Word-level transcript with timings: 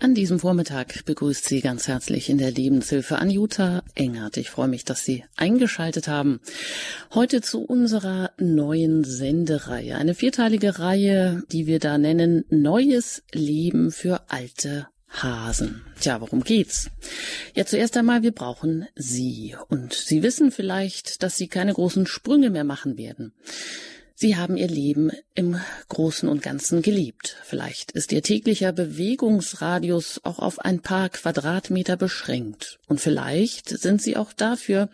An 0.00 0.14
diesem 0.14 0.38
Vormittag 0.38 1.04
begrüßt 1.04 1.48
Sie 1.48 1.60
ganz 1.60 1.88
herzlich 1.88 2.28
in 2.28 2.36
der 2.38 2.50
Lebenshilfe 2.50 3.18
Anjuta 3.18 3.82
Engert. 3.94 4.36
Ich 4.36 4.50
freue 4.50 4.68
mich, 4.68 4.84
dass 4.84 5.04
Sie 5.04 5.24
eingeschaltet 5.36 6.08
haben. 6.08 6.40
Heute 7.14 7.40
zu 7.40 7.62
unserer 7.62 8.32
neuen 8.36 9.04
Sendereihe. 9.04 9.96
Eine 9.96 10.14
vierteilige 10.14 10.78
Reihe, 10.78 11.42
die 11.52 11.66
wir 11.66 11.78
da 11.78 11.96
nennen 11.96 12.44
Neues 12.50 13.22
Leben 13.32 13.92
für 13.92 14.28
alte 14.28 14.88
Hasen. 15.08 15.82
Tja, 16.00 16.20
worum 16.20 16.42
geht's? 16.42 16.90
Ja, 17.54 17.64
zuerst 17.64 17.96
einmal, 17.96 18.22
wir 18.22 18.32
brauchen 18.32 18.86
Sie. 18.96 19.54
Und 19.68 19.94
Sie 19.94 20.22
wissen 20.22 20.50
vielleicht, 20.50 21.22
dass 21.22 21.36
Sie 21.36 21.46
keine 21.48 21.72
großen 21.72 22.06
Sprünge 22.06 22.50
mehr 22.50 22.64
machen 22.64 22.98
werden. 22.98 23.32
Sie 24.16 24.36
haben 24.36 24.56
Ihr 24.56 24.68
Leben 24.68 25.10
im 25.34 25.58
Großen 25.88 26.28
und 26.28 26.40
Ganzen 26.40 26.82
geliebt. 26.82 27.36
Vielleicht 27.42 27.90
ist 27.90 28.12
Ihr 28.12 28.22
täglicher 28.22 28.72
Bewegungsradius 28.72 30.20
auch 30.22 30.38
auf 30.38 30.60
ein 30.60 30.80
paar 30.80 31.08
Quadratmeter 31.08 31.96
beschränkt. 31.96 32.78
Und 32.86 33.00
vielleicht 33.00 33.68
sind 33.68 34.00
Sie 34.00 34.16
auch 34.16 34.32
dafür 34.32 34.88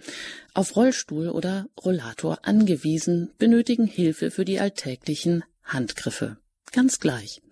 auf 0.54 0.74
Rollstuhl 0.74 1.28
oder 1.28 1.66
Rollator 1.84 2.38
angewiesen, 2.42 3.30
benötigen 3.36 3.86
Hilfe 3.86 4.30
für 4.30 4.46
die 4.46 4.58
alltäglichen 4.58 5.44
Handgriffe. 5.64 6.38
Ganz 6.72 7.00
gleich. 7.00 7.42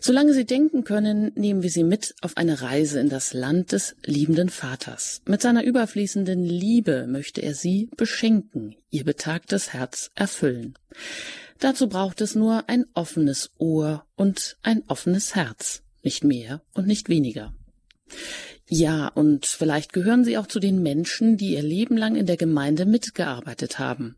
Solange 0.00 0.34
Sie 0.34 0.44
denken 0.44 0.82
können, 0.82 1.30
nehmen 1.36 1.62
wir 1.62 1.70
Sie 1.70 1.84
mit 1.84 2.14
auf 2.22 2.36
eine 2.36 2.60
Reise 2.60 2.98
in 2.98 3.08
das 3.08 3.32
Land 3.32 3.70
des 3.70 3.94
liebenden 4.04 4.48
Vaters. 4.48 5.22
Mit 5.26 5.42
seiner 5.42 5.62
überfließenden 5.62 6.44
Liebe 6.44 7.06
möchte 7.06 7.40
er 7.40 7.54
Sie 7.54 7.88
beschenken, 7.96 8.74
Ihr 8.90 9.04
betagtes 9.04 9.72
Herz 9.72 10.10
erfüllen. 10.16 10.74
Dazu 11.60 11.88
braucht 11.88 12.20
es 12.20 12.34
nur 12.34 12.68
ein 12.68 12.84
offenes 12.94 13.50
Ohr 13.58 14.04
und 14.16 14.56
ein 14.62 14.82
offenes 14.88 15.34
Herz, 15.34 15.82
nicht 16.02 16.24
mehr 16.24 16.62
und 16.74 16.86
nicht 16.86 17.08
weniger. 17.08 17.54
Ja, 18.68 19.08
und 19.08 19.46
vielleicht 19.46 19.92
gehören 19.92 20.24
Sie 20.24 20.36
auch 20.36 20.46
zu 20.46 20.60
den 20.60 20.82
Menschen, 20.82 21.36
die 21.36 21.54
ihr 21.54 21.62
Leben 21.62 21.96
lang 21.96 22.16
in 22.16 22.26
der 22.26 22.36
Gemeinde 22.36 22.86
mitgearbeitet 22.86 23.78
haben. 23.78 24.16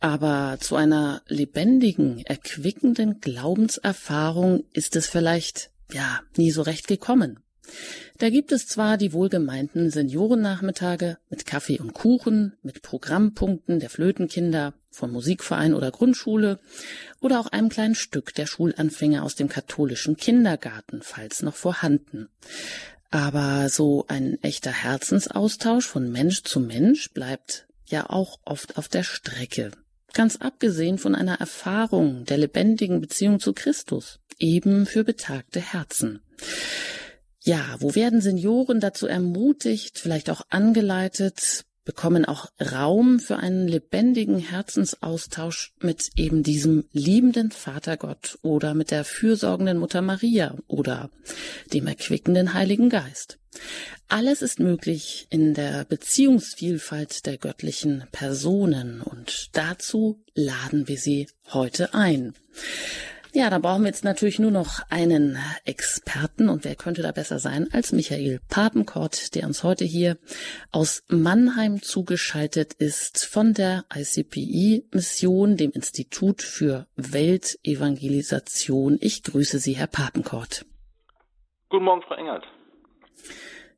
Aber 0.00 0.58
zu 0.60 0.76
einer 0.76 1.22
lebendigen, 1.28 2.24
erquickenden 2.24 3.20
Glaubenserfahrung 3.20 4.64
ist 4.72 4.96
es 4.96 5.06
vielleicht, 5.06 5.70
ja, 5.92 6.20
nie 6.36 6.50
so 6.50 6.62
recht 6.62 6.86
gekommen. 6.86 7.40
Da 8.18 8.30
gibt 8.30 8.52
es 8.52 8.66
zwar 8.66 8.96
die 8.98 9.12
wohlgemeinten 9.12 9.90
Seniorennachmittage 9.90 11.18
mit 11.28 11.46
Kaffee 11.46 11.80
und 11.80 11.94
Kuchen, 11.94 12.54
mit 12.62 12.82
Programmpunkten 12.82 13.80
der 13.80 13.90
Flötenkinder, 13.90 14.74
vom 14.90 15.10
Musikverein 15.10 15.74
oder 15.74 15.90
Grundschule 15.90 16.60
oder 17.20 17.40
auch 17.40 17.46
einem 17.46 17.70
kleinen 17.70 17.94
Stück 17.94 18.34
der 18.34 18.46
Schulanfänger 18.46 19.22
aus 19.22 19.34
dem 19.34 19.48
katholischen 19.48 20.16
Kindergarten, 20.16 21.00
falls 21.02 21.42
noch 21.42 21.54
vorhanden. 21.54 22.28
Aber 23.10 23.68
so 23.68 24.04
ein 24.08 24.38
echter 24.42 24.70
Herzensaustausch 24.70 25.86
von 25.86 26.10
Mensch 26.12 26.42
zu 26.44 26.60
Mensch 26.60 27.10
bleibt 27.12 27.66
ja 27.92 28.10
auch 28.10 28.38
oft 28.44 28.76
auf 28.76 28.88
der 28.88 29.04
Strecke. 29.04 29.70
Ganz 30.12 30.36
abgesehen 30.36 30.98
von 30.98 31.14
einer 31.14 31.40
Erfahrung 31.40 32.24
der 32.24 32.38
lebendigen 32.38 33.00
Beziehung 33.00 33.40
zu 33.40 33.52
Christus, 33.52 34.18
eben 34.38 34.84
für 34.84 35.04
betagte 35.04 35.60
Herzen. 35.60 36.20
Ja, 37.44 37.76
wo 37.78 37.94
werden 37.94 38.20
Senioren 38.20 38.80
dazu 38.80 39.06
ermutigt, 39.06 39.98
vielleicht 39.98 40.30
auch 40.30 40.42
angeleitet, 40.50 41.64
bekommen 41.84 42.24
auch 42.24 42.46
Raum 42.60 43.18
für 43.18 43.36
einen 43.38 43.66
lebendigen 43.66 44.38
Herzensaustausch 44.38 45.72
mit 45.80 46.10
eben 46.16 46.42
diesem 46.42 46.84
liebenden 46.92 47.50
Vatergott 47.50 48.38
oder 48.42 48.74
mit 48.74 48.90
der 48.90 49.04
fürsorgenden 49.04 49.78
Mutter 49.78 50.02
Maria 50.02 50.56
oder 50.68 51.10
dem 51.72 51.86
erquickenden 51.86 52.54
Heiligen 52.54 52.88
Geist. 52.88 53.38
Alles 54.08 54.42
ist 54.42 54.60
möglich 54.60 55.26
in 55.30 55.54
der 55.54 55.84
Beziehungsvielfalt 55.84 57.26
der 57.26 57.38
göttlichen 57.38 58.04
Personen 58.12 59.00
und 59.00 59.56
dazu 59.56 60.22
laden 60.34 60.88
wir 60.88 60.98
Sie 60.98 61.28
heute 61.52 61.94
ein. 61.94 62.34
Ja, 63.34 63.48
da 63.48 63.58
brauchen 63.58 63.84
wir 63.84 63.88
jetzt 63.88 64.04
natürlich 64.04 64.38
nur 64.38 64.50
noch 64.50 64.80
einen 64.90 65.38
Experten 65.64 66.50
und 66.50 66.66
wer 66.66 66.74
könnte 66.74 67.00
da 67.00 67.12
besser 67.12 67.38
sein 67.38 67.66
als 67.72 67.92
Michael 67.92 68.40
Papenkort, 68.50 69.34
der 69.34 69.46
uns 69.46 69.64
heute 69.64 69.86
hier 69.86 70.18
aus 70.70 71.02
Mannheim 71.08 71.80
zugeschaltet 71.80 72.74
ist 72.74 73.24
von 73.24 73.54
der 73.54 73.86
ICPI-Mission, 73.94 75.56
dem 75.56 75.70
Institut 75.70 76.42
für 76.42 76.86
Weltevangelisation. 76.96 78.98
Ich 79.00 79.22
grüße 79.22 79.58
Sie, 79.58 79.78
Herr 79.78 79.86
Papenkort. 79.86 80.66
Guten 81.70 81.84
Morgen, 81.84 82.02
Frau 82.02 82.16
Engert. 82.16 82.44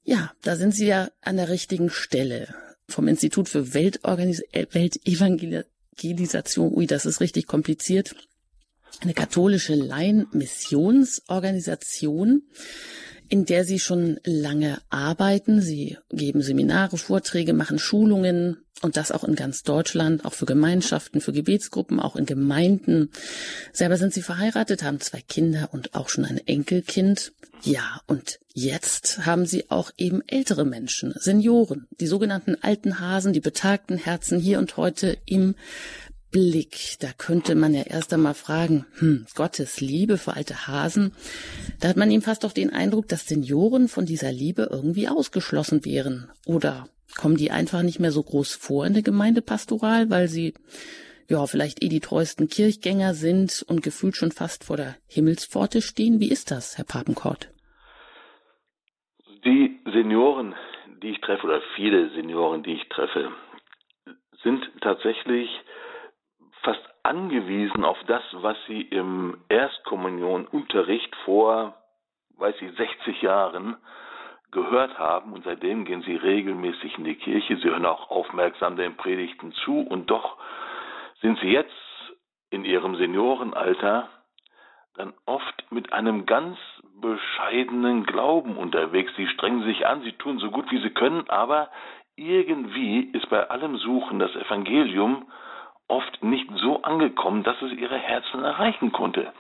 Ja, 0.05 0.33
da 0.43 0.57
sind 0.57 0.75
Sie 0.75 0.87
ja 0.87 1.11
an 1.23 1.37
der 1.37 1.49
richtigen 1.49 1.91
Stelle 1.91 2.55
vom 2.89 3.07
Institut 3.09 3.49
für 3.49 3.75
Weltorganis 3.75 4.43
Weltevangelisation. 4.53 6.73
Ui, 6.75 6.87
das 6.87 7.07
ist 7.07 7.21
richtig 7.21 7.47
kompliziert 7.47 8.15
eine 9.01 9.15
katholische 9.15 9.75
Laienmissionsorganisation, 9.75 12.43
in 13.29 13.45
der 13.45 13.65
sie 13.65 13.79
schon 13.79 14.19
lange 14.25 14.79
arbeiten. 14.91 15.61
Sie 15.61 15.99
geben 16.11 16.43
Seminare, 16.43 16.97
Vorträge, 16.97 17.53
machen 17.53 17.79
Schulungen 17.79 18.59
und 18.83 18.97
das 18.97 19.13
auch 19.13 19.25
in 19.25 19.35
ganz 19.35 19.63
Deutschland, 19.63 20.25
auch 20.25 20.35
für 20.35 20.47
Gemeinschaften, 20.47 21.21
für 21.21 21.33
Gebetsgruppen, 21.33 22.01
auch 22.01 22.17
in 22.17 22.27
Gemeinden. 22.27 23.11
Selber 23.73 23.97
sind 23.97 24.13
sie 24.13 24.23
verheiratet, 24.23 24.83
haben 24.83 25.01
zwei 25.01 25.21
Kinder 25.21 25.71
und 25.73 25.95
auch 25.95 26.09
schon 26.09 26.25
ein 26.25 26.39
Enkelkind. 26.47 27.33
Ja, 27.63 28.01
und 28.07 28.41
jetzt 28.53 29.25
haben 29.25 29.47
sie 29.47 29.71
auch 29.71 29.91
eben 29.97 30.21
ältere 30.27 30.67
Menschen, 30.67 31.15
Senioren, 31.19 31.87
die 31.99 32.07
sogenannten 32.07 32.57
alten 32.61 33.01
Hasen, 33.01 33.33
die 33.33 33.41
betagten 33.41 33.97
Herzen 33.97 34.39
hier 34.39 34.59
und 34.59 34.77
heute 34.77 35.17
im 35.25 35.55
Blick. 36.35 36.97
Da 37.01 37.11
könnte 37.17 37.55
man 37.55 37.75
ja 37.75 37.83
erst 37.83 38.13
einmal 38.13 38.35
fragen, 38.35 38.87
hm, 38.99 39.25
Gottes 39.37 39.81
Liebe 39.81 40.19
für 40.19 40.35
alte 40.35 40.67
Hasen. 40.67 41.13
Da 41.81 41.89
hat 41.89 41.97
man 41.97 42.11
ihm 42.11 42.23
fast 42.23 42.43
doch 42.43 42.51
den 42.51 42.73
Eindruck, 42.73 43.07
dass 43.07 43.29
Senioren 43.29 43.87
von 43.87 44.05
dieser 44.05 44.33
Liebe 44.33 44.69
irgendwie 44.69 45.07
ausgeschlossen 45.07 45.85
wären. 45.85 46.29
Oder 46.45 46.89
kommen 47.17 47.37
die 47.37 47.53
einfach 47.53 47.83
nicht 47.83 48.01
mehr 48.01 48.11
so 48.11 48.21
groß 48.21 48.57
vor 48.57 48.85
in 48.85 48.95
der 48.95 49.05
Gemeindepastoral, 49.05 50.11
weil 50.11 50.27
sie 50.27 50.55
ja 51.31 51.47
vielleicht 51.47 51.85
eh 51.85 51.89
die 51.89 52.01
treuesten 52.01 52.49
Kirchgänger 52.49 53.15
sind 53.15 53.65
und 53.69 53.85
gefühlt 53.85 54.17
schon 54.17 54.33
fast 54.33 54.65
vor 54.65 54.77
der 54.77 54.97
Himmelspforte 55.07 55.83
stehen. 55.83 56.19
Wie 56.19 56.33
ist 56.33 56.51
das, 56.51 56.77
Herr 56.77 56.85
Papenkort? 56.85 57.53
Die 59.45 59.79
Senioren, 59.85 60.57
die 61.01 61.11
ich 61.11 61.21
treffe, 61.21 61.47
oder 61.47 61.63
viele 61.77 62.11
Senioren, 62.11 62.65
die 62.65 62.73
ich 62.73 62.89
treffe, 62.89 63.31
sind 64.43 64.69
tatsächlich 64.81 65.49
fast 66.65 66.83
angewiesen 67.03 67.85
auf 67.85 67.99
das, 68.07 68.23
was 68.33 68.57
sie 68.67 68.81
im 68.81 69.39
Erstkommunionunterricht 69.49 71.15
vor, 71.25 71.75
weiß 72.39 72.55
ich, 72.63 72.77
60 72.77 73.23
Jahren 73.23 73.77
gehört 74.51 74.99
haben. 74.99 75.35
Und 75.35 75.45
seitdem 75.45 75.85
gehen 75.85 76.03
sie 76.03 76.17
regelmäßig 76.17 76.99
in 76.99 77.05
die 77.05 77.17
Kirche, 77.17 77.57
sie 77.59 77.69
hören 77.69 77.87
auch 77.87 78.11
aufmerksam 78.11 78.77
den 78.77 78.97
Predigten 78.97 79.53
zu. 79.65 79.81
Und 79.81 80.11
doch 80.11 80.39
sind 81.21 81.39
sie 81.41 81.51
jetzt 81.51 81.73
in 82.51 82.65
ihrem 82.65 82.97
Seniorenalter 82.97 84.09
dann 84.97 85.13
oft 85.27 85.71
mit 85.71 85.93
einem 85.93 86.25
ganz 86.25 86.57
bescheidenen 87.01 88.05
Glauben 88.05 88.57
unterwegs. 88.57 89.13
Sie 89.17 89.27
strengen 89.27 89.65
sich 89.65 89.87
an, 89.87 90.03
sie 90.03 90.13
tun 90.13 90.39
so 90.39 90.51
gut 90.51 90.71
wie 90.71 90.81
sie 90.81 90.91
können, 90.91 91.29
aber 91.29 91.69
irgendwie 92.17 93.01
ist 93.01 93.29
bei 93.29 93.51
allem 93.51 93.77
Suchen 93.77 94.21
das 94.21 94.35
Evangelium 94.37 95.27
oft 95.89 96.23
nicht 96.23 96.51
so 96.57 96.83
angekommen, 96.83 97.43
dass 97.43 97.61
es 97.61 97.73
ihre 97.73 97.99
Herzen 97.99 98.43
erreichen 98.43 98.93
konnte. 98.93 99.33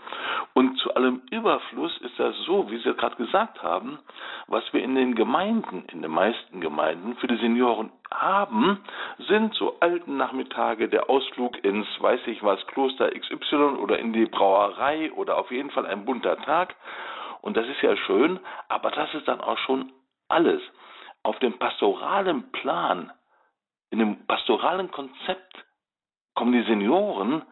Und 0.52 0.76
zu 0.78 0.94
allem 0.94 1.22
Überfluss 1.30 1.96
ist 1.98 2.18
das 2.18 2.36
so, 2.44 2.70
wie 2.70 2.76
Sie 2.78 2.94
gerade 2.94 3.16
gesagt 3.16 3.62
haben, 3.62 3.98
was 4.46 4.62
wir 4.72 4.82
in 4.82 4.94
den 4.94 5.14
Gemeinden, 5.14 5.84
in 5.90 6.02
den 6.02 6.10
meisten 6.10 6.60
Gemeinden 6.60 7.16
für 7.16 7.28
die 7.28 7.38
Senioren 7.38 7.90
haben, 8.12 8.80
sind 9.26 9.54
so 9.54 9.76
alten 9.80 10.16
Nachmittage, 10.16 10.88
der 10.88 11.08
Ausflug 11.08 11.64
ins, 11.64 11.86
weiß 11.98 12.20
ich 12.26 12.42
was, 12.42 12.64
Kloster 12.66 13.10
XY 13.10 13.78
oder 13.80 13.98
in 13.98 14.12
die 14.12 14.26
Brauerei 14.26 15.12
oder 15.12 15.38
auf 15.38 15.50
jeden 15.50 15.70
Fall 15.70 15.86
ein 15.86 16.04
bunter 16.04 16.36
Tag. 16.42 16.76
Und 17.40 17.56
das 17.56 17.66
ist 17.66 17.80
ja 17.82 17.96
schön, 17.96 18.38
aber 18.68 18.90
das 18.90 19.12
ist 19.14 19.26
dann 19.26 19.40
auch 19.40 19.58
schon 19.58 19.92
alles. 20.28 20.60
Auf 21.22 21.38
dem 21.38 21.58
pastoralen 21.58 22.52
Plan, 22.52 23.10
in 23.90 23.98
dem 23.98 24.26
pastoralen 24.26 24.90
Konzept 24.90 25.63
kommen 26.34 26.52
die 26.52 26.68
Senioren 26.68 27.42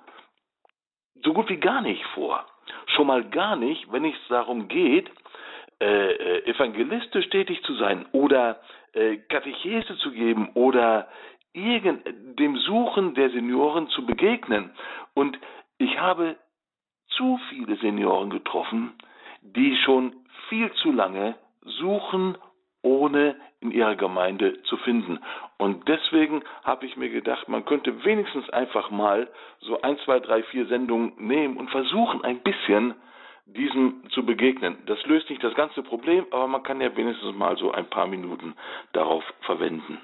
so 1.23 1.33
gut 1.33 1.49
wie 1.49 1.59
gar 1.59 1.81
nicht 1.81 2.05
vor. 2.15 2.45
Schon 2.87 3.07
mal 3.07 3.25
gar 3.25 3.57
nicht, 3.57 3.91
wenn 3.93 4.05
es 4.05 4.15
darum 4.29 4.69
geht, 4.69 5.11
äh, 5.81 6.13
äh, 6.13 6.45
evangelistisch 6.47 7.29
tätig 7.31 7.63
zu 7.65 7.75
sein 7.75 8.07
oder 8.13 8.61
äh, 8.93 9.17
Katechese 9.29 9.97
zu 9.99 10.13
geben 10.13 10.51
oder 10.55 11.09
irgend 11.53 12.07
dem 12.39 12.57
Suchen 12.57 13.15
der 13.15 13.31
Senioren 13.31 13.89
zu 13.89 14.07
begegnen. 14.07 14.71
Und 15.15 15.39
ich 15.79 15.99
habe 15.99 16.37
zu 17.09 17.39
viele 17.49 17.77
Senioren 17.77 18.31
getroffen, 18.31 18.93
die 19.43 19.77
schon 19.85 20.15
viel 20.49 20.73
zu 20.75 20.93
lange 20.93 21.35
suchen, 21.63 22.39
ohne 22.83 23.37
in 23.61 23.71
ihrer 23.71 23.97
Gemeinde 23.97 24.63
zu 24.63 24.77
finden. 24.79 25.19
Und 25.63 25.87
deswegen 25.87 26.43
habe 26.65 26.87
ich 26.87 26.97
mir 26.97 27.09
gedacht, 27.09 27.49
man 27.49 27.65
könnte 27.65 28.05
wenigstens 28.05 28.51
einfach 28.51 28.91
mal 28.91 29.29
so 29.61 29.81
ein, 29.83 29.97
zwei, 29.99 30.19
drei, 30.19 30.43
vier 30.43 30.67
Sendungen 30.67 31.13
nehmen 31.19 31.57
und 31.57 31.71
versuchen, 31.71 32.25
ein 32.25 32.41
bisschen 32.41 32.97
diesem 33.47 34.03
zu 34.11 34.27
begegnen. 34.27 34.79
Das 34.87 35.01
löst 35.07 35.31
nicht 35.31 35.45
das 35.45 35.55
ganze 35.55 35.85
Problem, 35.85 36.27
aber 36.33 36.49
man 36.49 36.65
kann 36.65 36.81
ja 36.81 36.97
wenigstens 36.97 37.37
mal 37.37 37.57
so 37.59 37.71
ein 37.71 37.89
paar 37.89 38.09
Minuten 38.09 38.57
darauf 38.93 39.23
verwenden. 39.43 39.99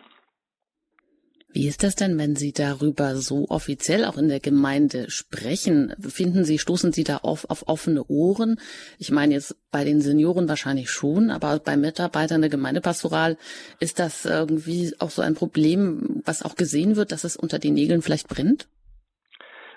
Wie 1.50 1.66
ist 1.66 1.82
das 1.82 1.96
denn, 1.96 2.18
wenn 2.18 2.36
Sie 2.36 2.52
darüber 2.52 3.16
so 3.16 3.46
offiziell 3.48 4.04
auch 4.04 4.18
in 4.18 4.28
der 4.28 4.38
Gemeinde 4.38 5.10
sprechen? 5.10 5.94
Finden 5.98 6.44
Sie, 6.44 6.58
stoßen 6.58 6.92
Sie 6.92 7.04
da 7.04 7.18
auf, 7.18 7.48
auf 7.48 7.66
offene 7.68 8.04
Ohren? 8.08 8.60
Ich 8.98 9.10
meine 9.10 9.32
jetzt 9.32 9.56
bei 9.72 9.82
den 9.84 10.02
Senioren 10.02 10.48
wahrscheinlich 10.48 10.90
schon, 10.90 11.30
aber 11.30 11.58
bei 11.58 11.78
Mitarbeitern 11.78 12.42
der 12.42 12.50
Gemeindepastoral 12.50 13.38
ist 13.80 13.98
das 13.98 14.26
irgendwie 14.26 14.92
auch 15.00 15.08
so 15.08 15.22
ein 15.22 15.34
Problem, 15.34 16.22
was 16.26 16.44
auch 16.44 16.54
gesehen 16.54 16.96
wird, 16.96 17.12
dass 17.12 17.24
es 17.24 17.36
unter 17.36 17.58
den 17.58 17.74
Nägeln 17.74 18.02
vielleicht 18.02 18.28
brennt? 18.28 18.68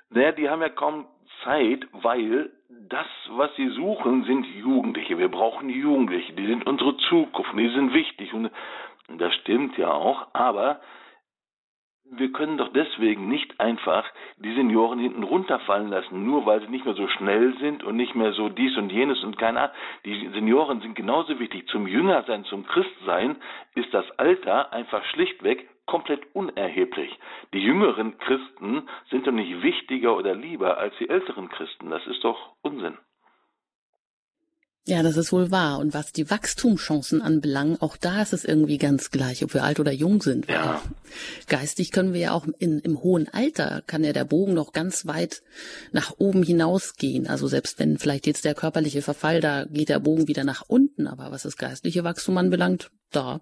Naja, 0.10 0.34
die 0.34 0.50
haben 0.50 0.62
ja 0.62 0.70
kaum 0.70 1.06
Zeit, 1.46 1.86
weil 2.04 2.52
das, 2.90 3.08
was 3.30 3.50
sie 3.56 3.70
suchen, 3.70 4.26
sind 4.26 4.46
Jugendliche. 4.46 5.18
Wir 5.18 5.30
brauchen 5.30 5.70
Jugendliche, 5.70 6.34
die 6.34 6.48
sind 6.48 6.68
unsere 6.68 6.98
Zukunft, 7.10 7.52
die 7.58 7.70
sind 7.70 7.94
wichtig. 7.94 8.34
Und 8.34 8.52
das 9.18 9.34
stimmt 9.36 9.78
ja 9.78 9.90
auch, 9.90 10.28
aber 10.34 10.82
wir 12.12 12.32
können 12.32 12.58
doch 12.58 12.72
deswegen 12.74 13.30
nicht 13.30 13.60
einfach 13.60 14.06
die 14.38 14.54
Senioren 14.54 15.00
hinten 15.00 15.24
runterfallen 15.24 15.90
lassen, 15.90 16.26
nur 16.26 16.46
weil 16.46 16.62
sie 16.62 16.68
nicht 16.68 16.86
mehr 16.86 16.94
so 16.94 17.08
schnell 17.08 17.58
sind 17.60 17.84
und 17.84 17.96
nicht 17.96 18.16
mehr 18.16 18.34
so 18.34 18.50
dies 18.50 18.76
und 18.78 18.92
jenes 18.92 19.24
und 19.24 19.38
keine 19.38 19.62
Ahnung. 19.62 19.76
Die 20.06 20.28
Senioren 20.30 20.82
sind 20.82 20.96
genauso 20.96 21.40
wichtig. 21.40 21.68
Zum 21.68 21.88
Jüngersein, 21.88 22.44
zum 22.46 22.66
Christsein 22.68 23.38
ist 23.76 23.94
das 23.94 24.06
Alter 24.20 24.74
einfach 24.74 25.04
schlichtweg 25.06 25.70
komplett 25.86 26.22
unerheblich. 26.34 27.18
Die 27.54 27.64
jüngeren 27.64 28.18
Christen 28.18 28.88
sind 29.10 29.26
doch 29.26 29.32
nicht 29.32 29.64
wichtiger 29.64 30.16
oder 30.16 30.36
lieber 30.36 30.78
als 30.78 30.94
die 30.98 31.10
älteren 31.10 31.50
Christen. 31.50 31.90
Das 31.90 32.06
ist 32.08 32.24
doch 32.24 32.54
Unsinn. 32.62 32.98
Ja, 34.88 35.04
das 35.04 35.16
ist 35.16 35.32
wohl 35.32 35.52
wahr. 35.52 35.78
Und 35.78 35.94
was 35.94 36.12
die 36.12 36.32
Wachstumschancen 36.32 37.22
anbelangt, 37.22 37.84
auch 37.84 37.98
da 37.98 38.24
ist 38.24 38.34
es 38.34 38.44
irgendwie 38.44 38.80
ganz 38.80 39.12
gleich, 39.12 39.44
ob 39.44 39.54
wir 39.54 39.64
alt 39.64 39.80
oder 39.80 39.92
jung 39.92 40.24
sind. 40.24 40.48
Ja. 40.48 40.82
Geistig 41.48 41.92
können 41.92 42.14
wir 42.14 42.20
ja 42.20 42.32
auch 42.32 42.48
in, 42.58 42.80
im 42.80 43.00
hohen 43.04 43.28
Alter, 43.32 43.84
kann 43.86 44.04
ja 44.04 44.12
der 44.12 44.26
Bogen 44.26 44.56
noch 44.56 44.74
ganz 44.74 45.06
weit 45.06 45.44
nach 45.92 46.16
oben 46.18 46.42
hinausgehen. 46.42 47.28
Also 47.28 47.48
selbst 47.48 47.78
wenn 47.78 48.00
vielleicht 48.00 48.26
jetzt 48.26 48.44
der 48.44 48.56
körperliche 48.56 49.04
Verfall, 49.04 49.40
da 49.40 49.66
geht 49.66 49.90
der 49.90 50.00
Bogen 50.00 50.28
wieder 50.28 50.44
nach 50.44 50.64
unten. 50.68 51.06
Aber 51.06 51.30
was 51.30 51.44
das 51.44 51.58
geistliche 51.58 52.04
Wachstum 52.04 52.40
anbelangt, 52.40 52.90
da, 53.12 53.42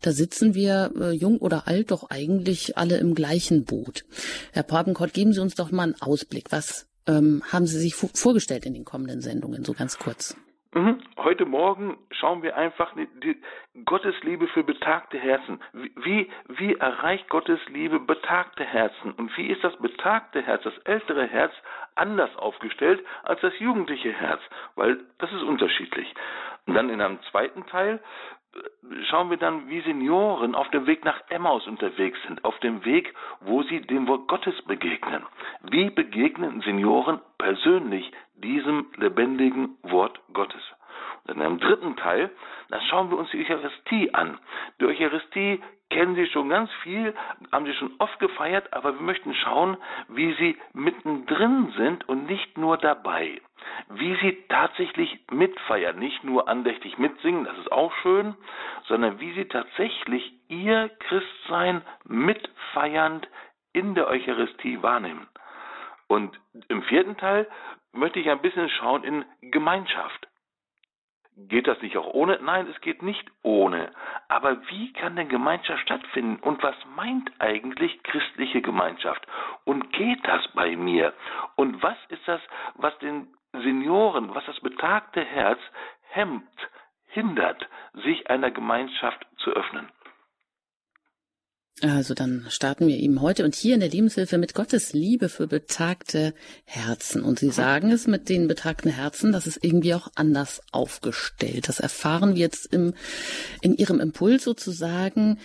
da 0.00 0.12
sitzen 0.12 0.54
wir, 0.54 0.92
äh, 0.98 1.10
jung 1.10 1.38
oder 1.38 1.68
alt, 1.68 1.90
doch 1.90 2.08
eigentlich 2.08 2.78
alle 2.78 2.96
im 2.96 3.14
gleichen 3.14 3.64
Boot. 3.64 4.06
Herr 4.52 4.62
Papenkott, 4.62 5.12
geben 5.12 5.34
Sie 5.34 5.40
uns 5.40 5.56
doch 5.56 5.72
mal 5.72 5.82
einen 5.82 6.00
Ausblick. 6.00 6.52
Was 6.52 6.86
ähm, 7.06 7.42
haben 7.52 7.66
Sie 7.66 7.78
sich 7.78 7.94
vorgestellt 7.96 8.64
in 8.64 8.72
den 8.72 8.86
kommenden 8.86 9.20
Sendungen, 9.20 9.62
so 9.62 9.74
ganz 9.74 9.98
kurz? 9.98 10.36
Mhm. 10.72 11.00
Heute 11.16 11.46
Morgen 11.46 11.98
schauen 12.12 12.44
wir 12.44 12.56
einfach 12.56 12.94
die, 12.94 13.08
die 13.20 13.36
Gottes 13.84 14.14
Liebe 14.22 14.46
für 14.48 14.62
betagte 14.62 15.18
Herzen. 15.18 15.60
Wie, 15.72 16.30
wie 16.46 16.76
erreicht 16.76 17.28
Gottes 17.28 17.58
Liebe 17.68 17.98
betagte 17.98 18.64
Herzen? 18.64 19.10
Und 19.12 19.36
wie 19.36 19.48
ist 19.48 19.64
das 19.64 19.76
betagte 19.78 20.42
Herz, 20.42 20.62
das 20.62 20.78
ältere 20.84 21.26
Herz, 21.26 21.52
anders 21.96 22.34
aufgestellt 22.36 23.04
als 23.24 23.40
das 23.40 23.58
jugendliche 23.58 24.12
Herz? 24.12 24.40
Weil 24.76 25.00
das 25.18 25.32
ist 25.32 25.42
unterschiedlich. 25.42 26.14
Und 26.66 26.74
dann 26.74 26.88
in 26.88 27.00
einem 27.00 27.20
zweiten 27.32 27.66
Teil 27.66 27.98
schauen 29.08 29.30
wir 29.30 29.36
dann, 29.36 29.68
wie 29.68 29.80
Senioren 29.80 30.54
auf 30.54 30.68
dem 30.70 30.86
Weg 30.86 31.04
nach 31.04 31.20
Emmaus 31.30 31.66
unterwegs 31.66 32.18
sind, 32.26 32.44
auf 32.44 32.58
dem 32.60 32.84
Weg, 32.84 33.14
wo 33.40 33.62
sie 33.62 33.80
dem 33.80 34.06
Wort 34.08 34.28
Gottes 34.28 34.60
begegnen. 34.62 35.24
Wie 35.62 35.90
begegnen 35.90 36.60
Senioren 36.60 37.20
persönlich 37.38 38.10
diesem 38.40 38.86
lebendigen 38.96 39.76
Wort 39.82 40.20
Gottes? 40.32 40.62
Und 41.24 41.36
in 41.36 41.42
einem 41.42 41.60
dritten 41.60 41.96
Teil, 41.96 42.30
da 42.68 42.80
schauen 42.82 43.10
wir 43.10 43.18
uns 43.18 43.30
die 43.30 43.40
Eucharistie 43.40 44.14
an. 44.14 44.38
Die 44.80 44.86
Eucharistie 44.86 45.60
kennen 45.90 46.14
Sie 46.14 46.26
schon 46.26 46.48
ganz 46.48 46.70
viel, 46.82 47.14
haben 47.52 47.66
Sie 47.66 47.74
schon 47.74 47.92
oft 47.98 48.18
gefeiert, 48.18 48.72
aber 48.72 48.94
wir 48.94 49.02
möchten 49.02 49.34
schauen, 49.34 49.76
wie 50.08 50.32
Sie 50.34 50.56
mittendrin 50.72 51.72
sind 51.76 52.08
und 52.08 52.26
nicht 52.26 52.56
nur 52.56 52.76
dabei 52.76 53.40
wie 53.88 54.16
sie 54.20 54.44
tatsächlich 54.48 55.18
mitfeiern, 55.30 55.98
nicht 55.98 56.24
nur 56.24 56.48
andächtig 56.48 56.98
mitsingen, 56.98 57.44
das 57.44 57.58
ist 57.58 57.72
auch 57.72 57.92
schön, 58.02 58.34
sondern 58.86 59.20
wie 59.20 59.32
sie 59.32 59.46
tatsächlich 59.46 60.32
ihr 60.48 60.90
Christsein 61.00 61.82
mitfeiernd 62.04 63.28
in 63.72 63.94
der 63.94 64.08
Eucharistie 64.08 64.82
wahrnehmen. 64.82 65.26
Und 66.08 66.40
im 66.68 66.82
vierten 66.82 67.16
Teil 67.16 67.48
möchte 67.92 68.20
ich 68.20 68.30
ein 68.30 68.42
bisschen 68.42 68.68
schauen 68.68 69.04
in 69.04 69.24
Gemeinschaft. 69.50 70.28
Geht 71.36 71.66
das 71.66 71.80
nicht 71.80 71.96
auch 71.96 72.06
ohne? 72.12 72.38
Nein, 72.42 72.66
es 72.66 72.80
geht 72.82 73.02
nicht 73.02 73.26
ohne. 73.42 73.92
Aber 74.28 74.60
wie 74.68 74.92
kann 74.92 75.16
denn 75.16 75.28
Gemeinschaft 75.28 75.80
stattfinden? 75.80 76.38
Und 76.42 76.62
was 76.62 76.74
meint 76.96 77.30
eigentlich 77.38 78.02
christliche 78.02 78.60
Gemeinschaft? 78.60 79.26
Und 79.64 79.92
geht 79.92 80.26
das 80.26 80.46
bei 80.54 80.76
mir? 80.76 81.14
Und 81.56 81.82
was 81.82 81.96
ist 82.08 82.26
das, 82.26 82.40
was 82.74 82.96
den 82.98 83.28
Senioren, 83.52 84.34
was 84.34 84.44
das 84.46 84.60
betagte 84.60 85.24
Herz 85.24 85.60
hemmt, 86.10 86.44
hindert, 87.06 87.68
sich 87.94 88.28
einer 88.30 88.50
Gemeinschaft 88.50 89.26
zu 89.38 89.50
öffnen. 89.50 89.88
Also 91.82 92.12
dann 92.12 92.44
starten 92.50 92.86
wir 92.88 92.96
eben 92.96 93.22
heute 93.22 93.44
und 93.44 93.54
hier 93.54 93.74
in 93.74 93.80
der 93.80 93.88
Lebenshilfe 93.88 94.36
mit 94.36 94.54
Gottes 94.54 94.92
Liebe 94.92 95.30
für 95.30 95.46
betagte 95.46 96.34
Herzen. 96.66 97.22
Und 97.22 97.38
Sie 97.38 97.50
sagen 97.50 97.90
es 97.90 98.06
mit 98.06 98.28
den 98.28 98.48
betagten 98.48 98.90
Herzen, 98.90 99.32
das 99.32 99.46
ist 99.46 99.64
irgendwie 99.64 99.94
auch 99.94 100.08
anders 100.14 100.60
aufgestellt. 100.72 101.68
Das 101.68 101.80
erfahren 101.80 102.34
wir 102.34 102.42
jetzt 102.42 102.72
im, 102.72 102.92
in 103.62 103.74
Ihrem 103.74 103.98
Impuls 103.98 104.44
sozusagen. 104.44 105.38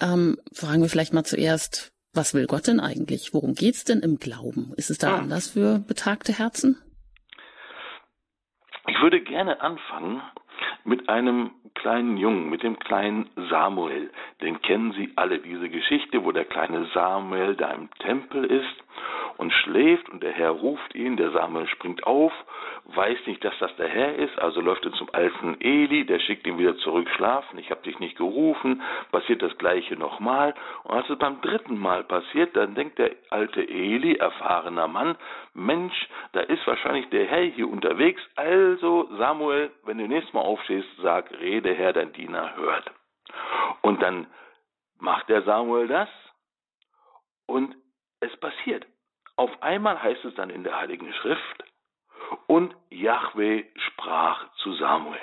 Ähm, 0.00 0.38
fragen 0.52 0.82
wir 0.82 0.90
vielleicht 0.90 1.14
mal 1.14 1.24
zuerst, 1.24 1.92
was 2.12 2.34
will 2.34 2.46
Gott 2.46 2.66
denn 2.66 2.80
eigentlich? 2.80 3.32
Worum 3.32 3.54
geht's 3.54 3.84
denn 3.84 4.00
im 4.00 4.18
Glauben? 4.18 4.74
Ist 4.76 4.90
es 4.90 4.98
da 4.98 5.14
hm. 5.14 5.22
anders 5.24 5.48
für 5.48 5.78
betagte 5.78 6.38
Herzen? 6.38 6.76
Ich 8.88 9.00
würde 9.00 9.22
gerne 9.22 9.60
anfangen 9.62 10.20
mit 10.84 11.08
einem 11.08 11.50
kleinen 11.74 12.16
Jungen, 12.16 12.50
mit 12.50 12.62
dem 12.62 12.78
kleinen 12.78 13.28
Samuel. 13.50 14.10
Den 14.40 14.60
kennen 14.62 14.92
Sie 14.92 15.12
alle, 15.16 15.38
diese 15.38 15.68
Geschichte, 15.68 16.24
wo 16.24 16.32
der 16.32 16.44
kleine 16.44 16.86
Samuel 16.94 17.56
da 17.56 17.70
im 17.72 17.90
Tempel 17.98 18.44
ist 18.44 18.84
und 19.38 19.52
schläft 19.52 20.08
und 20.10 20.22
der 20.22 20.32
Herr 20.32 20.50
ruft 20.50 20.94
ihn, 20.94 21.16
der 21.16 21.30
Samuel 21.32 21.66
springt 21.68 22.06
auf, 22.06 22.32
weiß 22.84 23.18
nicht, 23.26 23.44
dass 23.44 23.56
das 23.58 23.74
der 23.76 23.88
Herr 23.88 24.16
ist, 24.16 24.38
also 24.38 24.60
läuft 24.60 24.84
er 24.84 24.92
zum 24.92 25.08
alten 25.12 25.60
Eli, 25.60 26.04
der 26.04 26.18
schickt 26.18 26.46
ihn 26.46 26.58
wieder 26.58 26.76
zurück 26.78 27.08
schlafen, 27.10 27.58
ich 27.58 27.70
habe 27.70 27.82
dich 27.82 27.98
nicht 27.98 28.16
gerufen, 28.16 28.82
passiert 29.10 29.42
das 29.42 29.56
gleiche 29.58 29.96
nochmal 29.96 30.54
und 30.84 30.96
als 30.96 31.08
es 31.08 31.18
beim 31.18 31.40
dritten 31.40 31.78
Mal 31.78 32.04
passiert, 32.04 32.56
dann 32.56 32.74
denkt 32.74 32.98
der 32.98 33.12
alte 33.30 33.62
Eli, 33.62 34.16
erfahrener 34.16 34.88
Mann, 34.88 35.16
Mensch, 35.54 36.08
da 36.32 36.40
ist 36.40 36.66
wahrscheinlich 36.66 37.08
der 37.10 37.26
Herr 37.26 37.42
hier 37.42 37.68
unterwegs, 37.70 38.20
also 38.36 39.08
Samuel, 39.16 39.70
wenn 39.84 39.98
du 39.98 40.08
nächstes 40.08 40.34
Mal 40.34 40.40
aufstehst, 40.40 40.88
sag, 41.02 41.30
rede 41.40 41.72
Herr, 41.74 41.92
dein 41.92 42.12
Diener 42.12 42.56
hört. 42.56 42.90
Und 43.82 44.02
dann 44.02 44.26
macht 44.98 45.28
der 45.28 45.42
Samuel 45.42 45.88
das 45.88 46.08
und 47.46 47.74
es 48.20 48.34
passiert. 48.38 48.86
Auf 49.36 49.62
einmal 49.62 50.00
heißt 50.02 50.24
es 50.24 50.34
dann 50.34 50.50
in 50.50 50.62
der 50.62 50.78
Heiligen 50.78 51.12
Schrift, 51.14 51.64
und 52.46 52.74
Yahweh 52.90 53.64
sprach 53.76 54.52
zu 54.56 54.74
Samuel. 54.74 55.18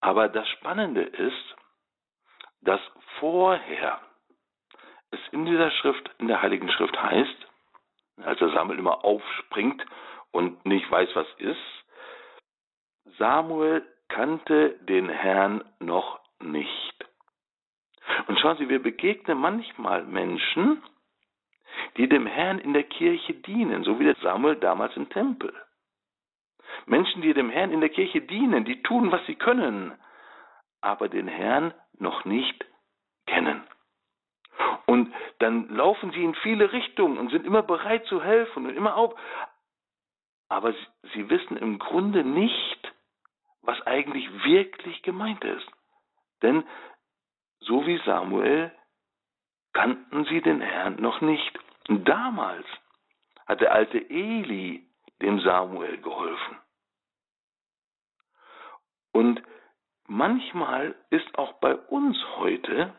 Aber 0.00 0.28
das 0.28 0.48
Spannende 0.48 1.02
ist, 1.02 1.56
dass 2.62 2.80
vorher 3.20 4.00
es 5.10 5.20
in 5.30 5.46
dieser 5.46 5.70
Schrift, 5.70 6.10
in 6.18 6.28
der 6.28 6.42
Heiligen 6.42 6.70
Schrift 6.70 7.00
heißt, 7.00 7.46
als 8.24 8.38
der 8.38 8.50
Samuel 8.50 8.78
immer 8.78 9.04
aufspringt 9.04 9.84
und 10.30 10.64
nicht 10.66 10.90
weiß, 10.90 11.10
was 11.14 11.26
ist, 11.38 11.84
Samuel 13.18 13.86
kannte 14.08 14.78
den 14.80 15.08
Herrn 15.08 15.64
noch 15.78 16.20
nicht. 16.40 17.06
Und 18.26 18.38
schauen 18.38 18.56
Sie, 18.58 18.68
wir 18.68 18.82
begegnen 18.82 19.38
manchmal 19.38 20.04
Menschen, 20.04 20.82
die 21.96 22.08
dem 22.08 22.26
Herrn 22.26 22.58
in 22.58 22.72
der 22.72 22.84
Kirche 22.84 23.34
dienen, 23.34 23.84
so 23.84 23.98
wie 23.98 24.04
der 24.04 24.16
Samuel 24.16 24.56
damals 24.56 24.96
im 24.96 25.08
Tempel. 25.10 25.52
Menschen, 26.86 27.22
die 27.22 27.34
dem 27.34 27.50
Herrn 27.50 27.72
in 27.72 27.80
der 27.80 27.90
Kirche 27.90 28.22
dienen, 28.22 28.64
die 28.64 28.82
tun, 28.82 29.12
was 29.12 29.24
sie 29.26 29.34
können, 29.34 29.92
aber 30.80 31.08
den 31.08 31.28
Herrn 31.28 31.74
noch 31.98 32.24
nicht 32.24 32.64
kennen. 33.26 33.62
Und 34.86 35.12
dann 35.38 35.68
laufen 35.68 36.12
sie 36.12 36.22
in 36.22 36.34
viele 36.36 36.72
Richtungen 36.72 37.18
und 37.18 37.30
sind 37.30 37.46
immer 37.46 37.62
bereit 37.62 38.04
zu 38.06 38.22
helfen 38.22 38.66
und 38.66 38.76
immer 38.76 38.96
auf. 38.96 39.14
Aber 40.48 40.72
sie, 40.72 40.86
sie 41.14 41.30
wissen 41.30 41.56
im 41.56 41.78
Grunde 41.78 42.24
nicht, 42.24 42.92
was 43.62 43.80
eigentlich 43.86 44.28
wirklich 44.44 45.02
gemeint 45.02 45.42
ist. 45.44 45.66
Denn 46.42 46.64
so 47.60 47.86
wie 47.86 47.98
Samuel 48.04 48.72
kannten 49.72 50.24
sie 50.26 50.40
den 50.40 50.60
Herrn 50.60 50.96
noch 51.00 51.20
nicht. 51.20 51.58
Damals 51.88 52.66
hat 53.46 53.60
der 53.60 53.72
alte 53.72 53.98
Eli 54.10 54.84
dem 55.20 55.40
Samuel 55.40 55.98
geholfen. 55.98 56.56
Und 59.12 59.42
manchmal 60.06 60.94
ist 61.10 61.38
auch 61.38 61.54
bei 61.54 61.74
uns 61.74 62.16
heute 62.36 62.94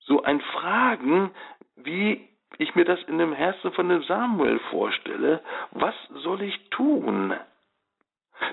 so 0.00 0.22
ein 0.22 0.40
Fragen, 0.40 1.32
wie 1.76 2.28
ich 2.58 2.74
mir 2.74 2.84
das 2.84 3.02
in 3.04 3.18
dem 3.18 3.32
Herzen 3.32 3.72
von 3.72 3.88
dem 3.88 4.02
Samuel 4.04 4.58
vorstelle, 4.70 5.42
was 5.72 5.94
soll 6.22 6.42
ich 6.42 6.70
tun? 6.70 7.34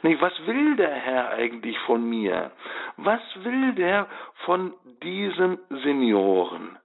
Nee, 0.01 0.19
was 0.19 0.33
will 0.45 0.75
der 0.75 0.93
Herr 0.93 1.29
eigentlich 1.29 1.77
von 1.79 2.09
mir? 2.09 2.51
Was 2.97 3.21
will 3.43 3.73
der 3.73 4.07
von 4.45 4.73
diesem 5.01 5.59
Senioren? 5.69 6.77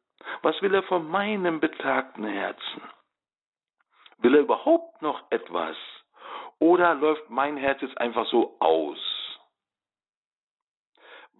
Was 0.42 0.60
will 0.62 0.74
er 0.74 0.82
von 0.84 1.08
meinem 1.08 1.60
betagten 1.60 2.24
Herzen? 2.24 2.82
Will 4.18 4.34
er 4.34 4.40
überhaupt 4.42 5.00
noch 5.02 5.30
etwas? 5.30 5.76
Oder 6.58 6.94
läuft 6.94 7.30
mein 7.30 7.56
Herz 7.56 7.80
jetzt 7.80 7.98
einfach 7.98 8.26
so 8.26 8.56
aus? 8.60 8.98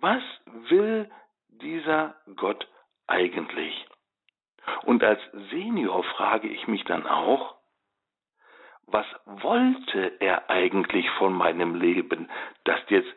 Was 0.01 0.23
will 0.69 1.11
dieser 1.49 2.15
Gott 2.37 2.69
eigentlich? 3.07 3.87
Und 4.85 5.03
als 5.03 5.21
Senior 5.51 6.05
frage 6.05 6.49
ich 6.49 6.69
mich 6.69 6.85
dann 6.85 7.07
auch, 7.07 7.57
was 8.87 9.07
wollte 9.25 10.17
er 10.21 10.49
eigentlich 10.49 11.09
von 11.19 11.33
meinem 11.33 11.75
Leben, 11.75 12.31
das 12.65 12.81
jetzt 12.89 13.13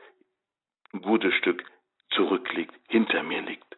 ein 0.93 1.01
gutes 1.01 1.33
Stück 1.35 1.63
zurückliegt, 2.09 2.73
hinter 2.89 3.23
mir 3.23 3.41
liegt? 3.41 3.77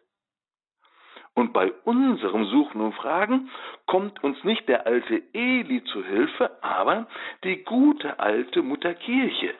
Und 1.34 1.52
bei 1.52 1.72
unserem 1.84 2.44
Suchen 2.46 2.80
und 2.80 2.94
Fragen 2.94 3.50
kommt 3.86 4.22
uns 4.22 4.42
nicht 4.44 4.68
der 4.68 4.86
alte 4.86 5.22
Eli 5.32 5.82
zu 5.84 6.04
Hilfe, 6.04 6.62
aber 6.62 7.06
die 7.42 7.64
gute 7.64 8.20
alte 8.20 8.62
Mutter 8.62 8.94
Kirche. 8.94 9.54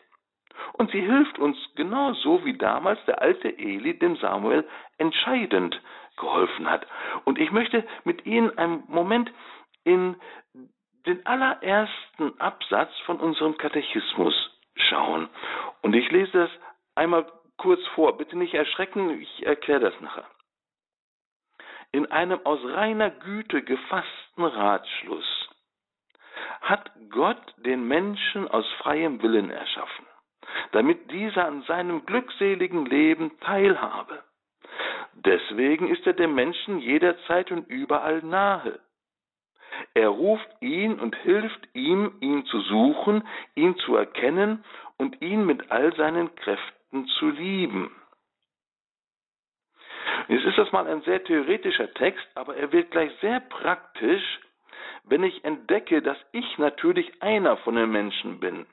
Und 0.75 0.93
sie 0.93 1.00
hilft 1.00 1.38
uns 1.38 1.57
genauso 1.75 2.45
wie 2.45 2.57
damals 2.57 3.04
der 3.07 3.21
alte 3.21 3.59
Eli 3.59 3.99
dem 3.99 4.16
Samuel 4.16 4.64
entscheidend 4.99 5.81
geholfen 6.16 6.71
hat. 6.71 6.87
Und 7.25 7.38
ich 7.38 7.50
möchte 7.50 7.85
mit 8.04 8.25
Ihnen 8.25 8.57
einen 8.57 8.85
Moment 8.88 9.33
in 9.83 10.16
den 11.07 11.25
allerersten 11.26 12.40
Absatz 12.40 12.90
von 13.04 13.19
unserem 13.19 13.59
Katechismus 13.59 14.35
schauen. 14.76 15.28
Und 15.83 15.95
ich 15.95 16.11
lese 16.11 16.33
das 16.33 16.50
einmal 16.95 17.26
kurz 17.57 17.85
vor. 17.95 18.16
Bitte 18.16 18.38
nicht 18.38 18.54
erschrecken, 18.54 19.21
ich 19.21 19.47
erkläre 19.47 19.81
das 19.81 20.00
nachher. 20.00 20.26
In 21.95 22.11
einem 22.11 22.41
aus 22.43 22.59
reiner 22.65 23.09
Güte 23.09 23.63
gefassten 23.63 24.45
Ratschluss 24.45 25.49
hat 26.61 26.91
Gott 27.09 27.55
den 27.59 27.87
Menschen 27.87 28.49
aus 28.49 28.69
freiem 28.79 29.23
Willen 29.23 29.49
erschaffen, 29.49 30.05
damit 30.73 31.13
dieser 31.13 31.47
an 31.47 31.63
seinem 31.69 32.05
glückseligen 32.05 32.85
Leben 32.87 33.39
teilhabe. 33.39 34.25
Deswegen 35.13 35.87
ist 35.87 36.05
er 36.05 36.15
dem 36.15 36.35
Menschen 36.35 36.81
jederzeit 36.81 37.53
und 37.53 37.69
überall 37.69 38.23
nahe. 38.25 38.81
Er 39.95 40.09
ruft 40.09 40.49
ihn 40.59 40.99
und 40.99 41.15
hilft 41.15 41.69
ihm, 41.75 42.17
ihn 42.19 42.45
zu 42.47 42.61
suchen, 42.63 43.23
ihn 43.55 43.77
zu 43.77 43.95
erkennen 43.95 44.65
und 44.97 45.23
ihn 45.23 45.47
mit 45.47 45.71
all 45.71 45.95
seinen 45.95 46.35
Kräften 46.35 47.07
zu 47.21 47.31
lieben. 47.31 47.95
Jetzt 50.28 50.45
ist 50.45 50.59
das 50.59 50.73
mal 50.73 50.87
ein 50.87 51.02
sehr 51.02 51.23
theoretischer 51.23 51.93
Text, 51.95 52.26
aber 52.35 52.57
er 52.57 52.73
wird 52.73 52.90
gleich 52.90 53.12
sehr 53.21 53.40
praktisch, 53.40 54.23
wenn 55.04 55.23
ich 55.23 55.45
entdecke, 55.45 56.00
dass 56.00 56.19
ich 56.33 56.59
natürlich 56.59 57.23
einer 57.23 57.57
von 57.59 57.75
den 57.75 57.90
Menschen 57.90 58.40
bin. 58.40 58.66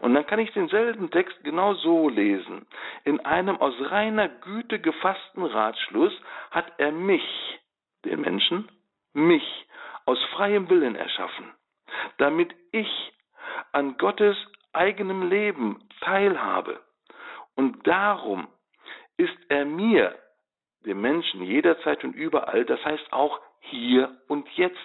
Und 0.00 0.14
dann 0.14 0.26
kann 0.26 0.38
ich 0.38 0.52
denselben 0.52 1.10
Text 1.10 1.42
genau 1.42 1.74
so 1.74 2.08
lesen. 2.08 2.66
In 3.04 3.20
einem 3.20 3.56
aus 3.60 3.74
reiner 3.80 4.28
Güte 4.28 4.78
gefassten 4.78 5.44
Ratschluss 5.44 6.12
hat 6.50 6.66
er 6.78 6.92
mich, 6.92 7.24
den 8.04 8.20
Menschen, 8.20 8.68
mich, 9.12 9.66
aus 10.04 10.22
freiem 10.34 10.68
Willen 10.68 10.96
erschaffen, 10.96 11.52
damit 12.18 12.54
ich 12.72 13.12
an 13.72 13.96
Gottes 13.96 14.36
eigenem 14.72 15.28
Leben 15.28 15.82
teilhabe. 16.00 16.80
Und 17.54 17.86
darum 17.86 18.48
ist 19.16 19.36
er 19.48 19.64
mir, 19.64 20.16
dem 20.84 21.00
Menschen, 21.00 21.42
jederzeit 21.42 22.04
und 22.04 22.14
überall, 22.14 22.64
das 22.64 22.84
heißt 22.84 23.12
auch 23.12 23.40
hier 23.60 24.16
und 24.28 24.48
jetzt. 24.56 24.78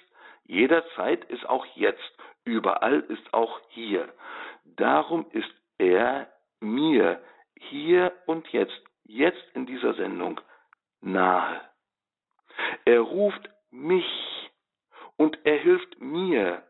Jederzeit 0.45 1.25
ist 1.25 1.45
auch 1.47 1.65
jetzt, 1.75 2.17
überall 2.45 3.01
ist 3.01 3.33
auch 3.33 3.59
hier. 3.69 4.07
Darum 4.63 5.25
ist 5.31 5.51
er 5.77 6.31
mir 6.59 7.21
hier 7.55 8.13
und 8.25 8.47
jetzt, 8.49 8.81
jetzt 9.05 9.43
in 9.53 9.65
dieser 9.65 9.93
Sendung 9.95 10.39
nahe. 11.01 11.61
Er 12.85 13.01
ruft 13.01 13.49
mich 13.71 14.05
und 15.17 15.37
er 15.45 15.57
hilft 15.57 15.99
mir, 15.99 16.63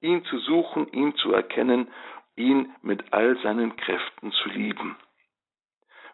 ihn 0.00 0.24
zu 0.24 0.38
suchen, 0.38 0.92
ihn 0.92 1.14
zu 1.16 1.32
erkennen, 1.32 1.88
ihn 2.36 2.74
mit 2.82 3.12
all 3.12 3.36
seinen 3.42 3.76
Kräften 3.76 4.32
zu 4.32 4.48
lieben. 4.48 4.96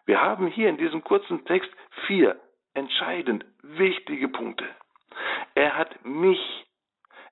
Wir 0.05 0.21
haben 0.21 0.47
hier 0.47 0.69
in 0.69 0.77
diesem 0.77 1.03
kurzen 1.03 1.45
Text 1.45 1.69
vier 2.07 2.39
entscheidend 2.73 3.45
wichtige 3.61 4.27
Punkte. 4.27 4.65
Er 5.55 5.77
hat 5.77 6.05
mich 6.05 6.39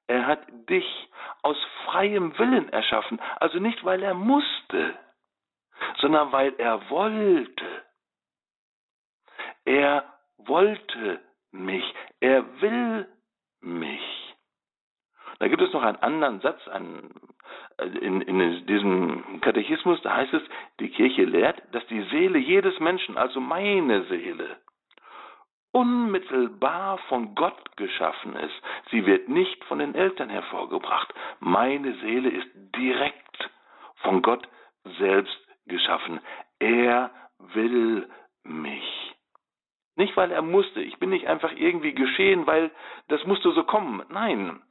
er 0.10 0.26
hat 0.26 0.42
dich 0.68 1.08
aus 1.44 1.56
freiem 1.86 2.36
Willen 2.40 2.68
erschaffen, 2.70 3.22
also 3.40 3.60
nicht 3.60 3.86
weil 3.86 4.02
er 4.02 4.16
musste, 4.16 4.98
sondern 5.98 6.32
weil 6.32 6.56
er 6.58 6.90
wollte. 6.90 7.84
Er 9.66 10.04
wollte 10.38 11.22
mich, 11.52 11.84
er 12.22 12.44
will 12.60 13.08
mich. 13.62 14.36
Da 15.38 15.48
gibt 15.48 15.62
es 15.62 15.72
noch 15.74 15.84
einen 15.84 15.98
anderen 15.98 16.42
Satz 16.42 16.68
einen, 16.70 17.14
in, 18.02 18.22
in 18.22 18.66
diesem 18.66 19.42
Katechismus, 19.42 20.02
da 20.02 20.18
heißt 20.18 20.34
es, 20.34 20.44
die 20.80 20.90
Kirche 20.90 21.24
lehrt, 21.24 21.62
dass 21.72 21.86
die 21.88 22.02
Seele 22.04 22.38
jedes 22.38 22.80
Menschen, 22.80 23.18
also 23.18 23.40
meine 23.40 24.04
Seele, 24.06 24.58
unmittelbar 25.72 26.98
von 27.10 27.36
Gott 27.36 27.78
geschaffen 27.78 28.36
ist. 28.36 28.56
Sie 28.92 29.06
wird 29.06 29.30
nicht 29.30 29.64
von 29.66 29.80
den 29.80 29.96
Eltern 29.96 30.30
hervorgebracht. 30.30 31.14
Meine 31.40 31.94
Seele 32.00 32.30
ist 32.30 32.48
direkt 32.76 33.50
von 33.98 34.22
Gott 34.22 34.48
selbst 34.98 35.38
geschaffen. 35.68 36.20
Er 36.60 37.12
will 37.54 38.10
mich. 38.44 39.16
Nicht, 39.96 40.16
weil 40.18 40.32
er 40.32 40.42
musste. 40.42 40.82
Ich 40.82 40.98
bin 40.98 41.10
nicht 41.10 41.28
einfach 41.28 41.52
irgendwie 41.56 41.94
geschehen, 41.94 42.48
weil 42.48 42.72
das 43.10 43.24
musste 43.26 43.52
so 43.52 43.64
kommen. 43.64 44.02
Nein, 44.10 44.62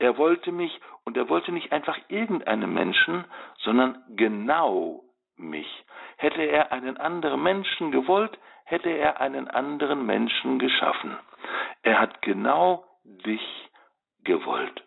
er 0.00 0.16
wollte 0.16 0.50
mich 0.50 0.80
und 1.04 1.16
er 1.16 1.28
wollte 1.28 1.52
nicht 1.52 1.72
einfach 1.72 1.98
irgendeinen 2.08 2.72
Menschen, 2.72 3.24
sondern 3.58 4.02
genau 4.16 5.04
mich. 5.36 5.84
Hätte 6.16 6.42
er 6.42 6.72
einen 6.72 6.96
anderen 6.96 7.42
Menschen 7.42 7.90
gewollt, 7.92 8.38
hätte 8.64 8.90
er 8.90 9.20
einen 9.20 9.48
anderen 9.48 10.04
Menschen 10.06 10.58
geschaffen. 10.58 11.16
Er 11.82 12.00
hat 12.00 12.22
genau 12.22 12.84
dich 13.04 13.70
gewollt. 14.24 14.82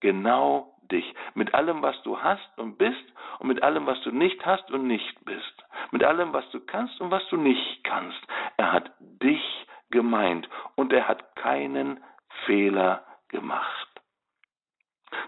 Genau 0.00 0.74
dich. 0.82 1.14
Mit 1.34 1.54
allem, 1.54 1.82
was 1.82 2.00
du 2.02 2.20
hast 2.20 2.58
und 2.58 2.78
bist 2.78 3.04
und 3.40 3.48
mit 3.48 3.62
allem, 3.62 3.86
was 3.86 4.00
du 4.02 4.12
nicht 4.12 4.44
hast 4.46 4.70
und 4.70 4.86
nicht 4.86 5.24
bist. 5.24 5.64
Mit 5.90 6.04
allem, 6.04 6.32
was 6.32 6.48
du 6.50 6.60
kannst 6.60 7.00
und 7.00 7.10
was 7.10 7.26
du 7.28 7.36
nicht 7.36 7.82
kannst. 7.84 8.20
Er 8.56 8.72
hat 8.72 8.92
dich 9.00 9.66
gemeint 9.90 10.48
und 10.76 10.92
er 10.92 11.08
hat 11.08 11.34
keinen 11.36 12.02
Fehler 12.46 13.04
gemacht. 13.28 13.87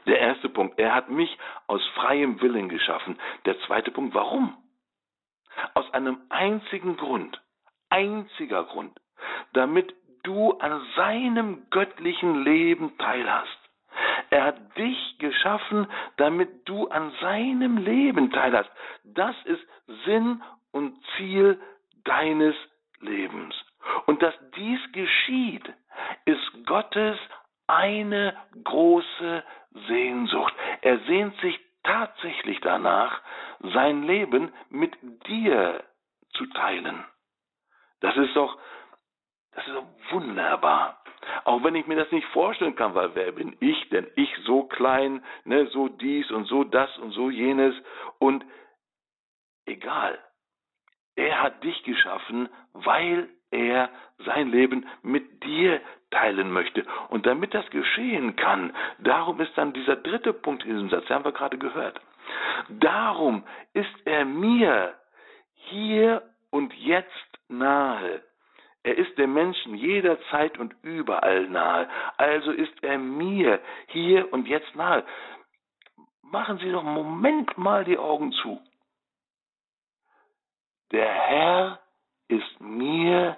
Der 0.07 0.19
erste 0.19 0.49
Punkt, 0.49 0.79
er 0.79 0.95
hat 0.95 1.11
mich 1.11 1.37
aus 1.67 1.85
freiem 1.95 2.41
Willen 2.41 2.69
geschaffen. 2.69 3.19
Der 3.45 3.59
zweite 3.61 3.91
Punkt, 3.91 4.15
warum? 4.15 4.57
Aus 5.75 5.93
einem 5.93 6.19
einzigen 6.29 6.97
Grund, 6.97 7.41
einziger 7.89 8.65
Grund, 8.65 8.99
damit 9.53 9.95
du 10.23 10.53
an 10.59 10.81
seinem 10.97 11.67
göttlichen 11.71 12.45
Leben 12.45 12.97
teilhast. 12.99 13.59
Er 14.31 14.45
hat 14.45 14.79
dich 14.79 15.19
geschaffen, 15.19 15.87
damit 16.17 16.69
du 16.69 16.89
an 16.89 17.13
seinem 17.21 17.79
Leben 17.79 18.31
teilhast. 18.31 18.71
Das 19.05 19.35
ist 19.45 19.63
Sinn 20.05 20.43
und 20.71 20.97
Ziel 21.17 21.61
deines 22.05 22.55
Lebens. 23.01 23.55
Und 24.07 24.23
dass 24.23 24.35
dies 24.57 24.81
geschieht, 24.93 25.73
ist 26.27 26.67
Gottes 26.67 27.19
eine 27.67 28.37
große 28.65 29.43
Sehnsucht. 29.71 30.55
Er 30.83 30.99
sehnt 31.01 31.39
sich 31.41 31.59
tatsächlich 31.83 32.61
danach, 32.61 33.21
sein 33.61 34.03
Leben 34.05 34.53
mit 34.69 34.97
dir 35.27 35.85
zu 36.35 36.47
teilen. 36.47 37.05
Das 38.01 38.17
ist 38.17 38.35
doch, 38.35 38.59
das 39.53 39.67
ist 39.67 39.75
doch 39.75 39.87
wunderbar. 40.11 41.03
Auch 41.45 41.63
wenn 41.63 41.75
ich 41.75 41.87
mir 41.87 41.97
das 41.97 42.11
nicht 42.13 42.27
vorstellen 42.29 42.77
kann, 42.77 42.95
weil 42.95 43.15
wer 43.15 43.33
bin 43.33 43.57
ich 43.61 43.89
denn? 43.91 44.07
Ich 44.17 44.35
so 44.45 44.65
klein, 44.65 45.23
ne, 45.45 45.67
so 45.67 45.89
dies 45.89 46.31
und 46.31 46.47
so 46.47 46.65
das 46.65 46.97
und 46.99 47.13
so 47.13 47.31
jenes 47.31 47.75
und 48.19 48.45
egal. 49.67 50.19
Er 51.17 51.43
hat 51.43 51.63
dich 51.63 51.83
geschaffen, 51.83 52.49
weil 52.73 53.29
er 53.51 53.91
sein 54.25 54.51
Leben 54.51 54.87
mit 55.03 55.45
dir 55.45 55.81
teilen 56.11 56.51
möchte. 56.51 56.85
Und 57.09 57.27
damit 57.27 57.55
das 57.55 57.69
geschehen 57.71 58.37
kann, 58.37 58.75
darum 58.99 59.41
ist 59.41 59.57
dann 59.57 59.73
dieser 59.73 59.97
dritte 59.97 60.33
Punkt 60.33 60.65
in 60.65 60.75
diesem 60.75 60.91
Satz, 60.91 61.07
den 61.07 61.17
haben 61.17 61.25
wir 61.25 61.33
gerade 61.33 61.59
gehört. 61.59 62.01
Darum 62.69 63.45
ist 63.73 63.95
er 64.05 64.25
mir 64.25 64.95
hier 65.55 66.23
und 66.51 66.73
jetzt 66.75 67.39
nahe. 67.49 68.23
Er 68.83 68.97
ist 68.97 69.17
dem 69.19 69.35
Menschen 69.35 69.75
jederzeit 69.75 70.59
und 70.59 70.75
überall 70.83 71.49
nahe. 71.49 71.89
Also 72.17 72.51
ist 72.51 72.83
er 72.83 72.99
mir 72.99 73.61
hier 73.89 74.33
und 74.33 74.49
jetzt 74.49 74.75
nahe. 74.75 75.05
Machen 76.23 76.59
Sie 76.59 76.71
doch 76.71 76.85
einen 76.85 76.95
Moment 76.95 77.59
mal 77.59 77.85
die 77.85 77.99
Augen 77.99 78.33
zu. 78.33 78.61
Der 80.93 81.13
Herr 81.13 81.81
ist 82.29 82.61
mir 82.61 83.37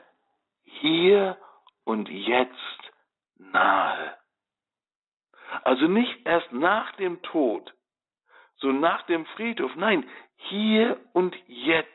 hier 0.62 1.36
und 1.84 2.08
jetzt 2.08 2.92
nahe. 3.38 4.16
Also 5.64 5.86
nicht 5.86 6.26
erst 6.26 6.52
nach 6.52 6.92
dem 6.96 7.22
Tod, 7.22 7.72
so 8.56 8.72
nach 8.72 9.02
dem 9.02 9.26
Friedhof, 9.26 9.74
nein, 9.76 10.08
hier 10.36 10.98
und 11.12 11.36
jetzt 11.46 11.88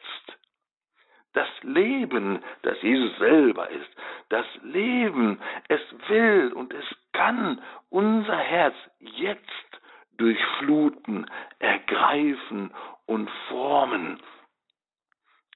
das 1.33 1.47
Leben, 1.61 2.43
das 2.63 2.81
Jesus 2.81 3.15
selber 3.19 3.69
ist, 3.69 3.89
das 4.29 4.45
Leben, 4.63 5.39
es 5.67 5.81
will 6.07 6.51
und 6.53 6.73
es 6.73 6.85
kann 7.13 7.61
unser 7.89 8.37
Herz 8.37 8.75
jetzt 8.99 9.81
durchfluten, 10.17 11.29
ergreifen 11.59 12.73
und 13.05 13.29
formen. 13.49 14.19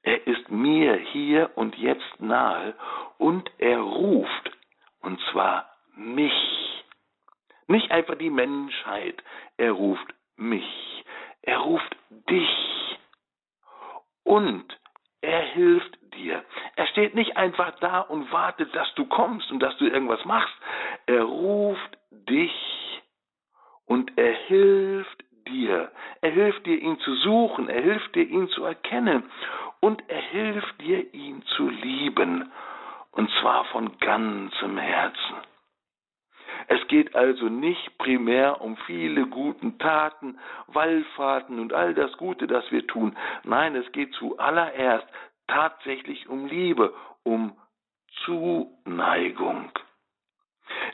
Er 0.03 0.25
ist 0.25 0.49
mir 0.49 0.95
hier 0.95 1.51
und 1.55 1.77
jetzt 1.77 2.19
nahe 2.19 2.73
und 3.17 3.49
er 3.59 3.79
ruft, 3.79 4.51
und 5.01 5.19
zwar 5.31 5.69
mich. 5.95 6.83
Nicht 7.67 7.91
einfach 7.91 8.15
die 8.17 8.29
Menschheit, 8.29 9.21
er 9.57 9.71
ruft 9.71 10.13
mich, 10.37 11.05
er 11.43 11.59
ruft 11.59 11.95
dich. 12.29 12.97
Und 14.23 14.65
er 15.21 15.41
hilft 15.41 15.97
dir. 16.15 16.43
Er 16.75 16.87
steht 16.87 17.15
nicht 17.15 17.37
einfach 17.37 17.71
da 17.79 18.01
und 18.01 18.31
wartet, 18.31 18.73
dass 18.75 18.93
du 18.95 19.05
kommst 19.05 19.51
und 19.51 19.59
dass 19.59 19.77
du 19.77 19.85
irgendwas 19.85 20.23
machst. 20.25 20.53
Er 21.05 21.23
ruft 21.23 21.97
dich 22.11 23.01
und 23.85 24.17
er 24.17 24.33
hilft 24.33 25.23
dir. 25.47 25.91
Er 26.21 26.31
hilft 26.31 26.65
dir, 26.65 26.79
ihn 26.79 26.99
zu 26.99 27.15
suchen. 27.15 27.69
Er 27.69 27.81
hilft 27.81 28.15
dir, 28.15 28.27
ihn 28.27 28.47
zu 28.49 28.63
erkennen. 28.63 29.23
Und 29.79 30.03
er 30.07 30.21
hilft 30.21 30.81
dir, 30.81 31.13
ihn 31.13 31.41
zu 31.55 31.69
lieben. 31.69 32.51
Und 33.11 33.29
zwar 33.41 33.65
von 33.65 33.97
ganzem 33.99 34.77
Herzen. 34.77 35.35
Es 36.67 36.87
geht 36.87 37.15
also 37.15 37.49
nicht 37.49 37.97
primär 37.97 38.61
um 38.61 38.77
viele 38.85 39.25
guten 39.27 39.77
Taten, 39.79 40.39
Wallfahrten 40.67 41.59
und 41.59 41.73
all 41.73 41.93
das 41.93 42.11
Gute, 42.17 42.47
das 42.47 42.69
wir 42.71 42.85
tun. 42.87 43.17
Nein, 43.43 43.75
es 43.75 43.91
geht 43.91 44.13
zuallererst 44.13 45.07
tatsächlich 45.47 46.29
um 46.29 46.45
Liebe, 46.45 46.93
um 47.23 47.57
Zuneigung. 48.25 49.71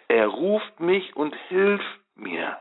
Er 0.08 0.28
ruft 0.28 0.80
mich 0.80 1.16
und 1.16 1.36
hilft 1.50 2.00
mir, 2.16 2.58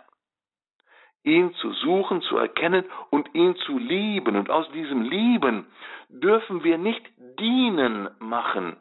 ihn 1.27 1.53
zu 1.55 1.73
suchen, 1.73 2.23
zu 2.23 2.39
erkennen 2.39 2.85
und 3.11 3.35
ihn 3.35 3.57
zu 3.57 3.79
lieben. 3.79 4.37
Und 4.37 4.51
aus 4.51 4.71
diesem 4.73 5.03
Lieben 5.03 5.67
dürfen 6.09 6.65
wir 6.65 6.79
nicht 6.79 7.05
dienen 7.39 8.09
machen, 8.19 8.77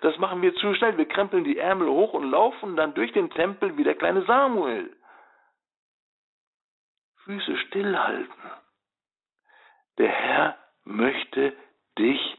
das 0.00 0.16
machen 0.18 0.42
wir 0.42 0.54
zu 0.54 0.74
schnell. 0.74 0.96
Wir 0.96 1.08
krempeln 1.08 1.44
die 1.44 1.58
Ärmel 1.58 1.88
hoch 1.88 2.12
und 2.12 2.30
laufen 2.30 2.76
dann 2.76 2.94
durch 2.94 3.12
den 3.12 3.30
Tempel 3.30 3.76
wie 3.76 3.84
der 3.84 3.94
kleine 3.94 4.22
Samuel. 4.24 4.94
Füße 7.24 7.56
stillhalten. 7.58 8.50
Der 9.98 10.10
Herr 10.10 10.58
möchte 10.84 11.56
dich 11.98 12.38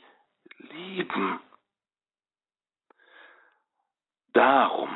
lieben. 0.58 1.40
Darum 4.34 4.90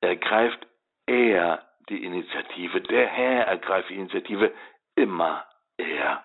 ergreift 0.00 0.66
er 1.06 1.66
die 1.88 2.04
Initiative. 2.04 2.80
Der 2.80 3.06
Herr 3.06 3.46
ergreift 3.46 3.90
die 3.90 3.96
Initiative. 3.96 4.52
Immer 4.94 5.44
er. 5.76 6.24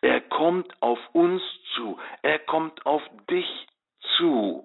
Er 0.00 0.20
kommt 0.20 0.82
auf 0.82 0.98
uns 1.12 1.42
zu. 1.74 1.98
Er 2.22 2.38
kommt 2.40 2.84
auf 2.86 3.02
dich 3.30 3.66
zu. 4.16 4.64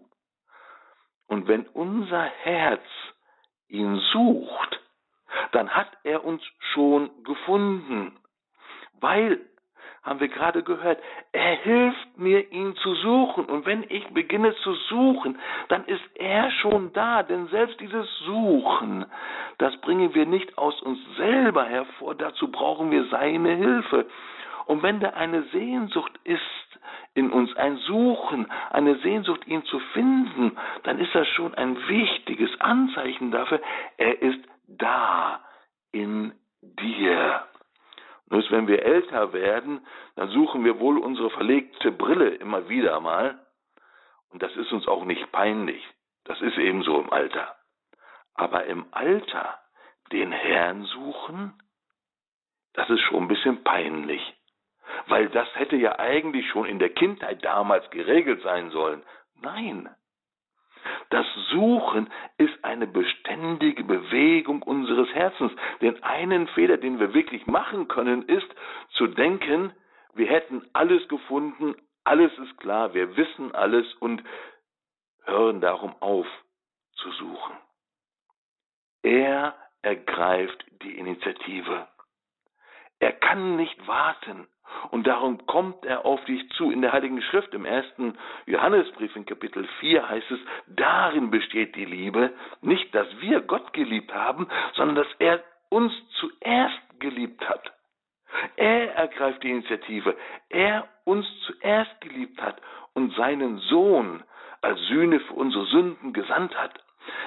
Und 1.27 1.47
wenn 1.47 1.65
unser 1.67 2.23
Herz 2.23 2.85
ihn 3.67 3.99
sucht, 4.11 4.79
dann 5.51 5.69
hat 5.69 5.91
er 6.03 6.23
uns 6.23 6.43
schon 6.73 7.23
gefunden. 7.23 8.17
Weil, 8.93 9.39
haben 10.05 10.19
wir 10.19 10.27
gerade 10.27 10.61
gehört, 10.61 10.99
er 11.31 11.55
hilft 11.55 12.17
mir, 12.17 12.51
ihn 12.51 12.75
zu 12.75 12.93
suchen. 12.93 13.45
Und 13.45 13.65
wenn 13.65 13.83
ich 13.89 14.07
beginne 14.09 14.55
zu 14.57 14.73
suchen, 14.89 15.39
dann 15.69 15.83
ist 15.85 16.03
er 16.13 16.51
schon 16.51 16.93
da. 16.93 17.23
Denn 17.23 17.47
selbst 17.47 17.79
dieses 17.79 18.07
Suchen, 18.19 19.05
das 19.57 19.75
bringen 19.81 20.13
wir 20.13 20.27
nicht 20.27 20.57
aus 20.59 20.79
uns 20.83 20.99
selber 21.17 21.65
hervor. 21.65 22.13
Dazu 22.13 22.51
brauchen 22.51 22.91
wir 22.91 23.05
seine 23.05 23.55
Hilfe. 23.55 24.05
Und 24.67 24.83
wenn 24.83 24.99
da 24.99 25.09
eine 25.09 25.43
Sehnsucht 25.51 26.19
ist 26.23 26.41
in 27.15 27.31
uns, 27.31 27.55
ein 27.55 27.77
Suchen, 27.77 28.47
eine 28.71 28.95
Sehnsucht, 28.99 29.47
ihn 29.47 29.63
zu 29.63 29.79
finden, 29.93 30.55
dann 30.83 30.99
ist 30.99 31.15
das 31.15 31.27
schon 31.29 31.55
ein 31.55 31.77
wichtiges 31.87 32.49
Anzeichen 32.61 33.31
dafür, 33.31 33.59
er 33.97 34.21
ist 34.21 34.39
da 34.67 35.39
in 35.91 36.33
dir. 36.61 37.43
Nur 38.27 38.43
wenn 38.49 38.67
wir 38.67 38.83
älter 38.83 39.33
werden, 39.33 39.85
dann 40.15 40.29
suchen 40.29 40.63
wir 40.63 40.79
wohl 40.79 40.97
unsere 40.97 41.29
verlegte 41.29 41.91
Brille 41.91 42.29
immer 42.29 42.69
wieder 42.69 42.99
mal. 42.99 43.39
Und 44.29 44.41
das 44.41 44.55
ist 44.55 44.71
uns 44.71 44.87
auch 44.87 45.05
nicht 45.05 45.31
peinlich. 45.31 45.83
Das 46.23 46.41
ist 46.41 46.57
eben 46.57 46.83
so 46.83 46.99
im 46.99 47.11
Alter. 47.11 47.55
Aber 48.33 48.65
im 48.65 48.85
Alter 48.91 49.59
den 50.11 50.31
Herrn 50.31 50.83
suchen, 50.83 51.53
das 52.73 52.89
ist 52.89 53.01
schon 53.01 53.23
ein 53.23 53.27
bisschen 53.27 53.63
peinlich 53.63 54.35
weil 55.07 55.29
das 55.29 55.47
hätte 55.55 55.75
ja 55.75 55.99
eigentlich 55.99 56.47
schon 56.49 56.65
in 56.65 56.79
der 56.79 56.89
Kindheit 56.89 57.43
damals 57.43 57.89
geregelt 57.89 58.41
sein 58.41 58.69
sollen. 58.71 59.03
Nein. 59.41 59.89
Das 61.09 61.25
Suchen 61.51 62.09
ist 62.37 62.63
eine 62.63 62.87
beständige 62.87 63.83
Bewegung 63.83 64.61
unseres 64.61 65.09
Herzens. 65.13 65.51
Den 65.81 66.01
einen 66.03 66.47
Fehler, 66.49 66.77
den 66.77 66.99
wir 66.99 67.13
wirklich 67.13 67.45
machen 67.47 67.87
können, 67.87 68.23
ist 68.23 68.47
zu 68.91 69.07
denken, 69.07 69.71
wir 70.13 70.27
hätten 70.27 70.67
alles 70.73 71.07
gefunden, 71.07 71.75
alles 72.03 72.31
ist 72.37 72.57
klar, 72.57 72.93
wir 72.93 73.17
wissen 73.17 73.53
alles 73.53 73.91
und 73.95 74.23
hören 75.25 75.61
darum 75.61 75.95
auf 76.01 76.27
zu 76.93 77.11
suchen. 77.11 77.57
Er 79.03 79.55
ergreift 79.81 80.65
die 80.81 80.97
Initiative. 80.97 81.87
Er 82.99 83.11
kann 83.11 83.55
nicht 83.55 83.87
warten. 83.87 84.47
Und 84.91 85.07
darum 85.07 85.45
kommt 85.45 85.85
er 85.85 86.05
auf 86.05 86.23
dich 86.25 86.47
zu. 86.51 86.71
In 86.71 86.81
der 86.81 86.91
Heiligen 86.91 87.21
Schrift, 87.21 87.53
im 87.53 87.65
ersten 87.65 88.17
Johannesbrief 88.45 89.15
in 89.15 89.25
Kapitel 89.25 89.67
4 89.79 90.09
heißt 90.09 90.31
es, 90.31 90.39
darin 90.67 91.31
besteht 91.31 91.75
die 91.75 91.85
Liebe, 91.85 92.33
nicht, 92.61 92.93
dass 92.93 93.07
wir 93.19 93.41
Gott 93.41 93.73
geliebt 93.73 94.13
haben, 94.13 94.47
sondern 94.73 94.95
dass 94.95 95.07
er 95.19 95.43
uns 95.69 95.93
zuerst 96.19 96.99
geliebt 96.99 97.47
hat. 97.47 97.71
Er 98.57 98.95
ergreift 98.95 99.43
die 99.43 99.51
Initiative. 99.51 100.15
Er 100.49 100.87
uns 101.03 101.25
zuerst 101.45 102.01
geliebt 102.01 102.41
hat 102.41 102.61
und 102.93 103.13
seinen 103.15 103.59
Sohn 103.59 104.23
als 104.61 104.79
Sühne 104.87 105.19
für 105.19 105.33
unsere 105.33 105.65
Sünden 105.65 106.13
gesandt 106.13 106.57
hat. 106.57 106.73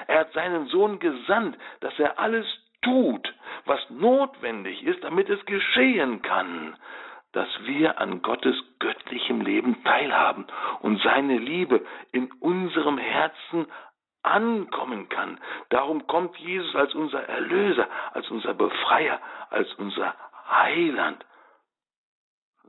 Er 0.07 0.21
hat 0.21 0.33
seinen 0.33 0.67
Sohn 0.67 0.99
gesandt, 0.99 1.57
dass 1.81 1.97
er 1.99 2.19
alles 2.19 2.47
tut, 2.83 3.33
was 3.65 3.79
notwendig 3.91 4.83
ist, 4.83 5.03
damit 5.05 5.29
es 5.29 5.45
geschehen 5.47 6.23
kann, 6.23 6.77
dass 7.33 7.49
wir 7.65 8.01
an 8.01 8.23
Gottes 8.23 8.57
göttlichem 8.79 9.41
Leben 9.41 9.83
teilhaben 9.85 10.47
und 10.81 11.01
seine 11.03 11.39
Liebe 11.39 11.85
in 12.13 12.31
unserem 12.41 12.99
Herzen 12.99 13.67
ankommen 14.23 15.09
kann. 15.09 15.41
Darum 15.69 16.07
kommt 16.07 16.37
Jesus 16.39 16.75
als 16.75 16.95
unser 16.95 17.23
Erlöser, 17.29 17.89
als 18.13 18.31
unser 18.31 18.55
Befreier, 18.55 19.21
als 19.51 19.73
unser 19.75 20.15
Heiland. 20.51 21.25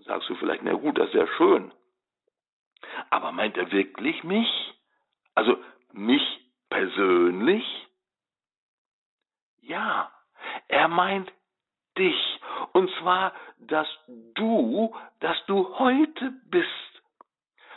Sagst 0.06 0.30
du 0.30 0.36
vielleicht, 0.36 0.64
na 0.64 0.74
gut, 0.74 0.98
das 0.98 1.08
ist 1.10 1.16
ja 1.16 1.28
schön. 1.38 1.72
Aber 3.10 3.32
meint 3.32 3.58
er 3.58 3.72
wirklich 3.72 4.24
mich? 4.24 4.74
Also 5.36 5.58
mich 5.92 6.24
persönlich? 6.70 7.88
Ja, 9.62 10.12
er 10.68 10.88
meint 10.88 11.32
dich. 11.98 12.39
Und 12.74 12.90
zwar, 13.00 13.34
dass 13.60 13.88
du, 14.36 14.96
dass 15.20 15.38
du 15.46 15.78
heute 15.78 16.32
bist. 16.50 16.70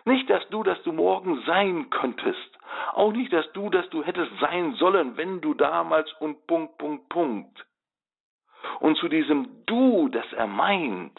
Nicht, 0.05 0.29
dass 0.31 0.47
du, 0.49 0.63
dass 0.63 0.83
du 0.83 0.93
morgen 0.93 1.43
sein 1.47 1.91
könntest. 1.91 2.59
Auch 2.93 3.13
nicht, 3.13 3.33
dass 3.33 3.51
du, 3.53 3.71
dass 3.71 3.89
du 3.91 4.03
hättest 4.03 4.33
sein 4.41 4.75
sollen, 4.75 5.17
wenn 5.17 5.41
du 5.41 5.55
damals 5.55 6.13
und 6.15 6.47
Punkt, 6.47 6.79
Punkt, 6.79 7.09
Punkt. 7.09 7.67
Und 8.81 8.97
zu 8.97 9.09
diesem 9.09 9.65
Du, 9.67 10.09
das 10.09 10.31
er 10.33 10.47
meint, 10.47 11.19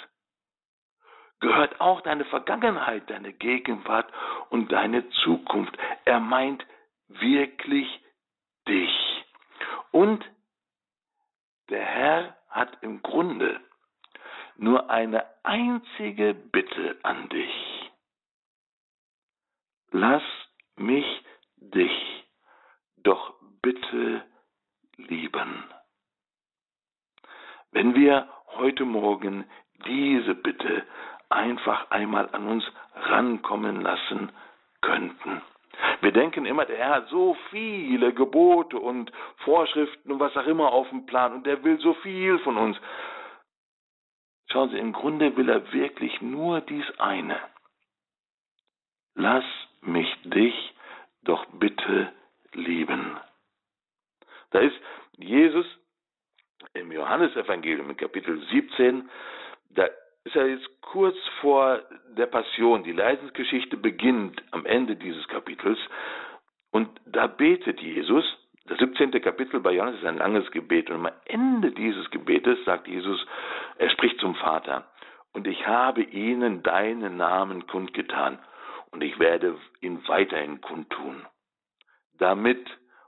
gehört 1.40 1.80
auch 1.82 2.02
deine 2.02 2.26
Vergangenheit, 2.26 3.10
deine 3.10 3.34
Gegenwart 3.34 4.12
und 4.50 4.72
deine 4.72 5.10
Zukunft. 5.24 5.78
Er 6.06 6.20
meint 6.20 6.66
wirklich 7.08 7.88
dich. 8.68 9.26
Und 9.92 10.26
der 11.70 11.84
Herr 11.84 12.38
hat 12.54 12.78
im 12.82 13.02
Grunde 13.02 13.60
nur 14.56 14.90
eine 14.90 15.26
einzige 15.44 16.34
Bitte 16.34 16.98
an 17.04 17.28
dich. 17.30 17.92
Lass 19.92 20.24
mich 20.76 21.06
dich 21.58 22.26
doch 22.98 23.34
bitte 23.62 24.24
lieben. 24.98 25.64
Wenn 27.72 27.96
wir 27.96 28.30
heute 28.56 28.86
Morgen 28.86 29.46
diese 29.86 30.36
Bitte 30.36 30.86
einfach 31.30 31.90
einmal 31.90 32.30
an 32.34 32.48
uns 32.48 32.64
rankommen 32.96 33.82
lassen 33.82 34.32
könnten. 34.82 35.42
Wir 36.02 36.12
denken 36.12 36.46
immer, 36.46 36.66
der 36.66 36.78
Herr 36.78 36.96
hat 36.96 37.10
so 37.10 37.36
viele 37.50 38.14
Gebote 38.14 38.78
und 38.78 39.12
Vorschriften 39.38 40.12
und 40.12 40.20
was 40.20 40.36
auch 40.36 40.46
immer 40.46 40.72
auf 40.72 40.90
dem 40.90 41.06
Plan 41.06 41.34
und 41.34 41.46
der 41.46 41.64
will 41.64 41.80
so 41.80 41.94
viel 41.96 42.40
von 42.40 42.58
uns. 42.58 42.78
Schauen 44.52 44.70
Sie, 44.70 44.78
im 44.78 44.94
Grunde 44.94 45.36
will 45.36 45.50
er 45.50 45.72
wirklich 45.74 46.22
nur 46.22 46.62
dies 46.62 46.86
eine. 47.00 47.40
Lass 49.16 49.46
mich 49.82 50.08
dich 50.24 50.76
doch 51.24 51.46
bitte 51.54 52.12
lieben. 52.54 53.18
Da 54.52 54.60
ist 54.60 54.76
Jesus 55.18 55.66
im 56.74 56.92
Johannesevangelium 56.92 57.96
Kapitel 57.98 58.46
17, 58.48 59.10
da 59.72 59.88
ist 60.26 60.36
er 60.36 60.48
jetzt 60.48 60.70
kurz 60.82 61.18
vor 61.42 61.82
der 62.16 62.28
Passion. 62.28 62.84
Die 62.84 62.92
Leidensgeschichte 62.92 63.78
beginnt 63.78 64.42
am 64.52 64.66
Ende 64.66 64.96
dieses 64.96 65.28
Kapitels. 65.28 65.80
Und 66.72 66.90
da 67.06 67.28
betet 67.28 67.82
Jesus, 67.82 68.26
das 68.66 68.78
17. 68.78 69.12
Kapitel 69.22 69.60
bei 69.60 69.74
Johannes 69.74 70.00
ist 70.00 70.06
ein 70.06 70.18
langes 70.18 70.50
Gebet. 70.52 70.90
Und 70.90 71.06
am 71.06 71.14
Ende 71.26 71.72
dieses 71.72 72.10
Gebetes 72.12 72.58
sagt 72.66 72.88
Jesus, 72.88 73.26
er 73.78 73.90
spricht 73.90 74.20
zum 74.20 74.36
Vater. 74.36 74.88
Und 75.34 75.48
ich 75.48 75.68
habe 75.68 76.04
ihnen 76.04 76.64
deinen 76.64 77.18
Namen 77.18 77.68
kundgetan. 77.68 78.40
Und 78.92 79.04
ich 79.04 79.20
werde 79.20 79.58
ihn 79.82 80.08
weiterhin 80.08 80.62
kundtun. 80.62 81.26
Damit, 82.18 82.66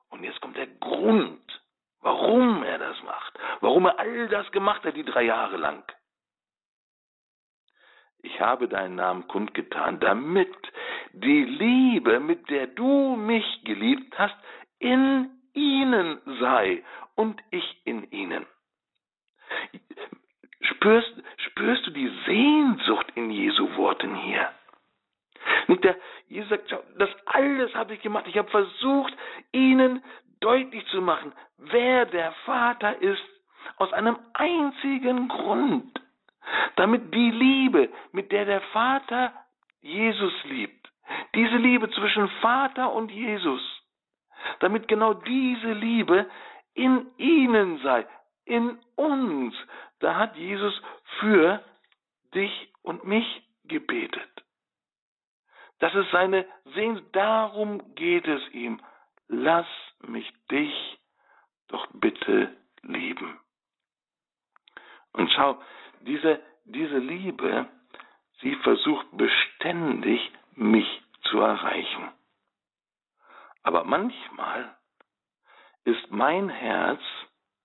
und 0.10 0.24
jetzt 0.24 0.42
kommt 0.42 0.58
der 0.58 0.68
Grund, 0.68 1.62
warum 2.02 2.64
er 2.64 2.80
das 2.80 3.02
macht. 3.04 3.40
Warum 3.62 3.86
er 3.86 4.00
all 4.00 4.28
das 4.28 4.52
gemacht 4.52 4.84
hat, 4.84 4.98
die 4.98 5.06
drei 5.06 5.24
Jahre 5.24 5.58
lang 5.58 5.84
ich 8.26 8.42
habe 8.42 8.68
deinen 8.68 8.96
Namen 8.96 9.28
kundgetan, 9.28 10.00
damit 10.00 10.52
die 11.14 11.44
Liebe, 11.44 12.20
mit 12.20 12.50
der 12.50 12.68
du 12.68 13.16
mich 13.16 13.64
geliebt 13.64 14.18
hast, 14.18 14.36
in 14.80 15.30
ihnen 15.54 16.20
sei 16.40 16.84
und 17.16 17.42
ich 17.52 17.82
in 17.86 18.10
ihnen. 18.12 18.46
Spürst, 20.62 21.14
spürst 21.38 21.86
du 21.88 21.92
die 21.92 22.12
Sehnsucht 22.26 23.08
in 23.16 23.32
Jesu 23.32 23.76
Worten 23.78 24.16
hier? 24.16 24.50
Nicht 25.68 25.84
der, 25.84 25.96
Jesus 26.28 26.50
sagt, 26.50 26.76
das 26.98 27.10
alles 27.26 27.74
habe 27.76 27.94
ich 27.94 28.02
gemacht. 28.02 28.26
Ich 28.28 28.38
habe 28.38 28.50
versucht, 28.50 29.14
ihnen 29.52 30.04
deutlich 30.40 30.86
zu 30.88 31.02
machen, 31.02 31.32
wer 31.58 32.06
der 32.06 32.32
Vater 32.46 33.02
ist, 33.02 33.24
aus 33.78 33.94
einem 33.94 34.18
einzigen 34.34 35.28
Grund 35.28 36.05
damit 36.76 37.14
die 37.14 37.32
Liebe, 37.32 37.90
mit 38.12 38.32
der 38.32 38.46
der 38.46 38.62
Vater 38.62 39.34
Jesus 39.82 40.34
liebt, 40.46 40.92
diese 41.36 41.58
Liebe 41.58 41.90
zwischen 41.92 42.30
Vater 42.42 42.92
und 42.92 43.12
Jesus, 43.12 43.62
damit 44.60 44.88
genau 44.88 45.14
diese 45.14 45.74
Liebe 45.74 46.30
in 46.74 47.08
ihnen 47.18 47.80
sei, 47.80 48.06
in 48.46 48.78
uns, 48.96 49.56
da 50.00 50.16
hat 50.16 50.36
Jesus 50.36 50.82
für 51.20 51.64
dich 52.34 52.74
und 52.84 53.06
mich 53.06 53.44
gebetet. 53.64 54.30
Das 55.80 55.94
ist 55.96 56.10
seine 56.12 56.46
Sehnsucht, 56.74 57.08
darum 57.14 57.96
geht 57.96 58.28
es 58.28 58.42
ihm. 58.54 58.82
Lass 59.28 59.68
mich 60.08 60.32
dich 60.52 61.00
doch 61.68 61.88
bitte 61.94 62.56
lieben. 62.84 63.40
Und 65.14 65.32
schau, 65.32 65.62
diese, 66.06 66.42
diese 66.66 66.98
Liebe, 66.98 67.68
sie 68.42 68.56
versucht 68.58 69.08
beständig, 69.12 70.32
mich 70.56 70.88
zu 71.24 71.40
erreichen. 71.40 72.12
Aber 73.64 73.84
manchmal 73.84 74.76
ist 75.84 76.12
mein 76.12 76.50
Herz, 76.50 77.02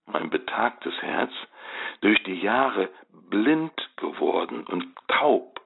mein 0.06 0.30
betagtes 0.30 0.94
Herz, 1.02 1.32
durch 2.00 2.22
die 2.24 2.40
Jahre 2.40 2.90
blind 3.10 3.72
geworden 3.96 4.66
und 4.66 4.96
taub 5.08 5.60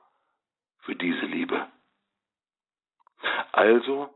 für 0.81 0.97
diese 0.97 1.27
Liebe. 1.27 1.67
Also 3.53 4.13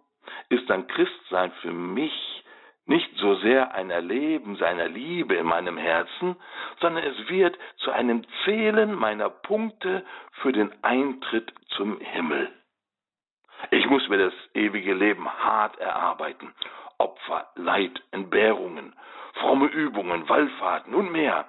ist 0.49 0.71
ein 0.71 0.87
Christsein 0.89 1.53
für 1.63 1.73
mich 1.73 2.45
nicht 2.89 3.15
so 3.17 3.35
sehr 3.37 3.75
ein 3.75 3.91
Erleben 3.91 4.57
seiner 4.57 4.89
Liebe 4.89 5.35
in 5.35 5.47
meinem 5.47 5.77
Herzen, 5.77 6.37
sondern 6.81 7.05
es 7.05 7.29
wird 7.29 7.57
zu 7.79 7.91
einem 7.91 8.25
Zählen 8.45 8.95
meiner 8.95 9.29
Punkte 9.29 10.05
für 10.41 10.53
den 10.53 10.73
Eintritt 10.83 11.53
zum 11.77 12.01
Himmel. 12.01 12.51
Ich 13.71 13.87
muss 13.89 14.09
mir 14.09 14.19
das 14.19 14.33
ewige 14.55 14.95
Leben 14.95 15.29
hart 15.29 15.79
erarbeiten. 15.79 16.55
Opfer, 16.97 17.49
Leid, 17.57 18.01
Entbehrungen, 18.11 18.95
fromme 19.35 19.67
Übungen, 19.67 20.29
Wallfahrten 20.29 20.95
und 20.95 21.13
mehr. 21.13 21.47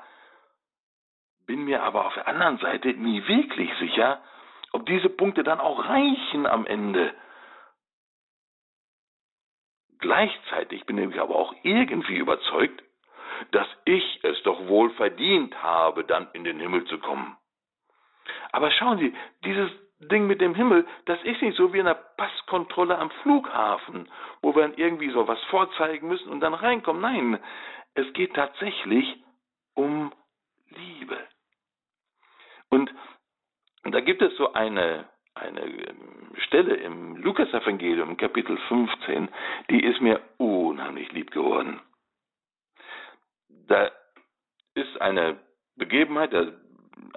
Bin 1.48 1.64
mir 1.64 1.84
aber 1.84 2.06
auf 2.06 2.14
der 2.16 2.28
anderen 2.28 2.58
Seite 2.58 2.90
nie 2.90 3.26
wirklich 3.28 3.72
sicher, 3.80 4.22
ob 4.74 4.86
diese 4.86 5.10
Punkte 5.10 5.44
dann 5.44 5.60
auch 5.60 5.88
reichen 5.88 6.46
am 6.46 6.66
Ende 6.66 7.14
Gleichzeitig 10.00 10.86
bin 10.86 10.98
ich 10.98 11.20
aber 11.20 11.36
auch 11.36 11.54
irgendwie 11.64 12.18
überzeugt, 12.18 12.84
dass 13.52 13.68
ich 13.86 14.20
es 14.24 14.42
doch 14.44 14.68
wohl 14.68 14.90
verdient 14.92 15.62
habe, 15.62 16.04
dann 16.04 16.28
in 16.34 16.44
den 16.44 16.60
Himmel 16.60 16.86
zu 16.86 17.00
kommen. 17.00 17.38
Aber 18.52 18.72
schauen 18.72 18.98
Sie, 18.98 19.14
dieses 19.44 19.70
Ding 20.00 20.28
mit 20.28 20.40
dem 20.40 20.56
Himmel, 20.56 20.88
das 21.06 21.22
ist 21.24 21.42
nicht 21.42 21.58
so 21.58 21.74
wie 21.74 21.80
in 21.80 21.88
einer 21.88 21.96
Passkontrolle 21.96 22.98
am 22.98 23.12
Flughafen, 23.22 24.10
wo 24.42 24.56
wir 24.56 24.62
dann 24.62 24.76
irgendwie 24.76 25.10
so 25.10 25.28
was 25.28 25.42
vorzeigen 25.46 26.08
müssen 26.08 26.30
und 26.30 26.40
dann 26.40 26.54
reinkommen. 26.54 27.02
Nein, 27.02 27.40
es 27.96 28.12
geht 28.14 28.34
tatsächlich 28.34 29.22
um 29.74 30.14
Liebe. 30.70 31.18
Und 32.70 32.94
da 33.84 34.00
gibt 34.00 34.22
es 34.22 34.36
so 34.38 34.54
eine 34.54 35.10
eine 35.40 35.62
ähm, 35.62 36.36
Stelle 36.46 36.76
im 36.76 37.18
Lukas-Evangelium, 37.18 38.18
Kapitel 38.18 38.58
15, 38.68 39.30
die 39.70 39.84
ist 39.84 40.02
mir 40.02 40.22
unheimlich 40.38 41.12
lieb 41.12 41.32
geworden. 41.32 41.80
Da 43.68 43.92
ist 44.76 45.02
eine 45.02 45.40
Begebenheit, 45.76 46.34
da 46.34 46.48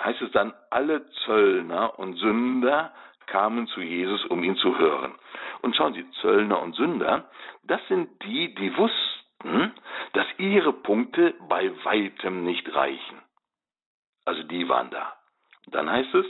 heißt 0.02 0.22
es 0.22 0.32
dann, 0.32 0.52
alle 0.70 1.08
Zöllner 1.24 1.98
und 1.98 2.16
Sünder 2.16 2.92
kamen 3.26 3.66
zu 3.68 3.80
Jesus, 3.80 4.24
um 4.26 4.42
ihn 4.42 4.56
zu 4.56 4.78
hören. 4.78 5.14
Und 5.62 5.76
schauen 5.76 5.94
Sie, 5.94 6.08
Zöllner 6.20 6.60
und 6.60 6.74
Sünder, 6.74 7.30
das 7.64 7.80
sind 7.88 8.10
die, 8.24 8.54
die 8.54 8.76
wussten, 8.76 9.72
dass 10.12 10.26
ihre 10.38 10.72
Punkte 10.72 11.34
bei 11.48 11.72
weitem 11.84 12.44
nicht 12.44 12.72
reichen. 12.74 13.22
Also 14.24 14.42
die 14.44 14.68
waren 14.68 14.90
da. 14.90 15.16
Dann 15.68 15.90
heißt 15.90 16.14
es, 16.14 16.26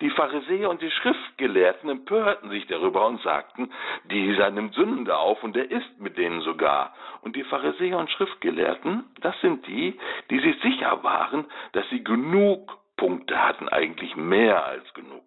die 0.00 0.10
Pharisäer 0.10 0.70
und 0.70 0.80
die 0.80 0.90
Schriftgelehrten 0.90 1.90
empörten 1.90 2.50
sich 2.50 2.66
darüber 2.68 3.06
und 3.06 3.20
sagten, 3.22 3.72
dieser 4.04 4.50
nimmt 4.50 4.74
Sünder 4.74 5.18
auf 5.18 5.42
und 5.42 5.56
er 5.56 5.70
isst 5.70 5.98
mit 5.98 6.16
denen 6.16 6.40
sogar. 6.42 6.94
Und 7.22 7.34
die 7.34 7.44
Pharisäer 7.44 7.98
und 7.98 8.10
Schriftgelehrten, 8.10 9.04
das 9.20 9.38
sind 9.40 9.66
die, 9.66 9.98
die 10.30 10.38
sich 10.38 10.60
sicher 10.62 11.02
waren, 11.02 11.46
dass 11.72 11.88
sie 11.90 12.04
genug 12.04 12.78
Punkte 12.96 13.42
hatten, 13.42 13.68
eigentlich 13.68 14.14
mehr 14.16 14.64
als 14.64 14.92
genug. 14.94 15.24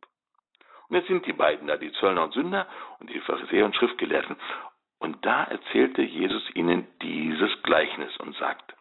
Und 0.88 0.96
jetzt 0.98 1.08
sind 1.08 1.26
die 1.26 1.34
beiden 1.34 1.68
da, 1.68 1.78
die 1.78 1.92
Zöllner 1.94 2.24
und 2.24 2.34
Sünder 2.34 2.68
und 3.00 3.10
die 3.10 3.20
Pharisäer 3.22 3.66
und 3.66 3.76
Schriftgelehrten. 3.76 4.36
Und 5.00 5.26
da 5.26 5.44
erzählte 5.46 6.02
Jesus 6.02 6.44
ihnen 6.54 6.88
dieses 7.02 7.50
Gleichnis 7.64 8.16
und 8.18 8.36
sagt, 8.36 8.76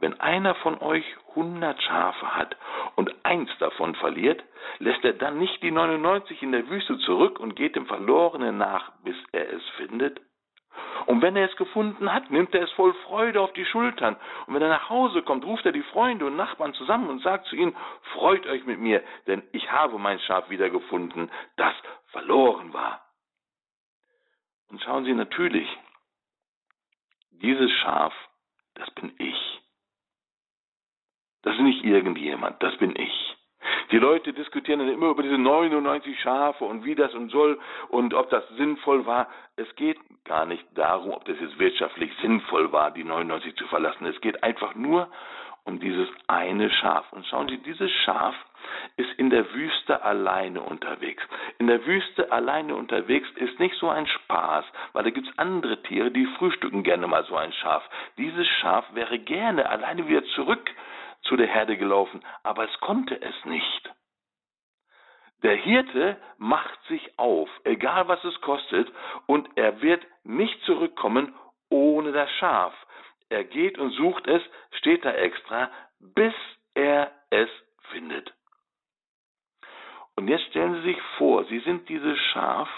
wenn 0.00 0.20
einer 0.20 0.54
von 0.56 0.80
euch 0.80 1.04
hundert 1.34 1.80
Schafe 1.82 2.34
hat 2.34 2.56
und 2.96 3.14
eins 3.24 3.50
davon 3.58 3.94
verliert, 3.94 4.42
lässt 4.78 5.04
er 5.04 5.12
dann 5.12 5.38
nicht 5.38 5.62
die 5.62 5.70
99 5.70 6.42
in 6.42 6.52
der 6.52 6.68
Wüste 6.68 6.98
zurück 6.98 7.38
und 7.38 7.56
geht 7.56 7.76
dem 7.76 7.86
Verlorenen 7.86 8.58
nach, 8.58 8.92
bis 9.04 9.16
er 9.32 9.52
es 9.52 9.62
findet? 9.76 10.20
Und 11.06 11.22
wenn 11.22 11.36
er 11.36 11.48
es 11.48 11.56
gefunden 11.56 12.12
hat, 12.12 12.30
nimmt 12.30 12.54
er 12.54 12.62
es 12.62 12.70
voll 12.72 12.94
Freude 13.06 13.40
auf 13.40 13.52
die 13.54 13.64
Schultern. 13.64 14.16
Und 14.46 14.54
wenn 14.54 14.62
er 14.62 14.68
nach 14.68 14.88
Hause 14.88 15.22
kommt, 15.22 15.44
ruft 15.44 15.66
er 15.66 15.72
die 15.72 15.82
Freunde 15.82 16.26
und 16.26 16.36
Nachbarn 16.36 16.74
zusammen 16.74 17.08
und 17.08 17.22
sagt 17.22 17.46
zu 17.46 17.56
ihnen, 17.56 17.76
freut 18.12 18.46
euch 18.46 18.64
mit 18.64 18.78
mir, 18.78 19.02
denn 19.26 19.42
ich 19.52 19.70
habe 19.70 19.98
mein 19.98 20.20
Schaf 20.20 20.48
wiedergefunden, 20.50 21.30
das 21.56 21.74
verloren 22.08 22.72
war. 22.72 23.04
Und 24.68 24.80
schauen 24.82 25.04
Sie 25.04 25.14
natürlich, 25.14 25.68
dieses 27.30 27.70
Schaf, 27.72 28.14
das 28.74 28.90
bin 28.92 29.12
ich. 29.18 29.59
Das 31.42 31.54
ist 31.54 31.62
nicht 31.62 31.84
irgendjemand, 31.84 32.62
das 32.62 32.76
bin 32.76 32.94
ich. 32.96 33.36
Die 33.90 33.98
Leute 33.98 34.32
diskutieren 34.32 34.78
dann 34.78 34.88
immer 34.88 35.08
über 35.08 35.22
diese 35.22 35.36
99 35.36 36.18
Schafe 36.20 36.64
und 36.64 36.84
wie 36.84 36.94
das 36.94 37.12
und 37.14 37.30
soll 37.30 37.58
und 37.88 38.14
ob 38.14 38.30
das 38.30 38.46
sinnvoll 38.56 39.04
war. 39.04 39.28
Es 39.56 39.74
geht 39.76 39.98
gar 40.24 40.46
nicht 40.46 40.64
darum, 40.74 41.12
ob 41.12 41.24
das 41.24 41.36
jetzt 41.40 41.58
wirtschaftlich 41.58 42.12
sinnvoll 42.22 42.72
war, 42.72 42.90
die 42.92 43.04
99 43.04 43.56
zu 43.56 43.66
verlassen. 43.66 44.06
Es 44.06 44.20
geht 44.20 44.42
einfach 44.42 44.74
nur 44.74 45.08
um 45.64 45.78
dieses 45.80 46.08
eine 46.26 46.70
Schaf. 46.70 47.12
Und 47.12 47.26
schauen 47.26 47.48
Sie, 47.48 47.58
dieses 47.58 47.90
Schaf 48.04 48.34
ist 48.96 49.12
in 49.18 49.30
der 49.30 49.52
Wüste 49.52 50.02
alleine 50.02 50.60
unterwegs. 50.62 51.22
In 51.58 51.66
der 51.66 51.84
Wüste 51.84 52.30
alleine 52.32 52.74
unterwegs 52.76 53.28
ist 53.36 53.58
nicht 53.58 53.74
so 53.76 53.88
ein 53.88 54.06
Spaß, 54.06 54.64
weil 54.92 55.04
da 55.04 55.10
gibt 55.10 55.28
es 55.28 55.38
andere 55.38 55.82
Tiere, 55.82 56.10
die 56.10 56.26
frühstücken 56.38 56.82
gerne 56.82 57.06
mal 57.06 57.24
so 57.24 57.36
ein 57.36 57.52
Schaf. 57.52 57.82
Dieses 58.16 58.46
Schaf 58.46 58.84
wäre 58.94 59.18
gerne 59.18 59.68
alleine 59.68 60.06
wieder 60.08 60.24
zurück 60.36 60.70
zu 61.22 61.36
der 61.36 61.46
Herde 61.46 61.76
gelaufen, 61.76 62.24
aber 62.42 62.64
es 62.64 62.80
konnte 62.80 63.20
es 63.20 63.44
nicht. 63.44 63.90
Der 65.42 65.56
Hirte 65.56 66.20
macht 66.36 66.82
sich 66.88 67.18
auf, 67.18 67.48
egal 67.64 68.08
was 68.08 68.22
es 68.24 68.38
kostet, 68.42 68.90
und 69.26 69.48
er 69.56 69.80
wird 69.80 70.04
nicht 70.24 70.60
zurückkommen 70.64 71.34
ohne 71.70 72.12
das 72.12 72.30
Schaf. 72.32 72.74
Er 73.30 73.44
geht 73.44 73.78
und 73.78 73.90
sucht 73.92 74.26
es, 74.26 74.42
steht 74.72 75.04
da 75.04 75.12
extra, 75.12 75.70
bis 76.00 76.34
er 76.74 77.12
es 77.30 77.48
findet. 77.90 78.32
Und 80.16 80.28
jetzt 80.28 80.44
stellen 80.46 80.74
Sie 80.74 80.92
sich 80.92 81.02
vor, 81.16 81.44
Sie 81.44 81.60
sind 81.60 81.88
dieses 81.88 82.18
Schaf. 82.32 82.68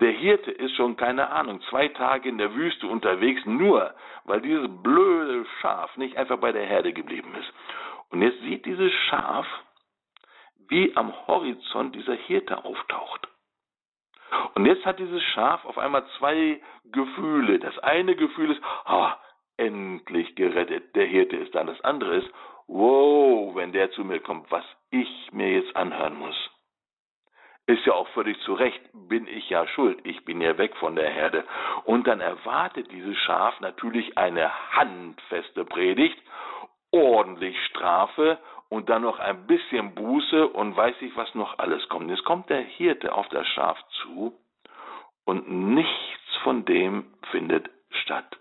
Der 0.00 0.10
Hirte 0.10 0.50
ist 0.50 0.76
schon, 0.76 0.96
keine 0.96 1.30
Ahnung, 1.30 1.62
zwei 1.70 1.88
Tage 1.88 2.28
in 2.28 2.38
der 2.38 2.54
Wüste 2.54 2.86
unterwegs, 2.86 3.40
nur 3.46 3.94
weil 4.24 4.42
dieses 4.42 4.68
blöde 4.82 5.46
Schaf 5.60 5.96
nicht 5.96 6.16
einfach 6.16 6.38
bei 6.38 6.52
der 6.52 6.66
Herde 6.66 6.92
geblieben 6.92 7.34
ist. 7.34 7.52
Und 8.10 8.22
jetzt 8.22 8.40
sieht 8.42 8.66
dieses 8.66 8.92
Schaf, 9.08 9.46
wie 10.68 10.94
am 10.96 11.12
Horizont 11.26 11.94
dieser 11.94 12.14
Hirte 12.14 12.64
auftaucht. 12.64 13.28
Und 14.54 14.66
jetzt 14.66 14.84
hat 14.84 14.98
dieses 14.98 15.22
Schaf 15.22 15.64
auf 15.64 15.78
einmal 15.78 16.04
zwei 16.18 16.60
Gefühle. 16.92 17.58
Das 17.58 17.78
eine 17.78 18.16
Gefühl 18.16 18.50
ist, 18.50 18.62
ah, 18.84 19.16
endlich 19.56 20.34
gerettet, 20.34 20.94
der 20.94 21.06
Hirte 21.06 21.36
ist 21.36 21.54
da. 21.54 21.64
Das 21.64 21.80
andere 21.82 22.16
ist, 22.16 22.28
wow, 22.66 23.54
wenn 23.54 23.72
der 23.72 23.90
zu 23.92 24.04
mir 24.04 24.20
kommt, 24.20 24.50
was 24.50 24.64
ich 24.90 25.32
mir 25.32 25.52
jetzt 25.52 25.74
anhören 25.76 26.18
muss. 26.18 26.36
Ist 27.66 27.84
ja 27.84 27.94
auch 27.94 28.08
völlig 28.08 28.38
zu 28.42 28.54
Recht, 28.54 28.80
bin 28.92 29.26
ich 29.26 29.50
ja 29.50 29.66
schuld, 29.66 29.98
ich 30.04 30.24
bin 30.24 30.40
ja 30.40 30.56
weg 30.56 30.76
von 30.76 30.94
der 30.94 31.10
Herde. 31.10 31.44
Und 31.84 32.06
dann 32.06 32.20
erwartet 32.20 32.90
dieses 32.92 33.16
Schaf 33.18 33.58
natürlich 33.60 34.16
eine 34.16 34.52
handfeste 34.72 35.64
Predigt, 35.64 36.16
ordentlich 36.92 37.56
Strafe 37.66 38.38
und 38.68 38.88
dann 38.88 39.02
noch 39.02 39.18
ein 39.18 39.46
bisschen 39.48 39.94
Buße 39.94 40.46
und 40.48 40.76
weiß 40.76 40.96
ich, 41.00 41.16
was 41.16 41.34
noch 41.34 41.58
alles 41.58 41.88
kommt. 41.88 42.08
Jetzt 42.08 42.24
kommt 42.24 42.50
der 42.50 42.62
Hirte 42.62 43.12
auf 43.12 43.28
das 43.30 43.46
Schaf 43.48 43.78
zu 44.02 44.32
und 45.24 45.50
nichts 45.50 46.36
von 46.44 46.64
dem 46.64 47.14
findet 47.30 47.68
statt. 47.90 48.38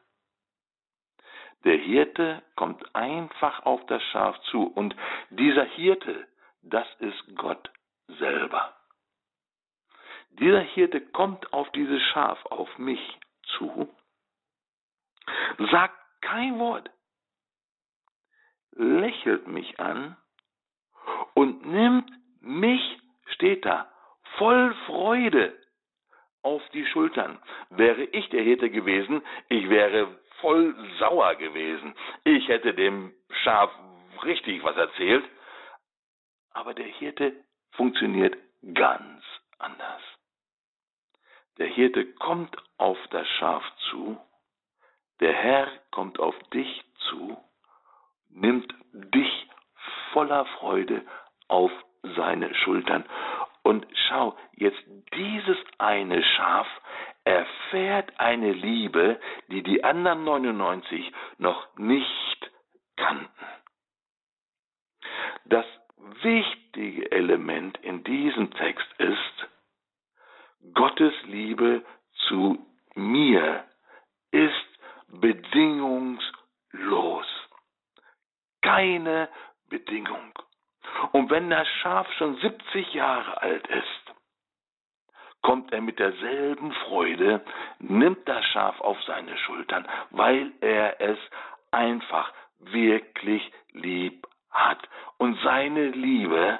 Der 1.63 1.77
Hirte 1.77 2.43
kommt 2.55 2.95
einfach 2.95 3.65
auf 3.65 3.83
das 3.87 4.03
Schaf 4.03 4.39
zu 4.51 4.67
und 4.67 4.95
dieser 5.31 5.63
Hirte, 5.63 6.27
das 6.61 6.85
ist 6.99 7.35
Gott 7.35 7.71
selber. 8.19 8.74
Dieser 10.39 10.61
Hirte 10.61 11.01
kommt 11.01 11.53
auf 11.53 11.69
dieses 11.71 12.01
Schaf, 12.01 12.43
auf 12.47 12.77
mich 12.77 12.99
zu, 13.57 13.93
sagt 15.71 15.97
kein 16.21 16.59
Wort, 16.59 16.89
lächelt 18.71 19.47
mich 19.47 19.79
an 19.79 20.17
und 21.33 21.65
nimmt 21.65 22.11
mich, 22.41 22.81
steht 23.27 23.65
da, 23.65 23.89
voll 24.37 24.73
Freude 24.85 25.57
auf 26.41 26.61
die 26.73 26.85
Schultern. 26.87 27.39
Wäre 27.69 28.03
ich 28.03 28.29
der 28.29 28.43
Hirte 28.43 28.69
gewesen, 28.69 29.21
ich 29.49 29.69
wäre 29.69 30.19
voll 30.41 30.75
sauer 30.99 31.35
gewesen. 31.35 31.95
Ich 32.23 32.47
hätte 32.47 32.73
dem 32.73 33.13
Schaf 33.43 33.71
richtig 34.23 34.63
was 34.63 34.75
erzählt. 34.75 35.23
Aber 36.51 36.73
der 36.73 36.85
Hirte 36.85 37.33
funktioniert 37.71 38.37
ganz 38.73 39.23
anders. 39.57 40.01
Der 41.57 41.67
Hirte 41.67 42.05
kommt 42.15 42.55
auf 42.77 42.97
das 43.11 43.27
Schaf 43.39 43.63
zu, 43.89 44.17
der 45.19 45.33
Herr 45.33 45.67
kommt 45.91 46.19
auf 46.19 46.35
dich 46.53 46.83
zu, 47.09 47.37
nimmt 48.29 48.73
dich 48.91 49.47
voller 50.11 50.45
Freude 50.45 51.05
auf 51.47 51.71
seine 52.15 52.53
Schultern. 52.55 53.05
Und 53.63 53.87
schau, 54.07 54.37
jetzt 54.53 54.81
dieses 55.13 55.57
eine 55.77 56.21
Schaf 56.23 56.67
erfährt 57.23 58.19
eine 58.19 58.51
Liebe, 58.51 59.19
die 59.47 59.63
die 59.63 59.83
anderen 59.83 60.23
99 60.23 61.11
noch 61.37 61.75
nicht 61.77 62.51
kannten. 62.95 63.29
Das 65.45 65.65
wichtige 66.21 67.11
Element 67.11 67.77
in 67.79 68.03
diesem 68.03 68.51
Text 68.51 68.87
ist, 68.99 69.47
Gottes 70.73 71.13
Liebe 71.23 71.83
zu 72.27 72.65
mir 72.95 73.65
ist 74.31 74.65
bedingungslos. 75.07 76.27
Keine 78.61 79.29
Bedingung. 79.69 80.33
Und 81.11 81.29
wenn 81.29 81.49
das 81.49 81.67
Schaf 81.81 82.11
schon 82.13 82.37
70 82.37 82.93
Jahre 82.93 83.41
alt 83.41 83.67
ist, 83.67 84.05
kommt 85.41 85.71
er 85.71 85.81
mit 85.81 85.99
derselben 85.99 86.71
Freude, 86.87 87.45
nimmt 87.79 88.27
das 88.27 88.43
Schaf 88.45 88.81
auf 88.81 88.97
seine 89.03 89.37
Schultern, 89.37 89.87
weil 90.09 90.51
er 90.61 90.99
es 90.99 91.19
einfach 91.71 92.33
wirklich 92.59 93.51
lieb 93.71 94.27
hat 94.49 94.79
und 95.17 95.37
seine 95.43 95.89
Liebe 95.89 96.59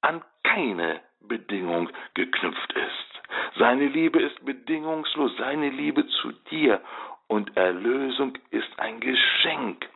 an 0.00 0.24
keine 0.42 1.00
Bedingung 1.20 1.90
geknüpft 2.14 2.72
ist. 2.72 3.11
Seine 3.58 3.86
Liebe 3.86 4.20
ist 4.20 4.44
bedingungslos, 4.44 5.36
seine 5.36 5.70
Liebe 5.70 6.06
zu 6.06 6.32
dir 6.50 6.80
und 7.28 7.56
Erlösung 7.56 8.36
ist 8.50 8.68
ein 8.78 9.00
Geschenk. 9.00 9.88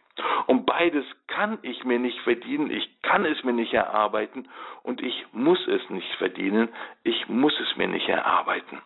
Und 0.46 0.64
beides 0.64 1.04
kann 1.26 1.58
ich 1.62 1.84
mir 1.84 1.98
nicht 1.98 2.18
verdienen, 2.20 2.70
ich 2.70 3.02
kann 3.02 3.24
es 3.26 3.42
mir 3.44 3.52
nicht 3.52 3.74
erarbeiten 3.74 4.48
und 4.82 5.02
ich 5.02 5.26
muss 5.32 5.66
es 5.68 5.90
nicht 5.90 6.14
verdienen, 6.14 6.68
ich 7.02 7.28
muss 7.28 7.58
es 7.60 7.76
mir 7.76 7.88
nicht 7.88 8.08
erarbeiten. 8.08 8.80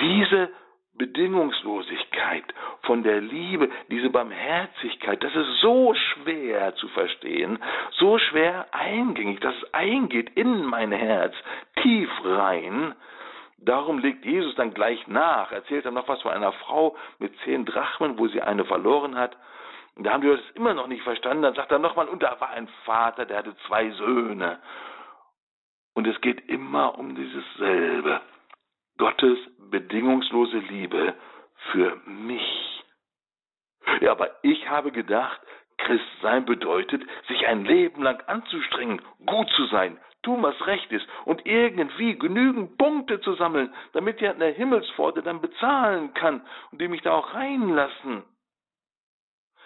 Diese 0.00 0.50
Bedingungslosigkeit 0.94 2.44
von 2.82 3.02
der 3.02 3.20
Liebe, 3.20 3.70
diese 3.90 4.10
Barmherzigkeit, 4.10 5.22
das 5.22 5.34
ist 5.34 5.60
so 5.60 5.94
schwer 5.94 6.74
zu 6.74 6.88
verstehen, 6.88 7.58
so 7.92 8.18
schwer 8.18 8.66
eingängig, 8.72 9.40
dass 9.40 9.54
es 9.56 9.72
eingeht 9.72 10.30
in 10.36 10.64
mein 10.64 10.92
Herz, 10.92 11.34
tief 11.80 12.10
rein. 12.24 12.94
Darum 13.62 13.98
legt 13.98 14.24
Jesus 14.24 14.54
dann 14.54 14.72
gleich 14.72 15.06
nach, 15.06 15.52
erzählt 15.52 15.84
dann 15.84 15.94
noch 15.94 16.08
was 16.08 16.22
von 16.22 16.32
einer 16.32 16.52
Frau 16.52 16.96
mit 17.18 17.32
zehn 17.44 17.66
Drachmen, 17.66 18.18
wo 18.18 18.26
sie 18.28 18.40
eine 18.40 18.64
verloren 18.64 19.16
hat 19.16 19.36
Und 19.96 20.04
da 20.04 20.12
haben 20.12 20.22
die 20.22 20.28
das 20.28 20.40
immer 20.54 20.72
noch 20.72 20.86
nicht 20.86 21.02
verstanden. 21.02 21.42
Dann 21.42 21.54
sagt 21.54 21.70
er 21.70 21.78
nochmal, 21.78 22.08
und 22.08 22.22
da 22.22 22.40
war 22.40 22.50
ein 22.50 22.68
Vater, 22.84 23.26
der 23.26 23.38
hatte 23.38 23.56
zwei 23.66 23.90
Söhne. 23.90 24.60
Und 25.94 26.06
es 26.06 26.18
geht 26.22 26.48
immer 26.48 26.98
um 26.98 27.14
dieses 27.14 27.44
selbe. 27.58 28.20
Gottes 28.96 29.38
bedingungslose 29.70 30.58
Liebe 30.58 31.14
für 31.72 31.96
mich. 32.06 32.84
Ja, 34.00 34.12
aber 34.12 34.30
ich 34.42 34.68
habe 34.70 34.92
gedacht, 34.92 35.40
Christ 35.78 36.04
sein 36.22 36.44
bedeutet, 36.44 37.02
sich 37.28 37.46
ein 37.46 37.64
Leben 37.64 38.02
lang 38.02 38.22
anzustrengen, 38.26 39.02
gut 39.26 39.48
zu 39.50 39.66
sein, 39.66 39.98
tun, 40.22 40.42
was 40.42 40.66
recht 40.66 40.90
ist 40.92 41.06
und 41.24 41.46
irgendwie 41.46 42.18
genügend 42.18 42.76
Punkte 42.78 43.20
zu 43.20 43.34
sammeln, 43.34 43.74
damit 43.92 44.20
er 44.20 44.32
an 44.32 44.40
der 44.40 44.52
Himmelspforte 44.52 45.22
dann 45.22 45.40
bezahlen 45.40 46.14
kann 46.14 46.42
und 46.70 46.80
die 46.80 46.88
mich 46.88 47.02
da 47.02 47.12
auch 47.12 47.34
reinlassen. 47.34 48.24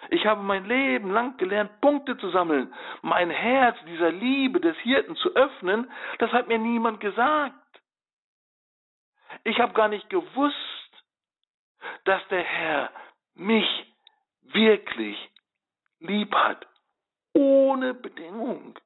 Ich 0.09 0.25
habe 0.25 0.43
mein 0.43 0.65
Leben 0.65 1.11
lang 1.11 1.37
gelernt, 1.37 1.81
Punkte 1.81 2.17
zu 2.17 2.29
sammeln, 2.29 2.73
mein 3.01 3.29
Herz 3.29 3.77
dieser 3.87 4.11
Liebe 4.11 4.59
des 4.59 4.77
Hirten 4.77 5.15
zu 5.15 5.35
öffnen, 5.35 5.89
das 6.19 6.31
hat 6.31 6.47
mir 6.47 6.59
niemand 6.59 6.99
gesagt. 6.99 7.55
Ich 9.43 9.59
habe 9.59 9.73
gar 9.73 9.87
nicht 9.87 10.09
gewusst, 10.09 10.55
dass 12.05 12.25
der 12.29 12.43
Herr 12.43 12.91
mich 13.33 13.67
wirklich 14.41 15.17
lieb 15.99 16.33
hat, 16.33 16.67
ohne 17.33 17.93
Bedingung. 17.93 18.77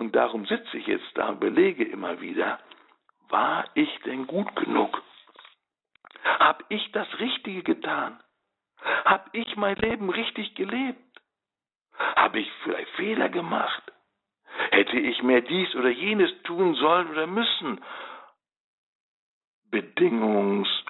Und 0.00 0.16
darum 0.16 0.46
sitze 0.46 0.78
ich 0.78 0.86
jetzt 0.86 1.10
da 1.14 1.28
und 1.28 1.40
belege 1.40 1.84
immer 1.84 2.22
wieder, 2.22 2.58
war 3.28 3.68
ich 3.74 4.00
denn 4.06 4.26
gut 4.26 4.56
genug? 4.56 5.02
Hab 6.38 6.64
ich 6.70 6.90
das 6.92 7.06
Richtige 7.18 7.62
getan? 7.62 8.18
Hab 9.04 9.28
ich 9.34 9.56
mein 9.56 9.76
Leben 9.76 10.08
richtig 10.08 10.54
gelebt? 10.54 10.98
Habe 12.16 12.40
ich 12.40 12.50
vielleicht 12.62 12.88
Fehler 12.92 13.28
gemacht? 13.28 13.82
Hätte 14.70 14.98
ich 14.98 15.22
mehr 15.22 15.42
dies 15.42 15.74
oder 15.74 15.90
jenes 15.90 16.30
tun 16.44 16.74
sollen 16.76 17.10
oder 17.10 17.26
müssen? 17.26 17.84
Bedingungslos. 19.70 20.80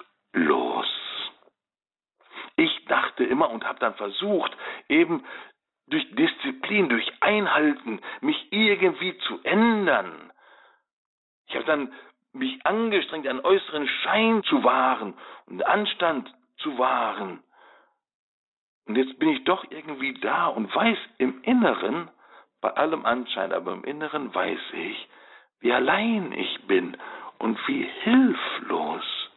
Ich 2.54 2.84
dachte 2.84 3.24
immer 3.24 3.50
und 3.50 3.64
habe 3.64 3.80
dann 3.80 3.96
versucht, 3.96 4.56
eben 4.88 5.24
durch 5.90 6.06
Disziplin, 6.14 6.88
durch 6.88 7.10
Einhalten, 7.20 8.00
mich 8.20 8.46
irgendwie 8.50 9.16
zu 9.18 9.40
ändern. 9.42 10.32
Ich 11.48 11.54
habe 11.54 11.64
dann 11.64 11.92
mich 12.32 12.64
angestrengt, 12.64 13.26
einen 13.26 13.44
äußeren 13.44 13.88
Schein 13.88 14.42
zu 14.44 14.62
wahren 14.62 15.14
und 15.46 15.66
Anstand 15.66 16.32
zu 16.58 16.78
wahren. 16.78 17.42
Und 18.86 18.96
jetzt 18.96 19.18
bin 19.18 19.30
ich 19.30 19.44
doch 19.44 19.64
irgendwie 19.70 20.14
da 20.14 20.46
und 20.46 20.74
weiß 20.74 20.98
im 21.18 21.42
Inneren, 21.42 22.08
bei 22.60 22.70
allem 22.70 23.06
Anschein, 23.06 23.52
aber 23.52 23.72
im 23.72 23.84
Inneren 23.84 24.34
weiß 24.34 24.60
ich, 24.72 25.08
wie 25.60 25.72
allein 25.72 26.32
ich 26.32 26.66
bin 26.66 26.96
und 27.38 27.58
wie 27.66 27.84
hilflos. 28.02 29.30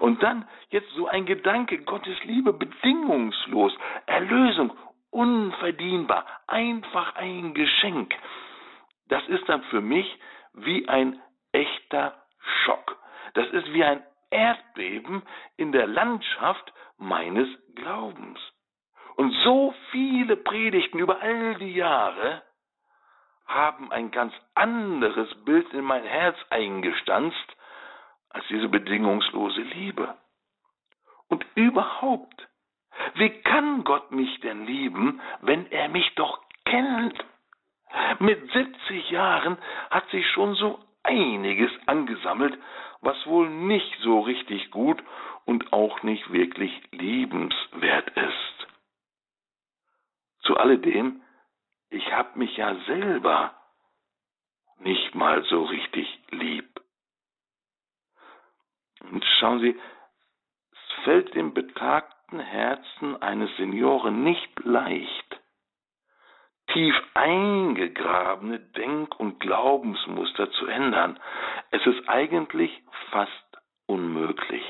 Und 0.00 0.22
dann 0.22 0.46
jetzt 0.68 0.90
so 0.94 1.06
ein 1.08 1.24
Gedanke, 1.24 1.78
Gottes 1.78 2.22
Liebe 2.24 2.52
bedingungslos, 2.52 3.72
Erlösung 4.06 4.72
unverdienbar, 5.10 6.26
einfach 6.46 7.14
ein 7.16 7.54
Geschenk. 7.54 8.14
Das 9.08 9.26
ist 9.28 9.48
dann 9.48 9.62
für 9.64 9.80
mich 9.80 10.06
wie 10.54 10.88
ein 10.88 11.20
echter 11.52 12.14
Schock. 12.64 12.96
Das 13.34 13.48
ist 13.48 13.72
wie 13.72 13.84
ein 13.84 14.02
Erdbeben 14.30 15.22
in 15.56 15.72
der 15.72 15.86
Landschaft 15.86 16.72
meines 16.98 17.48
Glaubens. 17.74 18.38
Und 19.16 19.32
so 19.44 19.74
viele 19.90 20.36
Predigten 20.36 20.98
über 20.98 21.20
all 21.20 21.56
die 21.56 21.74
Jahre 21.74 22.42
haben 23.46 23.90
ein 23.90 24.10
ganz 24.12 24.32
anderes 24.54 25.28
Bild 25.44 25.72
in 25.72 25.84
mein 25.84 26.04
Herz 26.04 26.36
eingestanzt 26.50 27.56
als 28.30 28.46
diese 28.48 28.68
bedingungslose 28.68 29.60
Liebe. 29.60 30.16
Und 31.28 31.44
überhaupt, 31.54 32.48
wie 33.14 33.30
kann 33.42 33.84
Gott 33.84 34.10
mich 34.10 34.40
denn 34.40 34.66
lieben, 34.66 35.20
wenn 35.40 35.66
er 35.70 35.88
mich 35.88 36.14
doch 36.14 36.40
kennt? 36.64 37.24
Mit 38.18 38.52
70 38.52 39.10
Jahren 39.10 39.58
hat 39.90 40.08
sich 40.10 40.26
schon 40.30 40.54
so 40.54 40.78
einiges 41.02 41.70
angesammelt, 41.86 42.58
was 43.00 43.26
wohl 43.26 43.48
nicht 43.48 43.96
so 44.00 44.20
richtig 44.20 44.70
gut 44.70 45.02
und 45.44 45.72
auch 45.72 46.02
nicht 46.02 46.32
wirklich 46.32 46.72
liebenswert 46.92 48.10
ist. 48.16 48.66
Zu 50.42 50.56
alledem, 50.56 51.22
ich 51.88 52.12
habe 52.12 52.38
mich 52.38 52.56
ja 52.56 52.74
selber 52.86 53.54
nicht 54.78 55.14
mal 55.14 55.42
so 55.44 55.64
richtig 55.64 56.06
lieb. 56.30 56.80
Und 59.00 59.24
schauen 59.38 59.60
Sie, 59.60 59.78
es 60.72 61.04
fällt 61.04 61.34
dem 61.34 61.54
harten 61.78 62.19
Herzen 62.38 63.20
eines 63.20 63.54
Senioren 63.56 64.22
nicht 64.22 64.64
leicht, 64.64 65.40
tief 66.72 66.94
eingegrabene 67.14 68.60
Denk- 68.60 69.18
und 69.18 69.40
Glaubensmuster 69.40 70.50
zu 70.52 70.66
ändern. 70.66 71.18
Es 71.70 71.84
ist 71.86 72.08
eigentlich 72.08 72.70
fast 73.10 73.58
unmöglich. 73.86 74.64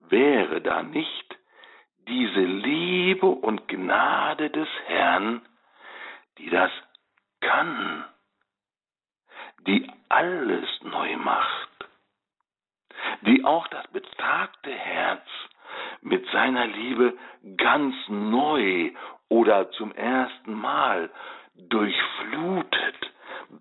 Wäre 0.00 0.60
da 0.60 0.82
nicht 0.82 1.36
diese 2.08 2.40
Liebe 2.40 3.26
und 3.26 3.66
Gnade 3.68 4.50
des 4.50 4.68
Herrn, 4.86 5.40
die 6.38 6.50
das 6.50 6.70
kann, 7.40 8.04
die 9.66 9.90
alles 10.08 10.68
neu 10.82 11.16
macht, 11.16 11.70
die 13.22 13.44
auch 13.44 13.66
das 13.68 13.86
betagte 13.88 14.70
Herz 14.70 15.26
mit 16.00 16.26
seiner 16.30 16.66
Liebe 16.66 17.16
ganz 17.56 17.94
neu 18.08 18.92
oder 19.28 19.70
zum 19.72 19.92
ersten 19.92 20.54
Mal 20.54 21.10
durchflutet, 21.54 23.12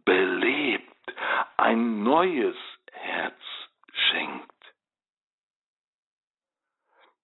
belebt, 0.03 1.13
ein 1.57 2.03
neues 2.03 2.55
Herz 2.91 3.39
schenkt. 3.91 4.51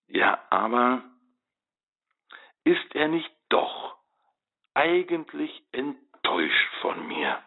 Ja, 0.08 0.40
aber 0.50 1.04
ist 2.64 2.96
er 2.96 3.08
nicht 3.08 3.32
doch 3.50 3.98
eigentlich 4.74 5.64
enttäuscht 5.72 6.74
von 6.82 7.08
mir? 7.08 7.42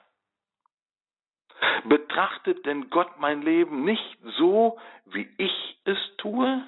Betrachtet 1.84 2.64
denn 2.66 2.90
Gott 2.90 3.18
mein 3.18 3.42
Leben 3.42 3.84
nicht 3.84 4.18
so, 4.38 4.78
wie 5.06 5.28
ich 5.38 5.78
es 5.84 5.98
tue? 6.18 6.62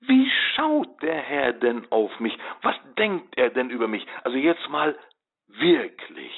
Wie 0.00 0.30
schaut 0.54 1.02
der 1.02 1.16
Herr 1.20 1.52
denn 1.52 1.90
auf 1.90 2.18
mich? 2.20 2.36
Was 2.62 2.76
denkt 2.98 3.36
er 3.36 3.50
denn 3.50 3.70
über 3.70 3.88
mich? 3.88 4.06
Also 4.22 4.36
jetzt 4.36 4.68
mal 4.68 4.98
wirklich. 5.46 6.32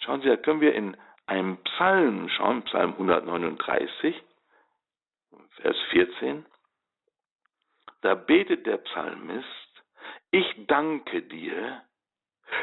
Schauen 0.00 0.22
Sie, 0.22 0.28
da 0.28 0.36
können 0.36 0.60
wir 0.60 0.74
in 0.74 0.96
einem 1.26 1.58
Psalm 1.58 2.28
schauen, 2.30 2.62
Psalm 2.62 2.92
139, 2.92 4.14
Vers 5.60 5.76
14. 5.90 6.46
Da 8.00 8.14
betet 8.14 8.66
der 8.66 8.78
Psalmist, 8.78 9.46
ich 10.30 10.66
danke 10.66 11.22
dir, 11.22 11.82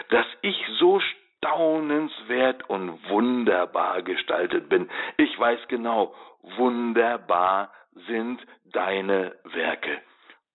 dass 0.09 0.25
ich 0.41 0.55
so 0.79 0.99
staunenswert 0.99 2.67
und 2.69 3.07
wunderbar 3.09 4.01
gestaltet 4.01 4.69
bin. 4.69 4.89
Ich 5.17 5.37
weiß 5.37 5.59
genau, 5.67 6.15
wunderbar 6.57 7.71
sind 8.07 8.45
deine 8.65 9.35
Werke. 9.43 10.01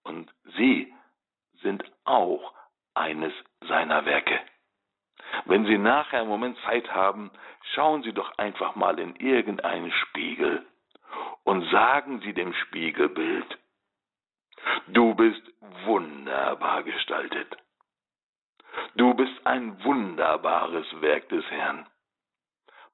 Und 0.02 0.30
sie 0.56 0.92
sind 1.62 1.84
auch 2.04 2.54
eines 2.94 3.32
seiner 3.66 4.04
Werke. 4.04 4.40
Wenn 5.44 5.64
Sie 5.64 5.78
nachher 5.78 6.20
einen 6.20 6.28
Moment 6.28 6.58
Zeit 6.66 6.92
haben, 6.92 7.30
schauen 7.74 8.02
Sie 8.02 8.12
doch 8.12 8.36
einfach 8.38 8.74
mal 8.74 8.98
in 8.98 9.14
irgendeinen 9.16 9.92
Spiegel 9.92 10.66
und 11.44 11.68
sagen 11.70 12.20
Sie 12.20 12.32
dem 12.32 12.52
Spiegelbild, 12.52 13.58
du 14.88 15.14
bist 15.14 15.42
wunderbar 15.84 16.82
gestaltet. 16.82 17.56
Du 18.96 19.14
bist 19.14 19.46
ein 19.46 19.82
wunderbares 19.84 20.86
Werk 21.00 21.28
des 21.28 21.44
Herrn. 21.50 21.86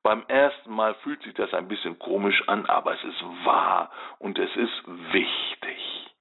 Beim 0.07 0.23
ersten 0.29 0.73
Mal 0.73 0.95
fühlt 1.03 1.21
sich 1.25 1.35
das 1.35 1.53
ein 1.53 1.67
bisschen 1.67 1.99
komisch 1.99 2.41
an, 2.47 2.65
aber 2.67 2.95
es 2.95 3.03
ist 3.03 3.25
wahr 3.45 3.91
und 4.21 4.39
es 4.39 4.55
ist 4.55 4.83
wichtig. 4.87 6.15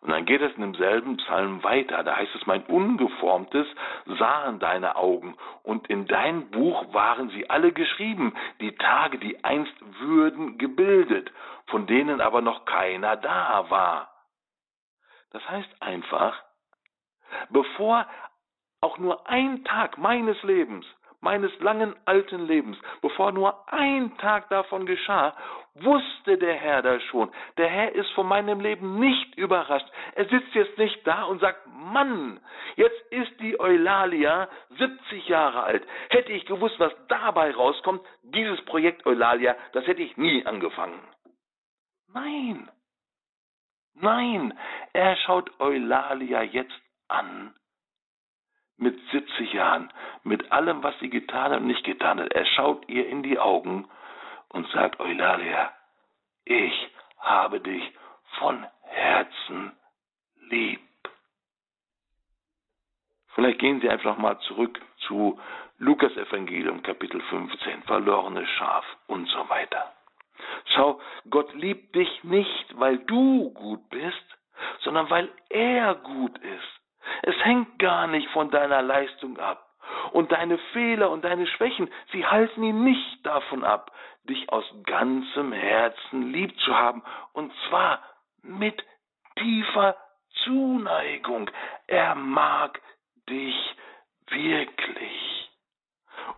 Und 0.00 0.10
dann 0.10 0.24
geht 0.24 0.42
es 0.42 0.52
in 0.56 0.62
demselben 0.62 1.16
Psalm 1.18 1.62
weiter. 1.62 2.02
Da 2.02 2.16
heißt 2.16 2.34
es, 2.34 2.46
mein 2.46 2.64
Ungeformtes 2.64 3.68
sahen 4.18 4.58
deine 4.58 4.96
Augen 4.96 5.36
und 5.62 5.86
in 5.86 6.08
dein 6.08 6.50
Buch 6.50 6.92
waren 6.92 7.30
sie 7.30 7.48
alle 7.48 7.70
geschrieben, 7.70 8.34
die 8.60 8.74
Tage, 8.74 9.18
die 9.18 9.44
einst 9.44 9.76
würden, 10.00 10.58
gebildet, 10.58 11.30
von 11.68 11.86
denen 11.86 12.20
aber 12.20 12.40
noch 12.40 12.64
keiner 12.64 13.14
da 13.14 13.70
war. 13.70 14.10
Das 15.30 15.48
heißt 15.48 15.70
einfach, 15.78 16.42
bevor 17.50 18.08
auch 18.80 18.98
nur 18.98 19.28
ein 19.28 19.62
Tag 19.62 19.98
meines 19.98 20.42
Lebens 20.42 20.84
meines 21.20 21.56
langen 21.60 21.94
alten 22.04 22.46
Lebens, 22.46 22.78
bevor 23.02 23.32
nur 23.32 23.68
ein 23.72 24.16
Tag 24.18 24.48
davon 24.48 24.86
geschah, 24.86 25.36
wusste 25.74 26.38
der 26.38 26.54
Herr 26.54 26.82
das 26.82 27.02
schon. 27.04 27.30
Der 27.56 27.68
Herr 27.68 27.94
ist 27.94 28.10
von 28.12 28.26
meinem 28.26 28.60
Leben 28.60 28.98
nicht 28.98 29.36
überrascht. 29.36 29.86
Er 30.14 30.26
sitzt 30.26 30.54
jetzt 30.54 30.78
nicht 30.78 31.06
da 31.06 31.24
und 31.24 31.40
sagt, 31.40 31.66
Mann, 31.66 32.40
jetzt 32.76 33.00
ist 33.10 33.38
die 33.40 33.58
Eulalia 33.58 34.48
70 34.78 35.28
Jahre 35.28 35.62
alt. 35.62 35.86
Hätte 36.08 36.32
ich 36.32 36.46
gewusst, 36.46 36.78
was 36.78 36.92
dabei 37.08 37.52
rauskommt, 37.52 38.02
dieses 38.22 38.62
Projekt 38.64 39.06
Eulalia, 39.06 39.56
das 39.72 39.86
hätte 39.86 40.02
ich 40.02 40.16
nie 40.16 40.44
angefangen. 40.46 41.00
Nein, 42.12 42.68
nein, 43.94 44.58
er 44.92 45.16
schaut 45.16 45.50
Eulalia 45.60 46.42
jetzt 46.42 46.80
an 47.08 47.54
mit 48.80 48.98
70 49.10 49.52
Jahren, 49.52 49.92
mit 50.24 50.50
allem, 50.52 50.82
was 50.82 50.98
sie 51.00 51.10
getan 51.10 51.52
und 51.52 51.66
nicht 51.66 51.84
getan 51.84 52.20
hat. 52.20 52.32
Er 52.32 52.46
schaut 52.46 52.88
ihr 52.88 53.06
in 53.08 53.22
die 53.22 53.38
Augen 53.38 53.88
und 54.48 54.66
sagt, 54.68 55.00
Eulalia, 55.00 55.72
ich 56.44 56.90
habe 57.18 57.60
dich 57.60 57.82
von 58.38 58.66
Herzen 58.82 59.72
lieb. 60.48 60.80
Vielleicht 63.34 63.60
gehen 63.60 63.80
Sie 63.80 63.88
einfach 63.88 64.18
mal 64.18 64.38
zurück 64.40 64.80
zu 65.06 65.38
Lukas 65.78 66.14
Evangelium 66.16 66.82
Kapitel 66.82 67.20
15, 67.20 67.84
verlorene 67.84 68.46
Schaf 68.46 68.84
und 69.06 69.28
so 69.28 69.48
weiter. 69.48 69.92
Schau, 70.74 71.00
Gott 71.28 71.54
liebt 71.54 71.94
dich 71.94 72.24
nicht, 72.24 72.78
weil 72.78 72.98
du 72.98 73.50
gut 73.50 73.88
bist, 73.90 74.38
sondern 74.80 75.08
weil 75.10 75.30
er 75.48 75.94
gut 75.94 76.36
ist. 76.38 76.79
Es 77.22 77.36
hängt 77.44 77.78
gar 77.78 78.06
nicht 78.06 78.28
von 78.30 78.50
deiner 78.50 78.82
Leistung 78.82 79.38
ab. 79.38 79.66
Und 80.12 80.30
deine 80.32 80.58
Fehler 80.72 81.10
und 81.10 81.24
deine 81.24 81.46
Schwächen, 81.46 81.90
sie 82.12 82.26
halten 82.26 82.62
ihn 82.62 82.84
nicht 82.84 83.26
davon 83.26 83.64
ab, 83.64 83.90
dich 84.24 84.48
aus 84.50 84.64
ganzem 84.84 85.52
Herzen 85.52 86.32
lieb 86.32 86.58
zu 86.60 86.76
haben. 86.76 87.02
Und 87.32 87.52
zwar 87.68 88.00
mit 88.42 88.82
tiefer 89.36 89.96
Zuneigung. 90.44 91.50
Er 91.86 92.14
mag 92.14 92.80
dich 93.28 93.74
wirklich. 94.28 95.50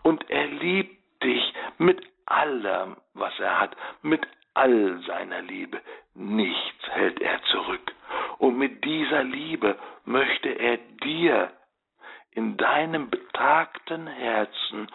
Und 0.03 0.29
er 0.31 0.47
liebt 0.47 1.23
dich 1.23 1.53
mit 1.79 2.01
allem, 2.27 2.97
was 3.15 3.39
er 3.39 3.61
hat, 3.61 3.77
mit 4.03 4.27
all 4.55 5.01
seiner 5.07 5.43
Liebe. 5.43 5.81
Nichts 6.15 6.89
hält 6.91 7.21
er 7.21 7.43
zurück. 7.45 7.93
Und 8.39 8.59
mit 8.59 8.85
dieser 8.85 9.23
Liebe 9.23 9.79
möchte 10.05 10.49
er 10.49 10.77
dir 10.77 11.53
in 12.33 12.57
deinem 12.57 13.11
betagten 13.11 14.07
Herzen 14.07 14.89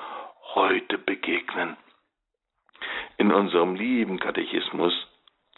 heute 0.56 0.98
begegnen. 0.98 1.78
In 3.18 3.32
unserem 3.32 3.76
lieben 3.76 4.20
Katechismus 4.20 4.94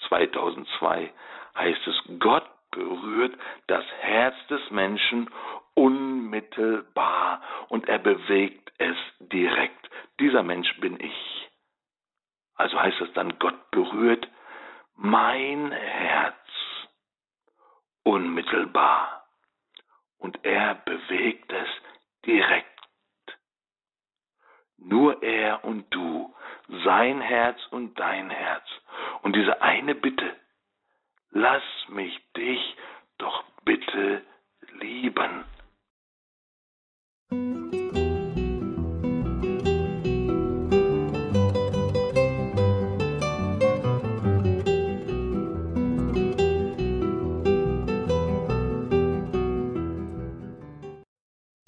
2002 0.07 1.11
heißt 1.55 1.87
es, 1.87 1.95
Gott 2.19 2.47
berührt 2.71 3.37
das 3.67 3.83
Herz 3.99 4.35
des 4.47 4.61
Menschen 4.71 5.29
unmittelbar 5.73 7.41
und 7.69 7.87
er 7.87 7.99
bewegt 7.99 8.71
es 8.77 8.95
direkt. 9.19 9.89
Dieser 10.19 10.43
Mensch 10.43 10.73
bin 10.79 10.99
ich. 10.99 11.49
Also 12.55 12.79
heißt 12.79 13.01
es 13.01 13.13
dann, 13.13 13.39
Gott 13.39 13.71
berührt 13.71 14.27
mein 15.01 15.71
Herz 15.71 16.35
unmittelbar 18.03 19.25
und 20.17 20.43
er 20.43 20.75
bewegt 20.75 21.51
es 21.53 21.69
direkt. 22.25 22.67
Nur 24.77 25.23
er 25.23 25.63
und 25.63 25.85
du, 25.93 26.35
sein 26.83 27.21
Herz 27.21 27.59
und 27.71 27.97
dein 27.97 28.29
Herz. 28.29 28.65
Und 29.21 29.37
diese 29.37 29.61
eine 29.61 29.95
Bitte, 29.95 30.35
lass 31.31 31.63
mich 31.87 32.19
dich 32.35 32.75
doch 33.17 33.43
bitte 33.63 34.25
lieben. 34.79 35.45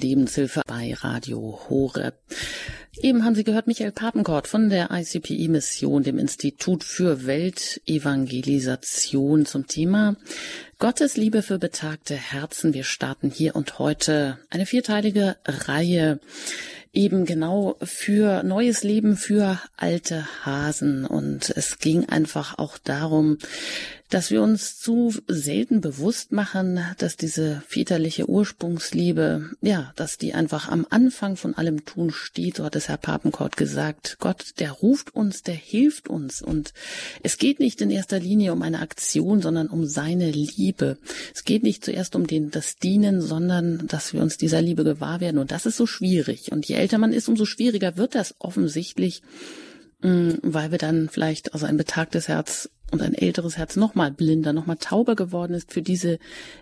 Lebenshilfe 0.01 0.63
bei 0.67 0.93
Radio 0.93 1.57
Horeb. 1.69 2.15
Eben 3.01 3.23
haben 3.23 3.35
Sie 3.35 3.45
gehört 3.45 3.67
Michael 3.67 3.93
Papenkort 3.93 4.47
von 4.47 4.69
der 4.69 4.89
ICPI-Mission, 4.91 6.03
dem 6.03 6.19
Institut 6.19 6.83
für 6.83 7.25
Weltevangelisation 7.25 9.45
zum 9.45 9.67
Thema 9.67 10.17
Gottes 10.77 11.15
Liebe 11.15 11.41
für 11.41 11.59
betagte 11.59 12.15
Herzen. 12.15 12.73
Wir 12.73 12.83
starten 12.83 13.29
hier 13.29 13.55
und 13.55 13.79
heute 13.79 14.39
eine 14.49 14.65
vierteilige 14.65 15.37
Reihe 15.45 16.19
eben 16.93 17.25
genau 17.25 17.77
für 17.81 18.43
neues 18.43 18.83
Leben 18.83 19.15
für 19.15 19.59
alte 19.77 20.27
Hasen. 20.45 21.05
Und 21.05 21.49
es 21.55 21.79
ging 21.79 22.09
einfach 22.09 22.57
auch 22.57 22.77
darum, 22.77 23.37
dass 24.11 24.29
wir 24.29 24.41
uns 24.41 24.77
zu 24.77 25.13
selten 25.27 25.79
bewusst 25.79 26.33
machen, 26.33 26.81
dass 26.97 27.15
diese 27.15 27.63
väterliche 27.65 28.29
Ursprungsliebe, 28.29 29.51
ja, 29.61 29.93
dass 29.95 30.17
die 30.17 30.33
einfach 30.33 30.67
am 30.67 30.85
Anfang 30.89 31.37
von 31.37 31.55
allem 31.55 31.85
Tun 31.85 32.11
steht. 32.11 32.57
So 32.57 32.65
hat 32.65 32.75
es 32.75 32.89
Herr 32.89 32.97
Papenkort 32.97 33.55
gesagt. 33.55 34.17
Gott, 34.19 34.59
der 34.59 34.71
ruft 34.71 35.15
uns, 35.15 35.43
der 35.43 35.55
hilft 35.55 36.09
uns. 36.09 36.41
Und 36.41 36.73
es 37.23 37.37
geht 37.37 37.61
nicht 37.61 37.79
in 37.79 37.89
erster 37.89 38.19
Linie 38.19 38.51
um 38.51 38.61
eine 38.61 38.81
Aktion, 38.81 39.41
sondern 39.41 39.67
um 39.67 39.85
seine 39.85 40.29
Liebe. 40.29 40.97
Es 41.33 41.45
geht 41.45 41.63
nicht 41.63 41.85
zuerst 41.85 42.13
um 42.13 42.27
den, 42.27 42.51
das 42.51 42.75
Dienen, 42.75 43.21
sondern 43.21 43.87
dass 43.87 44.11
wir 44.11 44.21
uns 44.21 44.37
dieser 44.37 44.61
Liebe 44.61 44.83
gewahr 44.83 45.21
werden. 45.21 45.37
Und 45.37 45.51
das 45.51 45.65
ist 45.65 45.77
so 45.77 45.87
schwierig. 45.87 46.51
Und 46.51 46.67
je 46.67 46.75
älter 46.75 46.97
man 46.97 47.13
ist, 47.13 47.29
umso 47.29 47.45
schwieriger 47.45 47.95
wird 47.95 48.15
das 48.15 48.35
offensichtlich, 48.39 49.21
mm, 50.01 50.31
weil 50.41 50.71
wir 50.71 50.79
dann 50.79 51.07
vielleicht, 51.07 51.53
also 51.53 51.65
ein 51.65 51.77
betagtes 51.77 52.27
Herz 52.27 52.69
und 52.91 53.01
ein 53.01 53.13
älteres 53.13 53.57
Herz 53.57 53.75
noch 53.75 53.95
mal 53.95 54.11
blinder, 54.11 54.53
noch 54.53 54.67
mal 54.67 54.75
tauber 54.75 55.15
geworden 55.15 55.53
ist 55.53 55.71
für 55.71 55.81
diese 55.81 56.19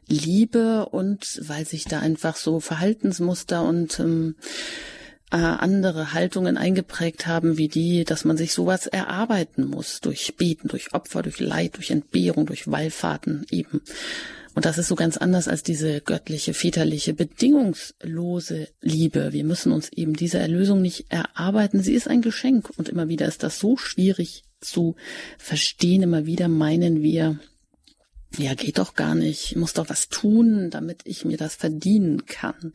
Liebe 0.07 0.85
und 0.85 1.41
weil 1.47 1.65
sich 1.65 1.85
da 1.85 1.99
einfach 1.99 2.35
so 2.35 2.59
Verhaltensmuster 2.59 3.63
und 3.63 3.99
ähm, 3.99 4.35
äh, 5.31 5.37
andere 5.37 6.13
Haltungen 6.13 6.57
eingeprägt 6.57 7.27
haben, 7.27 7.57
wie 7.57 7.67
die, 7.67 8.03
dass 8.03 8.25
man 8.25 8.37
sich 8.37 8.53
sowas 8.53 8.87
erarbeiten 8.87 9.65
muss 9.65 9.99
durch 10.01 10.35
Beten, 10.37 10.67
durch 10.67 10.93
Opfer, 10.93 11.21
durch 11.21 11.39
Leid, 11.39 11.77
durch 11.77 11.91
Entbehrung, 11.91 12.45
durch 12.45 12.69
Wallfahrten 12.69 13.45
eben. 13.51 13.81
Und 14.55 14.65
das 14.65 14.77
ist 14.77 14.87
so 14.87 14.95
ganz 14.95 15.17
anders 15.17 15.47
als 15.47 15.63
diese 15.63 16.01
göttliche, 16.01 16.53
väterliche, 16.53 17.13
bedingungslose 17.13 18.67
Liebe. 18.81 19.31
Wir 19.31 19.43
müssen 19.43 19.71
uns 19.71 19.89
eben 19.93 20.15
diese 20.15 20.39
Erlösung 20.39 20.81
nicht 20.81 21.05
erarbeiten. 21.09 21.81
Sie 21.81 21.93
ist 21.93 22.07
ein 22.07 22.21
Geschenk. 22.21 22.71
Und 22.75 22.89
immer 22.89 23.07
wieder 23.07 23.27
ist 23.27 23.43
das 23.43 23.59
so 23.59 23.77
schwierig 23.77 24.43
zu 24.61 24.95
verstehen. 25.37 26.03
Immer 26.03 26.25
wieder 26.25 26.47
meinen 26.47 27.01
wir, 27.01 27.39
ja, 28.37 28.53
geht 28.53 28.77
doch 28.77 28.93
gar 28.93 29.15
nicht. 29.15 29.51
Ich 29.51 29.55
muss 29.55 29.73
doch 29.73 29.89
was 29.89 30.09
tun, 30.09 30.69
damit 30.71 31.01
ich 31.05 31.25
mir 31.25 31.37
das 31.37 31.55
verdienen 31.55 32.25
kann. 32.25 32.73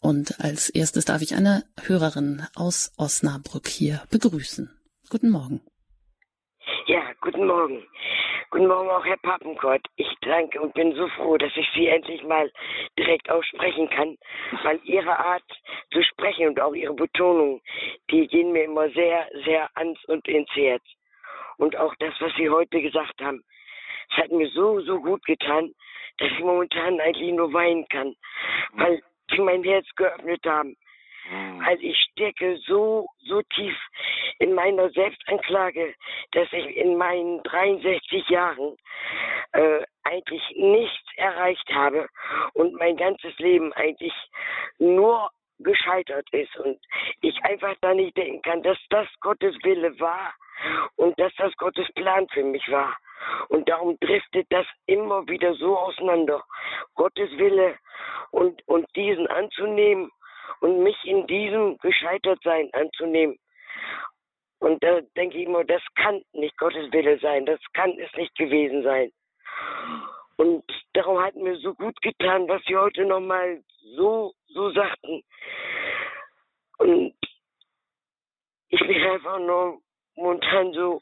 Und 0.00 0.40
als 0.40 0.68
erstes 0.70 1.04
darf 1.04 1.22
ich 1.22 1.34
eine 1.34 1.64
Hörerin 1.86 2.42
aus 2.54 2.92
Osnabrück 2.96 3.66
hier 3.66 4.02
begrüßen. 4.10 4.70
Guten 5.10 5.30
Morgen. 5.30 5.60
Ja, 6.86 7.02
guten 7.20 7.46
Morgen. 7.46 7.82
Guten 8.50 8.68
Morgen 8.68 8.88
auch, 8.88 9.04
Herr 9.04 9.16
Pappenkort. 9.18 9.86
Ich 9.96 10.08
danke 10.20 10.60
und 10.60 10.72
bin 10.72 10.94
so 10.94 11.08
froh, 11.08 11.36
dass 11.36 11.50
ich 11.56 11.66
Sie 11.74 11.88
endlich 11.88 12.22
mal 12.22 12.50
direkt 12.96 13.28
aussprechen 13.28 13.88
kann, 13.90 14.16
weil 14.62 14.80
Ihre 14.84 15.18
Art 15.18 15.42
zu 15.92 16.02
sprechen 16.04 16.48
und 16.48 16.60
auch 16.60 16.72
Ihre 16.72 16.94
Betonung, 16.94 17.60
die 18.10 18.26
gehen 18.28 18.52
mir 18.52 18.64
immer 18.64 18.88
sehr, 18.90 19.28
sehr 19.44 19.68
ans 19.74 19.98
und 20.06 20.26
ins 20.28 20.48
Herz. 20.54 20.82
Und 21.58 21.76
auch 21.76 21.94
das, 21.98 22.14
was 22.20 22.32
Sie 22.36 22.48
heute 22.50 22.80
gesagt 22.80 23.20
haben, 23.20 23.42
es 24.10 24.16
hat 24.18 24.30
mir 24.30 24.48
so, 24.48 24.80
so 24.80 25.00
gut 25.00 25.24
getan, 25.24 25.72
dass 26.18 26.30
ich 26.30 26.40
momentan 26.40 27.00
eigentlich 27.00 27.32
nur 27.32 27.52
weinen 27.52 27.86
kann, 27.88 28.14
weil 28.72 29.02
Sie 29.30 29.40
mein 29.40 29.64
Herz 29.64 29.86
geöffnet 29.96 30.44
haben. 30.46 30.76
Mhm. 31.30 31.66
Weil 31.66 31.82
ich 31.82 31.98
stecke 32.12 32.58
so, 32.66 33.08
so 33.18 33.42
tief 33.54 33.76
in 34.38 34.54
meiner 34.54 34.90
Selbstanklage, 34.90 35.94
dass 36.32 36.52
ich 36.52 36.76
in 36.76 36.96
meinen 36.96 37.42
63 37.42 38.28
Jahren 38.28 38.76
äh, 39.52 39.82
eigentlich 40.04 40.42
nichts 40.56 41.08
erreicht 41.16 41.68
habe 41.72 42.08
und 42.54 42.74
mein 42.74 42.96
ganzes 42.96 43.36
Leben 43.38 43.72
eigentlich 43.72 44.14
nur 44.78 45.30
gescheitert 45.58 46.28
ist 46.32 46.54
und 46.58 46.78
ich 47.20 47.42
einfach 47.44 47.74
da 47.80 47.94
nicht 47.94 48.16
denken 48.16 48.42
kann, 48.42 48.62
dass 48.62 48.78
das 48.90 49.08
Gottes 49.20 49.54
Wille 49.62 49.98
war 50.00 50.34
und 50.96 51.18
dass 51.18 51.32
das 51.36 51.54
Gottes 51.56 51.86
Plan 51.94 52.26
für 52.28 52.44
mich 52.44 52.68
war. 52.70 52.96
Und 53.48 53.68
darum 53.68 53.98
driftet 54.00 54.46
das 54.50 54.66
immer 54.86 55.26
wieder 55.28 55.54
so 55.54 55.76
auseinander. 55.76 56.42
Gottes 56.94 57.30
Wille 57.38 57.76
und, 58.30 58.66
und 58.68 58.86
diesen 58.94 59.26
anzunehmen 59.28 60.10
und 60.60 60.82
mich 60.82 60.96
in 61.04 61.26
diesem 61.26 61.78
Gescheitertsein 61.78 62.70
anzunehmen. 62.72 63.38
Und 64.58 64.82
da 64.82 65.00
denke 65.16 65.38
ich 65.38 65.46
immer, 65.46 65.64
das 65.64 65.82
kann 65.96 66.22
nicht 66.32 66.56
Gottes 66.56 66.90
Wille 66.92 67.18
sein, 67.18 67.46
das 67.46 67.60
kann 67.74 67.90
es 67.98 68.12
nicht 68.14 68.34
gewesen 68.36 68.82
sein. 68.82 69.12
Und 70.36 70.64
darum 70.92 71.18
hat 71.18 71.34
mir 71.34 71.56
so 71.58 71.74
gut 71.74 72.00
getan, 72.02 72.48
was 72.48 72.62
Sie 72.66 72.76
heute 72.76 73.04
nochmal 73.04 73.62
so, 73.96 74.34
so 74.48 74.70
sagten. 74.70 75.22
Und 76.78 77.14
ich 78.68 78.80
bin 78.80 79.02
einfach 79.02 79.38
nur 79.38 79.80
momentan 80.14 80.72
so, 80.72 81.00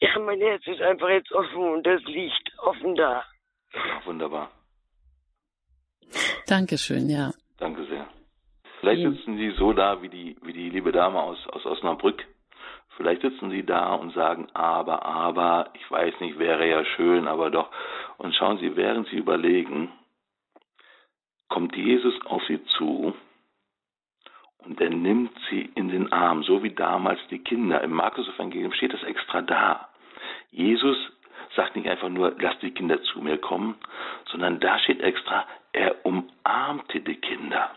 ja, 0.00 0.18
mein 0.18 0.40
Herz 0.40 0.66
ist 0.66 0.82
einfach 0.82 1.08
jetzt 1.08 1.32
offen 1.32 1.74
und 1.74 1.86
das 1.86 2.02
liegt 2.04 2.58
offen 2.58 2.94
da. 2.96 3.24
Ja, 3.72 4.04
wunderbar. 4.04 4.50
Dankeschön, 6.46 7.08
ja. 7.08 7.32
Danke 7.58 7.84
sehr. 7.86 8.06
Vielleicht 8.80 9.02
sitzen 9.02 9.36
Sie 9.36 9.50
so 9.52 9.72
da 9.72 10.02
wie 10.02 10.08
die, 10.08 10.36
wie 10.42 10.52
die 10.52 10.68
liebe 10.68 10.92
Dame 10.92 11.22
aus, 11.22 11.38
aus 11.48 11.64
Osnabrück. 11.64 12.26
Vielleicht 12.96 13.22
sitzen 13.22 13.50
Sie 13.50 13.64
da 13.64 13.94
und 13.94 14.12
sagen, 14.14 14.48
aber, 14.54 15.04
aber, 15.04 15.70
ich 15.74 15.90
weiß 15.90 16.20
nicht, 16.20 16.38
wäre 16.38 16.68
ja 16.68 16.84
schön, 16.84 17.26
aber 17.26 17.50
doch. 17.50 17.70
Und 18.18 18.34
schauen 18.34 18.58
Sie, 18.58 18.76
während 18.76 19.08
Sie 19.08 19.16
überlegen, 19.16 19.90
kommt 21.48 21.74
Jesus 21.76 22.14
auf 22.26 22.42
Sie 22.46 22.64
zu 22.76 23.14
und 24.64 24.80
er 24.80 24.90
nimmt 24.90 25.32
sie 25.50 25.70
in 25.74 25.88
den 25.88 26.10
Arm, 26.12 26.42
so 26.42 26.62
wie 26.62 26.74
damals 26.74 27.20
die 27.30 27.38
Kinder. 27.38 27.82
Im 27.82 27.92
Markus-Evangelium 27.92 28.72
steht 28.72 28.92
das 28.92 29.02
extra 29.02 29.42
da. 29.42 29.88
Jesus 30.50 30.96
sagt 31.54 31.76
nicht 31.76 31.88
einfach 31.88 32.08
nur, 32.08 32.34
lass 32.38 32.58
die 32.60 32.70
Kinder 32.70 33.02
zu 33.02 33.20
mir 33.20 33.38
kommen, 33.38 33.76
sondern 34.30 34.60
da 34.60 34.78
steht 34.78 35.00
extra, 35.00 35.46
er 35.72 36.04
umarmte 36.04 37.00
die 37.00 37.16
Kinder. 37.16 37.70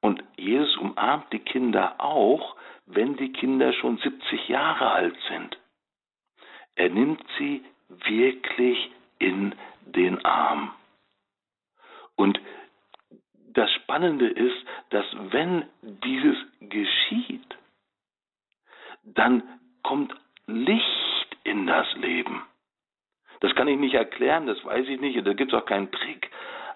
Und 0.00 0.22
Jesus 0.36 0.76
umarmt 0.78 1.32
die 1.32 1.40
Kinder 1.40 1.94
auch, 1.98 2.56
wenn 2.86 3.16
die 3.16 3.32
Kinder 3.32 3.72
schon 3.72 3.98
70 3.98 4.48
Jahre 4.48 4.90
alt 4.90 5.16
sind. 5.28 5.58
Er 6.76 6.88
nimmt 6.88 7.22
sie 7.38 7.64
wirklich 7.88 8.90
in 9.18 9.54
den 9.84 10.24
Arm. 10.24 10.74
Und 12.16 12.40
das 13.48 13.70
Spannende 13.72 14.28
ist, 14.28 14.56
dass 14.90 15.06
wenn 15.30 15.64
dieses 15.82 16.36
geschieht, 16.60 17.56
dann 19.02 19.42
kommt 19.82 20.14
Licht 20.46 21.36
in 21.44 21.66
das 21.66 21.86
Leben. 21.96 22.42
Das 23.40 23.54
kann 23.54 23.68
ich 23.68 23.78
nicht 23.78 23.94
erklären, 23.94 24.46
das 24.46 24.62
weiß 24.64 24.86
ich 24.88 25.00
nicht, 25.00 25.26
da 25.26 25.32
gibt 25.32 25.52
es 25.52 25.58
auch 25.58 25.66
keinen 25.66 25.90
Trick. 25.90 26.30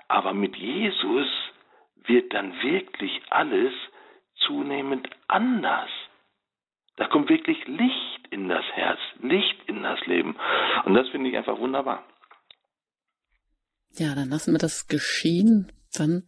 Aber 0.08 0.32
mit 0.32 0.56
Jesus 0.56 1.28
wird 1.96 2.32
dann 2.32 2.60
wirklich 2.62 3.20
alles 3.30 3.72
zunehmend 4.46 5.08
anders. 5.28 5.90
Da 6.96 7.06
kommt 7.08 7.28
wirklich 7.28 7.58
Licht 7.66 8.28
in 8.30 8.48
das 8.48 8.64
Herz, 8.74 8.98
Licht 9.22 9.56
in 9.66 9.82
das 9.82 10.00
Leben. 10.06 10.36
Und 10.84 10.94
das 10.94 11.08
finde 11.08 11.30
ich 11.30 11.36
einfach 11.36 11.58
wunderbar. 11.58 12.04
Ja, 13.94 14.14
dann 14.14 14.28
lassen 14.28 14.52
wir 14.52 14.58
das 14.58 14.86
geschehen 14.86 15.72
dann 15.92 16.24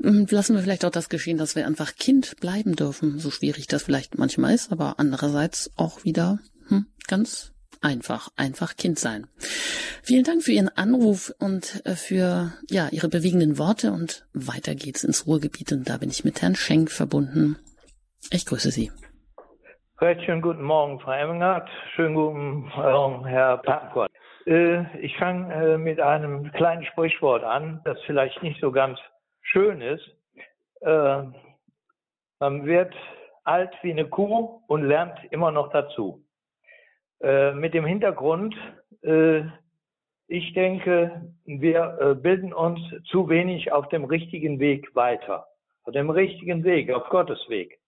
hm, 0.00 0.26
lassen 0.30 0.54
wir 0.54 0.62
vielleicht 0.62 0.84
auch 0.84 0.90
das 0.90 1.08
geschehen, 1.08 1.38
dass 1.38 1.56
wir 1.56 1.66
einfach 1.66 1.96
Kind 1.96 2.36
bleiben 2.40 2.76
dürfen, 2.76 3.18
so 3.18 3.30
schwierig 3.30 3.66
das 3.66 3.82
vielleicht 3.82 4.18
manchmal 4.18 4.54
ist, 4.54 4.70
aber 4.70 4.94
andererseits 4.98 5.72
auch 5.76 6.04
wieder 6.04 6.38
hm, 6.68 6.86
ganz 7.06 7.52
einfach, 7.80 8.28
einfach 8.36 8.76
Kind 8.76 8.98
sein. 8.98 9.26
Vielen 10.02 10.24
Dank 10.24 10.42
für 10.42 10.52
Ihren 10.52 10.68
Anruf 10.68 11.32
und 11.38 11.82
äh, 11.84 11.94
für 11.94 12.52
ja 12.70 12.88
Ihre 12.90 13.08
bewegenden 13.08 13.58
Worte 13.58 13.92
und 13.92 14.26
weiter 14.32 14.74
geht's 14.74 15.04
ins 15.04 15.26
Ruhrgebiet 15.26 15.72
und 15.72 15.88
da 15.88 15.98
bin 15.98 16.10
ich 16.10 16.24
mit 16.24 16.40
Herrn 16.42 16.54
Schenk 16.54 16.90
verbunden. 16.90 17.56
Ich 18.30 18.46
grüße 18.46 18.70
Sie. 18.70 18.90
Recht 20.00 20.22
schönen 20.24 20.42
guten 20.42 20.62
Morgen, 20.62 21.00
Frau 21.00 21.12
Emmengart. 21.12 21.68
Schönen 21.94 22.14
guten 22.14 22.68
Morgen, 22.68 23.26
Herr 23.26 23.58
Pankott. 23.58 24.10
Äh, 24.46 24.84
ich 24.98 25.16
fange 25.16 25.52
äh, 25.52 25.78
mit 25.78 26.00
einem 26.00 26.52
kleinen 26.52 26.84
Sprichwort 26.86 27.44
an, 27.44 27.80
das 27.84 27.98
vielleicht 28.06 28.42
nicht 28.42 28.60
so 28.60 28.72
ganz 28.72 28.98
schön 29.42 29.80
ist. 29.80 30.04
Man 30.80 31.34
wird 32.66 32.94
alt 33.42 33.74
wie 33.82 33.90
eine 33.90 34.08
Kuh 34.08 34.62
und 34.68 34.84
lernt 34.84 35.18
immer 35.32 35.50
noch 35.50 35.70
dazu. 35.72 36.22
Mit 37.20 37.74
dem 37.74 37.84
Hintergrund, 37.84 38.54
ich 40.28 40.52
denke, 40.54 41.32
wir 41.44 42.16
bilden 42.22 42.52
uns 42.52 42.78
zu 43.10 43.28
wenig 43.28 43.72
auf 43.72 43.88
dem 43.88 44.04
richtigen 44.04 44.60
Weg 44.60 44.94
weiter. 44.94 45.46
Auf 45.84 45.92
dem 45.94 46.10
richtigen 46.10 46.62
Weg, 46.62 46.92
auf 46.92 47.08
Gottes 47.08 47.48
Weg. 47.48 47.78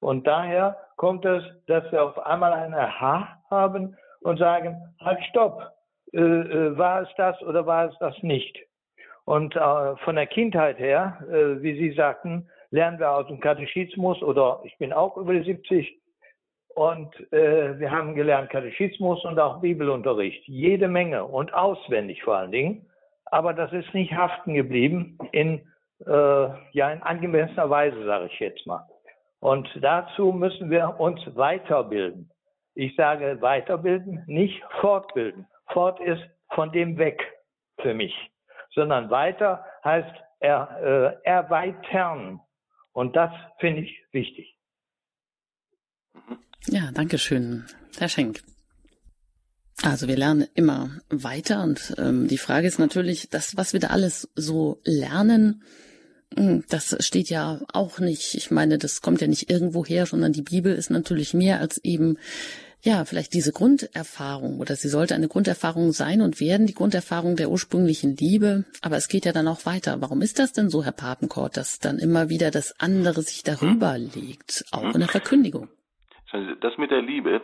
Und 0.00 0.26
daher 0.26 0.76
kommt 0.96 1.24
es, 1.24 1.42
dass 1.66 1.90
wir 1.90 2.04
auf 2.04 2.18
einmal 2.26 2.52
ein 2.52 2.74
Aha 2.74 3.38
haben 3.50 3.96
und 4.20 4.38
sagen, 4.38 4.76
halt 5.00 5.22
stopp, 5.30 5.62
äh, 6.12 6.18
äh, 6.18 6.78
war 6.78 7.02
es 7.02 7.08
das 7.16 7.40
oder 7.42 7.66
war 7.66 7.86
es 7.90 7.98
das 7.98 8.14
nicht? 8.22 8.58
Und 9.24 9.56
äh, 9.56 9.96
von 10.04 10.16
der 10.16 10.26
Kindheit 10.26 10.78
her, 10.78 11.18
äh, 11.30 11.62
wie 11.62 11.74
Sie 11.74 11.92
sagten, 11.92 12.48
lernen 12.70 12.98
wir 12.98 13.10
aus 13.10 13.26
dem 13.26 13.40
Katechismus 13.40 14.22
oder 14.22 14.60
ich 14.64 14.76
bin 14.78 14.92
auch 14.92 15.16
über 15.16 15.32
die 15.32 15.42
70 15.42 15.98
und 16.74 17.14
äh, 17.32 17.78
wir 17.78 17.90
haben 17.90 18.14
gelernt 18.14 18.50
Katechismus 18.50 19.24
und 19.24 19.38
auch 19.38 19.60
Bibelunterricht, 19.60 20.46
jede 20.46 20.88
Menge 20.88 21.24
und 21.24 21.52
auswendig 21.54 22.22
vor 22.22 22.36
allen 22.36 22.52
Dingen. 22.52 22.86
Aber 23.26 23.52
das 23.52 23.72
ist 23.72 23.92
nicht 23.94 24.12
haften 24.12 24.54
geblieben 24.54 25.18
in 25.32 25.60
äh, 26.06 26.48
ja 26.72 26.90
in 26.90 27.02
angemessener 27.02 27.70
Weise, 27.70 28.04
sage 28.04 28.26
ich 28.26 28.38
jetzt 28.40 28.66
mal. 28.66 28.86
Und 29.40 29.68
dazu 29.80 30.32
müssen 30.32 30.70
wir 30.70 30.98
uns 30.98 31.20
weiterbilden. 31.36 32.30
Ich 32.74 32.96
sage 32.96 33.40
weiterbilden, 33.40 34.24
nicht 34.26 34.62
fortbilden 34.80 35.46
fort 35.72 36.00
ist 36.00 36.22
von 36.50 36.72
dem 36.72 36.98
weg 36.98 37.20
für 37.80 37.94
mich, 37.94 38.14
sondern 38.70 39.10
weiter 39.10 39.64
heißt 39.84 40.14
er, 40.40 40.80
äh, 41.22 41.26
erweitern. 41.28 42.40
Und 42.92 43.16
das 43.16 43.32
finde 43.58 43.82
ich 43.82 44.04
wichtig. 44.12 44.56
Ja, 46.70 46.90
danke 46.92 47.18
schön, 47.18 47.64
Herr 47.98 48.08
Schenk. 48.08 48.42
Also 49.82 50.08
wir 50.08 50.16
lernen 50.16 50.46
immer 50.54 50.90
weiter 51.10 51.62
und 51.62 51.94
ähm, 51.98 52.28
die 52.28 52.38
Frage 52.38 52.66
ist 52.66 52.78
natürlich, 52.78 53.28
das, 53.28 53.56
was 53.56 53.72
wir 53.72 53.80
da 53.80 53.88
alles 53.88 54.28
so 54.34 54.80
lernen, 54.84 55.62
hm, 56.34 56.64
das 56.68 56.96
steht 57.00 57.28
ja 57.28 57.60
auch 57.72 57.98
nicht, 57.98 58.34
ich 58.34 58.50
meine, 58.50 58.78
das 58.78 59.02
kommt 59.02 59.20
ja 59.20 59.26
nicht 59.26 59.50
irgendwo 59.50 59.84
her, 59.84 60.06
sondern 60.06 60.32
die 60.32 60.42
Bibel 60.42 60.74
ist 60.74 60.90
natürlich 60.90 61.34
mehr 61.34 61.60
als 61.60 61.78
eben 61.78 62.16
ja, 62.82 63.06
vielleicht 63.06 63.32
diese 63.32 63.50
Grunderfahrung 63.50 64.60
oder 64.60 64.76
sie 64.76 64.90
sollte 64.90 65.14
eine 65.14 65.28
Grunderfahrung 65.28 65.92
sein 65.92 66.20
und 66.20 66.38
werden, 66.38 66.66
die 66.66 66.74
Grunderfahrung 66.74 67.34
der 67.34 67.50
ursprünglichen 67.50 68.14
Liebe. 68.14 68.64
Aber 68.82 68.98
es 68.98 69.08
geht 69.08 69.24
ja 69.24 69.32
dann 69.32 69.48
auch 69.48 69.64
weiter. 69.64 70.02
Warum 70.02 70.20
ist 70.20 70.38
das 70.38 70.52
denn 70.52 70.68
so, 70.68 70.84
Herr 70.84 70.92
Papenkort, 70.92 71.56
dass 71.56 71.78
dann 71.78 71.98
immer 71.98 72.28
wieder 72.28 72.50
das 72.50 72.78
andere 72.78 73.22
sich 73.22 73.42
darüber 73.42 73.96
legt, 73.96 74.66
auch 74.70 74.94
in 74.94 75.00
der 75.00 75.08
Verkündigung? 75.08 75.68
Das 76.60 76.76
mit 76.78 76.90
der 76.90 77.00
Liebe, 77.00 77.42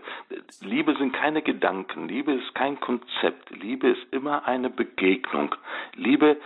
Liebe 0.62 0.96
sind 0.96 1.12
keine 1.12 1.42
Gedanken, 1.42 2.08
Liebe 2.08 2.32
ist 2.32 2.54
kein 2.56 2.80
Konzept, 2.80 3.50
Liebe 3.50 3.88
ist 3.88 4.12
immer 4.12 4.46
eine 4.46 4.68
Begegnung. 4.68 5.54
Liebe 5.94 6.40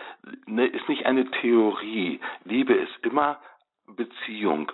ne, 0.46 0.66
ist 0.66 0.86
nicht 0.88 1.06
eine 1.06 1.30
Theorie, 1.30 2.20
Liebe 2.44 2.74
ist 2.74 2.92
immer 3.00 3.38
Beziehung. 3.86 4.70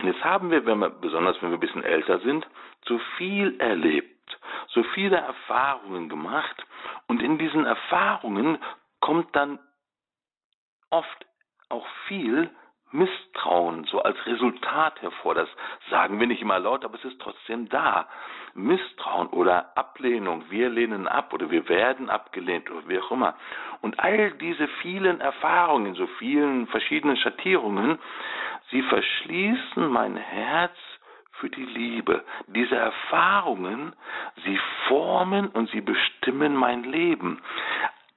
Und 0.00 0.06
jetzt 0.06 0.22
haben 0.22 0.50
wir, 0.50 0.66
wenn 0.66 0.80
wir, 0.80 0.90
besonders 0.90 1.40
wenn 1.40 1.48
wir 1.48 1.56
ein 1.56 1.60
bisschen 1.60 1.82
älter 1.82 2.18
sind, 2.18 2.46
so 2.84 3.00
viel 3.16 3.58
erlebt, 3.58 4.38
so 4.68 4.82
viele 4.94 5.16
Erfahrungen 5.16 6.10
gemacht. 6.10 6.62
Und 7.06 7.22
in 7.22 7.38
diesen 7.38 7.64
Erfahrungen 7.64 8.58
kommt 9.00 9.34
dann 9.34 9.58
oft 10.90 11.26
auch 11.70 11.86
viel 12.06 12.50
Misstrauen 12.94 13.84
so 13.84 14.00
als 14.02 14.16
Resultat 14.24 15.02
hervor. 15.02 15.34
Das 15.34 15.48
sagen 15.90 16.20
wir 16.20 16.26
nicht 16.26 16.42
immer 16.42 16.58
laut, 16.58 16.84
aber 16.84 16.96
es 16.96 17.04
ist 17.04 17.20
trotzdem 17.20 17.68
da. 17.68 18.06
Misstrauen 18.54 19.26
oder 19.28 19.76
Ablehnung, 19.76 20.44
wir 20.48 20.68
lehnen 20.70 21.08
ab 21.08 21.32
oder 21.32 21.50
wir 21.50 21.68
werden 21.68 22.08
abgelehnt 22.08 22.70
oder 22.70 22.88
wie 22.88 23.00
auch 23.00 23.10
immer. 23.10 23.34
Und 23.82 23.98
all 23.98 24.30
diese 24.32 24.68
vielen 24.80 25.20
Erfahrungen, 25.20 25.94
so 25.94 26.06
vielen 26.18 26.68
verschiedenen 26.68 27.16
Schattierungen 27.16 27.98
sie 28.70 28.82
verschließen 28.82 29.88
mein 29.88 30.16
Herz 30.16 30.76
für 31.32 31.50
die 31.50 31.64
Liebe. 31.64 32.24
Diese 32.46 32.76
Erfahrungen, 32.76 33.92
sie 34.44 34.58
formen 34.88 35.48
und 35.48 35.68
sie 35.70 35.80
bestimmen 35.80 36.54
mein 36.54 36.84
Leben. 36.84 37.40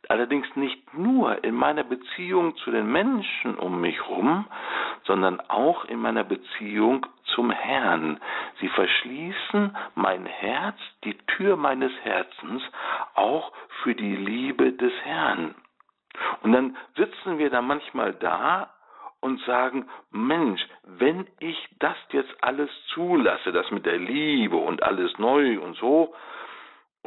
Allerdings 0.09 0.47
nicht 0.55 0.93
nur 0.93 1.43
in 1.43 1.55
meiner 1.55 1.83
Beziehung 1.83 2.55
zu 2.57 2.71
den 2.71 2.89
Menschen 2.91 3.57
um 3.57 3.81
mich 3.81 3.97
herum, 3.97 4.45
sondern 5.03 5.39
auch 5.41 5.85
in 5.85 5.99
meiner 5.99 6.23
Beziehung 6.23 7.05
zum 7.35 7.51
Herrn. 7.51 8.19
Sie 8.59 8.69
verschließen 8.69 9.75
mein 9.95 10.25
Herz, 10.25 10.77
die 11.03 11.17
Tür 11.35 11.57
meines 11.57 11.91
Herzens, 12.03 12.63
auch 13.15 13.51
für 13.83 13.95
die 13.95 14.15
Liebe 14.15 14.71
des 14.73 14.93
Herrn. 15.03 15.55
Und 16.41 16.53
dann 16.53 16.77
sitzen 16.95 17.37
wir 17.37 17.49
da 17.49 17.61
manchmal 17.61 18.13
da 18.13 18.73
und 19.19 19.41
sagen, 19.41 19.87
Mensch, 20.11 20.61
wenn 20.83 21.27
ich 21.39 21.57
das 21.79 21.97
jetzt 22.11 22.33
alles 22.41 22.69
zulasse, 22.93 23.51
das 23.51 23.69
mit 23.71 23.85
der 23.85 23.97
Liebe 23.97 24.55
und 24.55 24.83
alles 24.83 25.17
neu 25.17 25.59
und 25.59 25.75
so, 25.77 26.13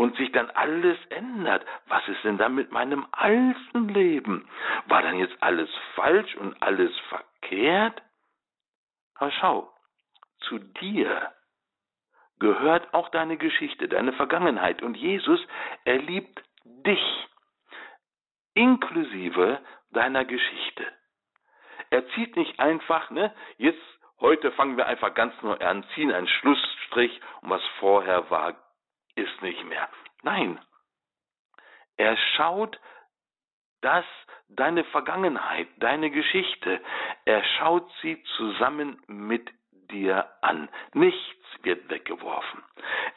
und 0.01 0.17
sich 0.17 0.33
dann 0.33 0.49
alles 0.49 0.97
ändert, 1.11 1.63
was 1.89 2.09
ist 2.09 2.25
denn 2.25 2.39
dann 2.39 2.55
mit 2.55 2.73
meinem 2.73 3.07
alten 3.13 3.89
Leben? 3.91 4.49
War 4.87 5.03
dann 5.03 5.19
jetzt 5.19 5.37
alles 5.43 5.69
falsch 5.95 6.35
und 6.37 6.61
alles 6.63 6.91
verkehrt? 7.11 8.01
Aber 9.17 9.31
schau, 9.31 9.71
zu 10.41 10.59
dir 10.59 11.35
gehört 12.39 12.95
auch 12.95 13.11
deine 13.11 13.37
Geschichte, 13.37 13.89
deine 13.89 14.15
Vergangenheit. 14.15 14.81
Und 14.81 14.97
Jesus, 14.97 15.39
er 15.85 15.99
liebt 15.99 16.43
dich, 16.65 17.29
inklusive 18.55 19.61
deiner 19.91 20.25
Geschichte. 20.25 20.87
Er 21.91 22.09
zieht 22.15 22.37
nicht 22.37 22.59
einfach, 22.59 23.11
ne, 23.11 23.35
jetzt, 23.59 23.83
heute 24.19 24.51
fangen 24.53 24.79
wir 24.79 24.87
einfach 24.87 25.13
ganz 25.13 25.35
neu 25.43 25.59
an, 25.59 25.85
ziehen 25.95 26.11
einen 26.11 26.27
Schlussstrich 26.27 27.21
und 27.43 27.51
was 27.51 27.63
vorher 27.81 28.31
war, 28.31 28.57
ist 29.15 29.43
nicht 29.43 29.65
mehr. 29.65 29.89
Nein, 30.23 30.59
er 31.97 32.17
schaut 32.37 32.79
das, 33.83 34.05
deine 34.49 34.85
Vergangenheit, 34.85 35.69
deine 35.79 36.11
Geschichte, 36.11 36.81
er 37.25 37.43
schaut 37.59 37.91
sie 38.03 38.23
zusammen 38.37 39.03
mit 39.07 39.51
dir 39.91 40.29
an. 40.43 40.69
Nichts 40.93 41.45
wird 41.63 41.89
weggeworfen. 41.91 42.63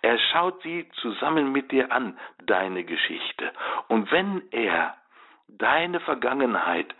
Er 0.01 0.17
schaut 0.19 0.61
sie 0.63 0.89
zusammen 1.01 1.51
mit 1.51 1.71
dir 1.71 1.91
an, 1.91 2.17
deine 2.45 2.83
Geschichte. 2.83 3.51
Und 3.87 4.11
wenn 4.11 4.41
er 4.51 4.97
deine 5.47 5.99
Vergangenheit 5.99 6.93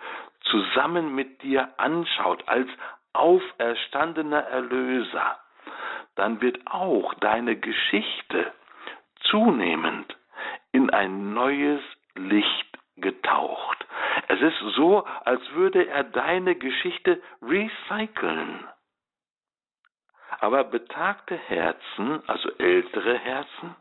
zusammen 0.43 1.15
mit 1.15 1.41
dir 1.41 1.73
anschaut 1.77 2.47
als 2.47 2.69
auferstandener 3.13 4.41
Erlöser, 4.41 5.39
dann 6.15 6.41
wird 6.41 6.59
auch 6.67 7.13
deine 7.15 7.55
Geschichte 7.55 8.53
zunehmend 9.23 10.17
in 10.71 10.89
ein 10.89 11.33
neues 11.33 11.81
Licht 12.15 12.77
getaucht. 12.97 13.85
Es 14.27 14.41
ist 14.41 14.59
so, 14.75 15.05
als 15.25 15.41
würde 15.53 15.87
er 15.87 16.03
deine 16.03 16.55
Geschichte 16.55 17.21
recyceln. 17.41 18.67
Aber 20.39 20.63
betagte 20.63 21.35
Herzen, 21.35 22.21
also 22.27 22.49
ältere 22.57 23.17
Herzen, 23.17 23.75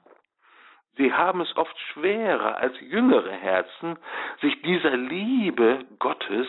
sie 0.97 1.13
haben 1.13 1.41
es 1.41 1.57
oft 1.57 1.79
schwerer 1.93 2.59
als 2.59 2.79
jüngere 2.81 3.33
Herzen, 3.33 3.99
sich 4.41 4.61
dieser 4.63 4.97
Liebe 4.97 5.85
Gottes 5.99 6.47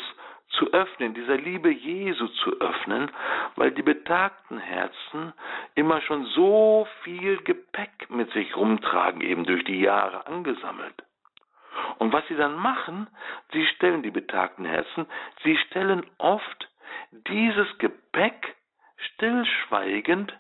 zu 0.54 0.72
öffnen, 0.72 1.14
dieser 1.14 1.38
Liebe 1.38 1.70
Jesu 1.70 2.28
zu 2.28 2.60
öffnen, 2.60 3.12
weil 3.56 3.72
die 3.72 3.82
betagten 3.82 4.58
Herzen 4.58 5.34
immer 5.76 6.02
schon 6.02 6.26
so 6.28 6.88
viel 7.04 7.38
Gepäck 7.44 8.10
mit 8.10 8.32
sich 8.34 8.56
rumtragen, 8.56 9.22
eben 9.22 9.46
durch 9.46 9.64
die 9.64 9.82
Jahre 9.82 10.28
angesammelt. 10.28 10.96
Und 11.98 12.14
was 12.14 12.28
sie 12.28 12.36
dann 12.36 12.56
machen, 12.56 13.08
sie 13.52 13.66
stellen 13.68 14.04
die 14.04 14.12
betagten 14.12 14.66
Herzen, 14.66 15.08
sie 15.44 15.58
stellen 15.58 16.06
oft 16.18 16.70
dieses 17.28 17.78
Gepäck 17.80 18.56
stillschweigend 18.98 20.34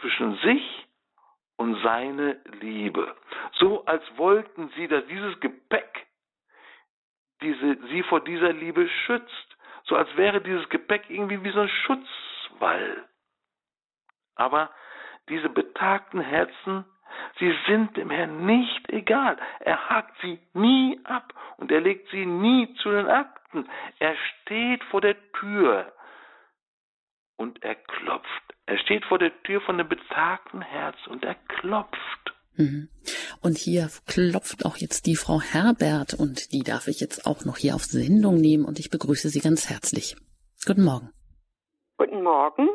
zwischen 0.00 0.36
sich 0.38 0.86
und 1.56 1.80
seine 1.82 2.40
Liebe. 2.60 3.14
So 3.52 3.84
als 3.84 4.02
wollten 4.16 4.70
sie, 4.76 4.88
dass 4.88 5.06
dieses 5.06 5.38
Gepäck 5.40 6.06
diese, 7.42 7.78
sie 7.88 8.02
vor 8.04 8.20
dieser 8.20 8.52
Liebe 8.52 8.88
schützt 9.06 9.49
so 9.90 9.96
als 9.96 10.16
wäre 10.16 10.40
dieses 10.40 10.66
Gepäck 10.70 11.10
irgendwie 11.10 11.42
wie 11.44 11.50
so 11.50 11.60
ein 11.60 11.68
Schutzwall. 11.68 13.04
Aber 14.36 14.70
diese 15.28 15.48
betagten 15.48 16.20
Herzen, 16.20 16.84
sie 17.38 17.54
sind 17.66 17.96
dem 17.96 18.10
Herrn 18.10 18.46
nicht 18.46 18.88
egal. 18.88 19.36
Er 19.58 19.90
hakt 19.90 20.16
sie 20.22 20.38
nie 20.54 20.98
ab 21.04 21.34
und 21.58 21.70
er 21.72 21.80
legt 21.80 22.08
sie 22.10 22.24
nie 22.24 22.72
zu 22.76 22.90
den 22.90 23.08
Akten. 23.08 23.68
Er 23.98 24.14
steht 24.16 24.82
vor 24.84 25.00
der 25.00 25.16
Tür 25.32 25.92
und 27.36 27.62
er 27.64 27.74
klopft. 27.74 28.54
Er 28.66 28.78
steht 28.78 29.04
vor 29.06 29.18
der 29.18 29.42
Tür 29.42 29.60
von 29.62 29.76
dem 29.76 29.88
betagten 29.88 30.62
Herz 30.62 31.04
und 31.08 31.24
er 31.24 31.34
klopft. 31.34 32.32
Mhm. 32.56 32.88
Und 33.42 33.56
hier 33.56 33.88
klopft 34.06 34.64
auch 34.64 34.76
jetzt 34.76 35.06
die 35.06 35.16
Frau 35.16 35.40
Herbert 35.40 36.14
und 36.14 36.52
die 36.52 36.62
darf 36.62 36.88
ich 36.88 37.00
jetzt 37.00 37.26
auch 37.26 37.44
noch 37.44 37.56
hier 37.56 37.74
auf 37.74 37.84
Sendung 37.84 38.36
nehmen 38.36 38.64
und 38.64 38.78
ich 38.78 38.90
begrüße 38.90 39.28
Sie 39.28 39.40
ganz 39.40 39.70
herzlich. 39.70 40.16
Guten 40.66 40.84
Morgen. 40.84 41.10
Guten 41.96 42.22
Morgen. 42.22 42.68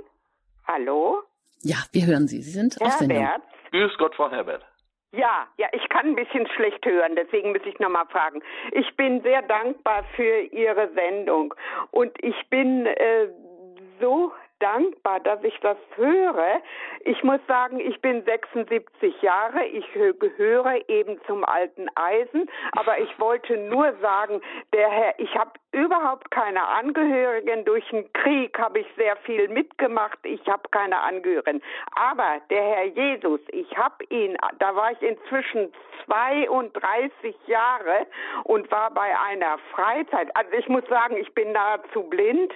Hallo. 0.67 1.21
Ja, 1.61 1.77
wir 1.91 2.05
hören 2.05 2.27
Sie. 2.27 2.41
Sie 2.41 2.51
sind 2.51 2.75
Herbert. 2.75 2.93
auf 2.93 2.99
Sendung. 2.99 3.27
Grüß 3.71 3.97
Gott, 3.97 4.15
Frau 4.15 4.29
Herbert. 4.31 4.63
Ja, 5.11 5.47
ja, 5.57 5.67
ich 5.71 5.87
kann 5.89 6.07
ein 6.07 6.15
bisschen 6.15 6.45
schlecht 6.55 6.85
hören, 6.85 7.15
deswegen 7.15 7.53
muss 7.53 7.61
ich 7.65 7.79
nochmal 7.79 8.05
fragen. 8.07 8.41
Ich 8.73 8.95
bin 8.97 9.21
sehr 9.21 9.41
dankbar 9.43 10.03
für 10.15 10.41
Ihre 10.51 10.89
Sendung 10.93 11.53
und 11.91 12.11
ich 12.21 12.35
bin 12.49 12.85
äh, 12.85 13.27
so 14.01 14.33
dankbar, 14.59 15.19
dass 15.19 15.43
ich 15.43 15.57
das 15.61 15.77
höre. 15.95 16.61
Ich 17.01 17.23
muss 17.23 17.39
sagen, 17.47 17.79
ich 17.79 17.99
bin 18.01 18.23
76 18.23 19.21
Jahre, 19.21 19.65
ich 19.65 19.85
gehöre 19.93 20.89
eben 20.89 21.19
zum 21.27 21.43
alten 21.45 21.87
Eisen, 21.95 22.49
aber 22.73 22.99
ich 22.99 23.19
wollte 23.19 23.57
nur 23.57 23.93
sagen, 24.01 24.41
der 24.73 24.89
Herr, 24.89 25.19
ich 25.19 25.35
habe 25.35 25.51
überhaupt 25.75 26.31
keine 26.31 26.65
Angehörigen. 26.65 27.65
Durch 27.65 27.87
den 27.89 28.11
Krieg 28.13 28.57
habe 28.57 28.79
ich 28.79 28.87
sehr 28.95 29.17
viel 29.17 29.49
mitgemacht. 29.49 30.17
Ich 30.23 30.45
habe 30.47 30.63
keine 30.71 30.99
Angehörigen. 30.99 31.61
Aber 31.95 32.39
der 32.49 32.63
Herr 32.63 32.85
Jesus, 32.85 33.41
ich 33.49 33.77
habe 33.77 34.03
ihn, 34.09 34.37
da 34.59 34.75
war 34.75 34.91
ich 34.91 35.01
inzwischen 35.01 35.73
32 36.05 37.35
Jahre 37.47 38.07
und 38.43 38.71
war 38.71 38.91
bei 38.91 39.17
einer 39.19 39.57
Freizeit. 39.73 40.29
Also 40.35 40.51
ich 40.53 40.67
muss 40.69 40.85
sagen, 40.87 41.17
ich 41.17 41.33
bin 41.33 41.51
nahezu 41.51 42.03
blind 42.03 42.53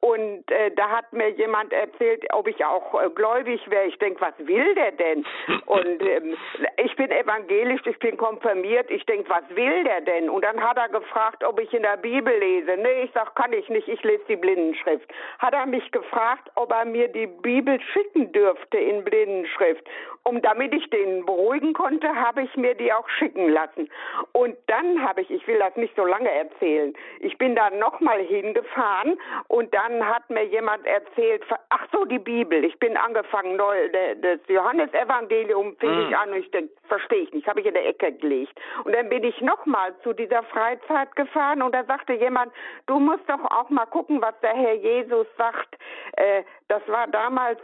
und 0.00 0.50
äh, 0.50 0.70
da 0.74 0.88
hat 0.88 1.12
mir 1.12 1.30
jemand 1.42 1.72
erzählt, 1.72 2.24
ob 2.32 2.46
ich 2.46 2.64
auch 2.64 2.94
äh, 3.02 3.10
gläubig 3.10 3.60
wäre. 3.68 3.86
Ich 3.86 3.98
denke, 3.98 4.20
was 4.20 4.34
will 4.38 4.74
der 4.74 4.92
denn? 4.92 5.24
Und 5.66 6.00
ähm, 6.02 6.36
ich 6.84 6.94
bin 6.96 7.10
evangelisch, 7.10 7.82
ich 7.84 7.98
bin 7.98 8.16
konfirmiert. 8.16 8.90
Ich 8.90 9.04
denke, 9.06 9.28
was 9.28 9.44
will 9.54 9.84
der 9.84 10.00
denn? 10.02 10.30
Und 10.30 10.44
dann 10.44 10.60
hat 10.62 10.76
er 10.76 10.88
gefragt, 10.88 11.42
ob 11.44 11.58
ich 11.60 11.72
in 11.74 11.82
der 11.82 11.96
Bibel 11.96 12.32
lese. 12.38 12.76
Nee, 12.76 13.04
ich 13.04 13.10
sag, 13.12 13.34
kann 13.34 13.52
ich 13.52 13.68
nicht. 13.68 13.88
Ich 13.88 14.02
lese 14.02 14.22
die 14.28 14.36
Blindenschrift. 14.36 15.08
Hat 15.38 15.54
er 15.54 15.66
mich 15.66 15.90
gefragt, 15.90 16.48
ob 16.54 16.70
er 16.72 16.84
mir 16.84 17.08
die 17.08 17.26
Bibel 17.26 17.80
schicken 17.92 18.30
dürfte 18.32 18.78
in 18.78 19.04
Blindenschrift. 19.04 19.84
Und 20.24 20.44
damit 20.44 20.72
ich 20.72 20.88
den 20.90 21.26
beruhigen 21.26 21.72
konnte, 21.72 22.08
habe 22.14 22.42
ich 22.42 22.56
mir 22.56 22.74
die 22.74 22.92
auch 22.92 23.08
schicken 23.08 23.48
lassen. 23.48 23.88
Und 24.32 24.56
dann 24.66 25.06
habe 25.06 25.22
ich, 25.22 25.30
ich 25.30 25.46
will 25.48 25.58
das 25.58 25.74
nicht 25.76 25.96
so 25.96 26.04
lange 26.04 26.30
erzählen, 26.30 26.94
ich 27.20 27.36
bin 27.38 27.56
da 27.56 27.70
nochmal 27.70 28.20
hingefahren 28.20 29.18
und 29.48 29.74
dann 29.74 30.06
hat 30.06 30.28
mir 30.30 30.44
jemand 30.44 30.86
erzählt, 30.86 31.42
ach 31.70 31.86
so, 31.92 32.04
die 32.04 32.18
Bibel. 32.18 32.64
Ich 32.64 32.78
bin 32.78 32.96
angefangen, 32.96 33.56
neu, 33.56 33.88
das 34.20 34.38
Johannesevangelium 34.48 35.76
fing 35.78 35.90
mm. 35.90 36.08
ich 36.08 36.16
an 36.16 36.30
und 36.30 36.36
ich 36.36 36.50
denke, 36.50 36.72
verstehe 36.88 37.22
ich 37.22 37.32
nicht, 37.32 37.48
habe 37.48 37.60
ich 37.60 37.66
in 37.66 37.74
der 37.74 37.86
Ecke 37.86 38.12
gelegt. 38.12 38.58
Und 38.84 38.94
dann 38.94 39.08
bin 39.08 39.24
ich 39.24 39.40
nochmal 39.40 39.94
zu 40.02 40.12
dieser 40.12 40.42
Freizeit 40.44 41.14
gefahren 41.16 41.62
und 41.62 41.74
da 41.74 41.84
sagte 41.84 42.12
jemand, 42.12 42.52
du 42.86 42.98
musst 42.98 43.28
doch 43.28 43.44
auch 43.50 43.70
mal 43.70 43.86
gucken, 43.86 44.20
was 44.20 44.38
der 44.40 44.54
Herr 44.54 44.74
Jesus 44.74 45.26
sagt. 45.36 45.76
Äh, 46.16 46.42
das 46.68 46.82
war 46.86 47.06
damals 47.08 47.58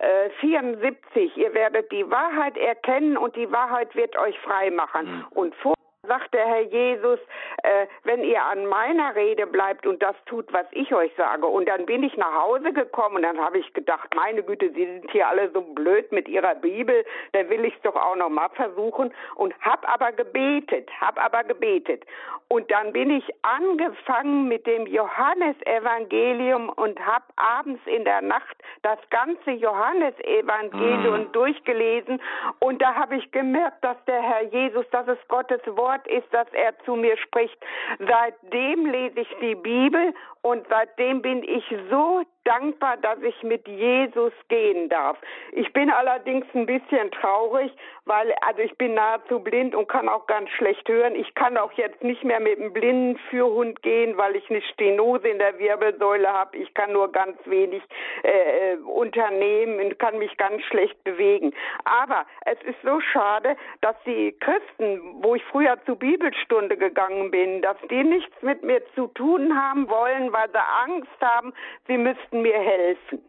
1974. 0.00 1.36
Ihr 1.36 1.54
werdet 1.54 1.90
die 1.92 2.08
Wahrheit 2.10 2.56
erkennen 2.56 3.16
und 3.16 3.36
die 3.36 3.50
Wahrheit 3.50 3.94
wird 3.94 4.16
euch 4.16 4.38
frei 4.40 4.70
machen. 4.70 5.06
Mhm. 5.06 5.24
Und 5.30 5.54
vor 5.56 5.74
sagt 6.08 6.34
der 6.34 6.44
Herr 6.44 6.62
Jesus, 6.62 7.20
äh, 7.62 7.86
wenn 8.02 8.24
ihr 8.24 8.42
an 8.44 8.66
meiner 8.66 9.14
Rede 9.14 9.46
bleibt 9.46 9.86
und 9.86 10.02
das 10.02 10.16
tut, 10.26 10.52
was 10.52 10.66
ich 10.72 10.92
euch 10.92 11.12
sage. 11.16 11.46
Und 11.46 11.68
dann 11.68 11.86
bin 11.86 12.02
ich 12.02 12.16
nach 12.16 12.42
Hause 12.42 12.72
gekommen 12.72 13.16
und 13.16 13.22
dann 13.22 13.38
habe 13.38 13.58
ich 13.58 13.72
gedacht, 13.72 14.12
meine 14.16 14.42
Güte, 14.42 14.70
Sie 14.70 14.84
sind 14.84 15.08
hier 15.12 15.28
alle 15.28 15.48
so 15.52 15.60
blöd 15.60 16.10
mit 16.10 16.26
Ihrer 16.26 16.56
Bibel, 16.56 17.04
dann 17.34 17.48
will 17.50 17.64
ich 17.64 17.76
es 17.76 17.82
doch 17.82 17.94
auch 17.94 18.16
noch 18.16 18.30
mal 18.30 18.48
versuchen 18.54 19.14
und 19.36 19.54
hab 19.60 19.88
aber 19.88 20.10
gebetet, 20.10 20.90
hab 21.00 21.24
aber 21.24 21.44
gebetet. 21.44 22.02
Und 22.48 22.68
dann 22.72 22.92
bin 22.92 23.10
ich 23.10 23.24
angefangen 23.42 24.48
mit 24.48 24.66
dem 24.66 24.86
Johannesevangelium 24.86 26.68
und 26.68 26.98
hab 27.06 27.22
abends 27.36 27.80
in 27.86 28.04
der 28.04 28.22
Nacht 28.22 28.56
das 28.82 28.98
ganze 29.10 29.52
Johannesevangelium 29.52 31.28
mm. 31.28 31.32
durchgelesen 31.32 32.20
und 32.58 32.82
da 32.82 32.94
habe 32.94 33.16
ich 33.16 33.30
gemerkt, 33.30 33.82
dass 33.84 33.96
der 34.06 34.20
Herr 34.20 34.42
Jesus, 34.42 34.84
dass 34.90 35.06
es 35.06 35.16
Gottes 35.28 35.60
Wort 35.76 35.91
ist, 36.06 36.32
dass 36.32 36.46
er 36.52 36.78
zu 36.84 36.96
mir 36.96 37.16
spricht. 37.18 37.58
Seitdem 37.98 38.86
lese 38.86 39.20
ich 39.20 39.36
die 39.40 39.54
Bibel 39.54 40.14
und 40.42 40.66
seitdem 40.68 41.22
bin 41.22 41.44
ich 41.44 41.64
so 41.88 42.22
dankbar, 42.44 42.96
dass 42.96 43.20
ich 43.22 43.42
mit 43.44 43.66
Jesus 43.68 44.32
gehen 44.48 44.88
darf. 44.88 45.16
Ich 45.52 45.72
bin 45.72 45.90
allerdings 45.90 46.44
ein 46.54 46.66
bisschen 46.66 47.12
traurig, 47.12 47.70
weil 48.04 48.34
also 48.40 48.60
ich 48.62 48.76
bin 48.76 48.94
nahezu 48.94 49.38
blind 49.38 49.76
und 49.76 49.88
kann 49.88 50.08
auch 50.08 50.26
ganz 50.26 50.50
schlecht 50.50 50.88
hören. 50.88 51.14
Ich 51.14 51.32
kann 51.36 51.56
auch 51.56 51.70
jetzt 51.74 52.02
nicht 52.02 52.24
mehr 52.24 52.40
mit 52.40 52.58
einem 52.58 52.72
blinden 52.72 53.18
Führhund 53.30 53.82
gehen, 53.82 54.16
weil 54.16 54.34
ich 54.34 54.50
eine 54.50 54.62
Stenose 54.62 55.28
in 55.28 55.38
der 55.38 55.56
Wirbelsäule 55.60 56.28
habe. 56.28 56.56
Ich 56.56 56.74
kann 56.74 56.92
nur 56.92 57.12
ganz 57.12 57.38
wenig 57.44 57.82
äh, 58.24 58.76
unternehmen 58.78 59.78
und 59.78 59.98
kann 60.00 60.18
mich 60.18 60.36
ganz 60.36 60.62
schlecht 60.64 61.02
bewegen. 61.04 61.54
Aber 61.84 62.26
es 62.46 62.60
ist 62.62 62.82
so 62.82 63.00
schade, 63.00 63.56
dass 63.80 63.94
die 64.04 64.32
Christen, 64.40 65.22
wo 65.22 65.36
ich 65.36 65.44
früher 65.44 65.78
zur 65.86 65.96
Bibelstunde 65.96 66.76
gegangen 66.76 67.30
bin, 67.30 67.62
dass 67.62 67.76
die 67.90 68.04
nichts 68.04 68.34
mit 68.42 68.62
mir 68.62 68.82
zu 68.94 69.08
tun 69.08 69.56
haben 69.56 69.88
wollen, 69.88 70.32
weil 70.32 70.48
sie 70.50 70.58
Angst 70.58 71.20
haben, 71.20 71.52
sie 71.86 71.98
müssten 71.98 72.42
mir 72.42 72.58
helfen. 72.58 73.22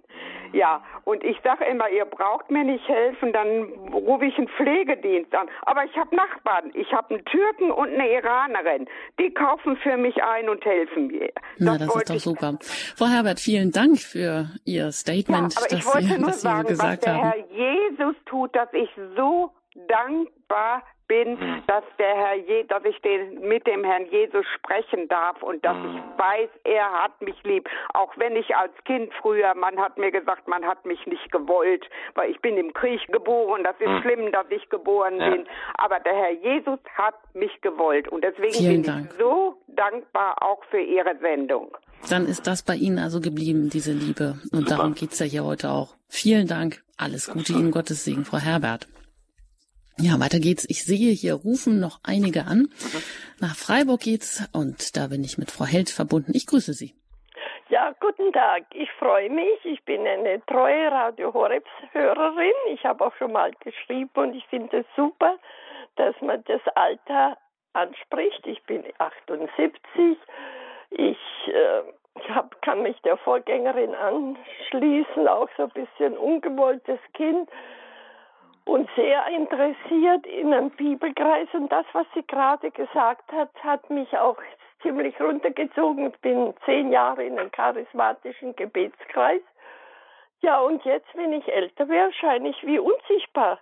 Ja, 0.53 0.83
und 1.03 1.23
ich 1.23 1.37
sage 1.43 1.65
immer, 1.65 1.89
ihr 1.89 2.05
braucht 2.05 2.51
mir 2.51 2.63
nicht 2.63 2.87
helfen, 2.87 3.33
dann 3.33 3.63
rufe 3.91 4.25
ich 4.25 4.37
einen 4.37 4.47
Pflegedienst 4.49 5.33
an. 5.33 5.47
Aber 5.63 5.83
ich 5.83 5.97
habe 5.97 6.15
Nachbarn. 6.15 6.69
Ich 6.75 6.93
habe 6.93 7.15
einen 7.15 7.25
Türken 7.25 7.71
und 7.71 7.89
eine 7.89 8.11
Iranerin. 8.11 8.87
Die 9.19 9.33
kaufen 9.33 9.75
für 9.77 9.97
mich 9.97 10.23
ein 10.23 10.49
und 10.49 10.63
helfen 10.63 11.07
mir. 11.07 11.31
Das 11.33 11.43
Na, 11.57 11.77
das 11.79 11.95
ist 11.95 12.09
doch 12.09 12.19
super. 12.19 12.57
Frau 12.61 13.07
Herbert, 13.07 13.39
vielen 13.39 13.71
Dank 13.71 13.99
für 13.99 14.47
Ihr 14.63 14.91
Statement, 14.91 15.55
ja, 15.55 15.61
aber 15.61 15.75
ich 15.75 15.85
wollte 15.87 16.07
Sie, 16.07 16.17
nur 16.19 16.27
dass 16.27 16.41
sagen, 16.41 16.67
Sie 16.67 16.73
gesagt 16.73 16.91
was 16.91 16.99
der 16.99 17.13
haben. 17.15 17.43
Herr 17.49 17.97
Jesus 17.97 18.15
tut, 18.25 18.55
dass 18.55 18.71
ich 18.73 18.89
so 19.15 19.51
dankbar 19.87 20.83
bin, 21.07 21.39
hm. 21.39 21.63
dass 21.67 21.83
der 21.99 22.15
Herr 22.15 22.35
Je 22.35 22.63
dass 22.63 22.83
ich 22.85 22.99
den, 23.01 23.47
mit 23.47 23.65
dem 23.67 23.83
Herrn 23.83 24.05
Jesus 24.09 24.45
sprechen 24.55 25.07
darf 25.07 25.41
und 25.43 25.63
dass 25.63 25.77
ich 25.77 25.93
hm. 25.93 26.03
weiß, 26.17 26.49
er 26.63 26.91
hat 27.03 27.21
mich 27.21 27.41
lieb. 27.43 27.69
Auch 27.93 28.11
wenn 28.17 28.35
ich 28.35 28.55
als 28.55 28.73
Kind 28.85 29.11
früher, 29.21 29.53
man 29.55 29.77
hat 29.77 29.97
mir 29.97 30.11
gesagt, 30.11 30.47
man 30.47 30.65
hat 30.65 30.85
mich 30.85 31.05
nicht 31.07 31.31
gewollt, 31.31 31.85
weil 32.15 32.31
ich 32.31 32.39
bin 32.41 32.57
im 32.57 32.73
Krieg 32.73 33.01
geboren. 33.07 33.63
Das 33.63 33.75
ist 33.79 33.87
hm. 33.87 34.01
schlimm, 34.01 34.31
dass 34.31 34.45
ich 34.49 34.69
geboren 34.69 35.19
ja. 35.19 35.29
bin. 35.29 35.45
Aber 35.75 35.99
der 35.99 36.15
Herr 36.15 36.31
Jesus 36.31 36.79
hat 36.95 37.15
mich 37.33 37.61
gewollt 37.61 38.07
und 38.07 38.23
deswegen 38.23 38.53
Vielen 38.53 38.81
bin 38.81 38.83
Dank. 38.83 39.09
ich 39.11 39.17
so 39.17 39.57
dankbar 39.67 40.41
auch 40.41 40.63
für 40.69 40.79
Ihre 40.79 41.17
Sendung. 41.19 41.75
Dann 42.09 42.25
ist 42.25 42.47
das 42.47 42.63
bei 42.63 42.75
Ihnen 42.75 42.99
also 42.99 43.21
geblieben, 43.21 43.69
diese 43.69 43.93
Liebe. 43.93 44.35
Und 44.51 44.67
Super. 44.67 44.77
darum 44.77 44.93
geht's 44.93 45.19
ja 45.19 45.25
hier 45.25 45.45
heute 45.45 45.69
auch. 45.69 45.95
Vielen 46.09 46.47
Dank. 46.47 46.83
Alles 46.97 47.27
Gute 47.27 47.53
Ihnen, 47.53 47.71
Gottes 47.71 48.03
Segen, 48.03 48.25
Frau 48.25 48.37
Herbert. 48.37 48.87
Ja, 49.99 50.19
weiter 50.19 50.39
geht's. 50.39 50.65
Ich 50.69 50.83
sehe, 50.83 51.11
hier 51.11 51.35
rufen 51.35 51.79
noch 51.79 51.99
einige 52.03 52.45
an. 52.45 52.69
Nach 53.39 53.55
Freiburg 53.55 54.01
geht's 54.01 54.47
und 54.51 54.97
da 54.97 55.07
bin 55.07 55.23
ich 55.23 55.37
mit 55.37 55.51
Frau 55.51 55.65
Held 55.65 55.89
verbunden. 55.89 56.31
Ich 56.33 56.47
grüße 56.47 56.73
Sie. 56.73 56.95
Ja, 57.69 57.93
guten 57.99 58.33
Tag. 58.33 58.63
Ich 58.73 58.91
freue 58.93 59.29
mich. 59.29 59.63
Ich 59.63 59.83
bin 59.83 60.05
eine 60.05 60.43
treue 60.45 60.91
Radio 60.91 61.33
Horebs 61.33 61.69
Hörerin. 61.91 62.53
Ich 62.73 62.83
habe 62.85 63.05
auch 63.05 63.15
schon 63.15 63.31
mal 63.31 63.51
geschrieben 63.59 64.11
und 64.15 64.35
ich 64.35 64.45
finde 64.47 64.79
es 64.79 64.85
super, 64.95 65.37
dass 65.95 66.15
man 66.21 66.43
das 66.45 66.61
Alter 66.75 67.37
anspricht. 67.73 68.45
Ich 68.45 68.63
bin 68.63 68.83
78. 68.97 70.17
Ich 70.89 71.17
äh, 71.47 71.81
hab, 72.29 72.61
kann 72.61 72.81
mich 72.83 72.99
der 73.01 73.17
Vorgängerin 73.17 73.93
anschließen, 73.95 75.27
auch 75.27 75.49
so 75.57 75.63
ein 75.63 75.69
bisschen 75.69 76.17
ungewolltes 76.17 76.99
Kind 77.13 77.49
und 78.65 78.89
sehr 78.95 79.25
interessiert 79.27 80.25
in 80.25 80.53
einem 80.53 80.69
Bibelkreis. 80.71 81.47
Und 81.53 81.71
das, 81.71 81.85
was 81.93 82.05
sie 82.13 82.25
gerade 82.25 82.71
gesagt 82.71 83.31
hat, 83.31 83.49
hat 83.63 83.89
mich 83.89 84.17
auch 84.17 84.37
ziemlich 84.81 85.19
runtergezogen. 85.19 86.07
Ich 86.07 86.19
bin 86.19 86.53
zehn 86.65 86.91
Jahre 86.91 87.23
in 87.23 87.37
einem 87.39 87.51
charismatischen 87.51 88.55
Gebetskreis. 88.55 89.41
Ja, 90.41 90.59
und 90.59 90.83
jetzt, 90.83 91.07
wenn 91.15 91.33
ich 91.33 91.47
älter 91.47 91.87
wäre, 91.87 92.11
scheine 92.13 92.49
ich 92.49 92.65
wie 92.65 92.79
unsichtbar. 92.79 93.59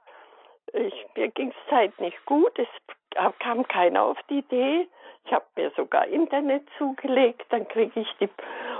Ich, 0.73 1.07
mir 1.15 1.29
ging 1.29 1.49
es 1.49 1.69
Zeit 1.69 1.99
nicht 1.99 2.25
gut. 2.25 2.57
Es 2.57 2.67
kam 3.39 3.67
keiner 3.67 4.03
auf 4.03 4.17
die 4.29 4.39
Idee. 4.39 4.87
Ich 5.25 5.33
habe 5.33 5.45
mir 5.55 5.71
sogar 5.75 6.07
Internet 6.07 6.63
zugelegt. 6.77 7.45
Dann 7.49 7.67
kriege 7.67 7.99
ich 7.99 8.17
die, 8.19 8.29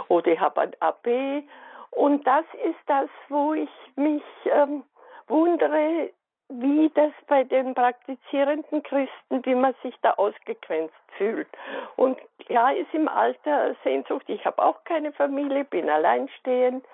oder 0.08 0.32
ich 0.32 0.40
habe 0.40 0.62
ein 0.62 0.76
AB. 0.80 1.44
Und 1.92 2.26
das 2.26 2.46
ist 2.66 2.80
das, 2.88 3.10
wo 3.30 3.54
ich 3.54 3.70
mich 3.96 4.24
ähm, 4.46 4.84
wundere, 5.32 6.12
wie 6.50 6.92
das 6.94 7.12
bei 7.28 7.44
den 7.44 7.74
praktizierenden 7.74 8.84
Christen, 8.84 9.46
wie 9.46 9.56
man 9.56 9.74
sich 9.82 9.96
da 10.02 10.12
ausgegrenzt 10.12 10.94
fühlt. 11.18 11.48
Und 11.96 12.20
ja, 12.50 12.70
ist 12.70 12.94
im 12.94 13.08
Alter 13.08 13.76
Sehnsucht. 13.84 14.26
Ich 14.28 14.46
habe 14.46 14.62
auch 14.62 14.84
keine 14.84 15.14
Familie, 15.14 15.64
bin 15.64 15.90
alleinstehend. 15.90 16.86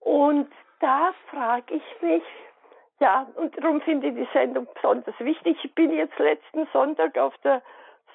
Und 0.00 0.52
da 0.80 1.14
frage 1.30 1.74
ich 1.74 2.02
mich, 2.02 2.22
ja, 3.00 3.26
und 3.36 3.56
darum 3.58 3.80
finde 3.80 4.08
ich 4.08 4.14
die 4.14 4.28
Sendung 4.32 4.68
besonders 4.74 5.18
wichtig. 5.18 5.56
Ich 5.64 5.74
bin 5.74 5.90
jetzt 5.92 6.18
letzten 6.18 6.68
Sonntag 6.72 7.16
auf 7.18 7.36
der 7.38 7.62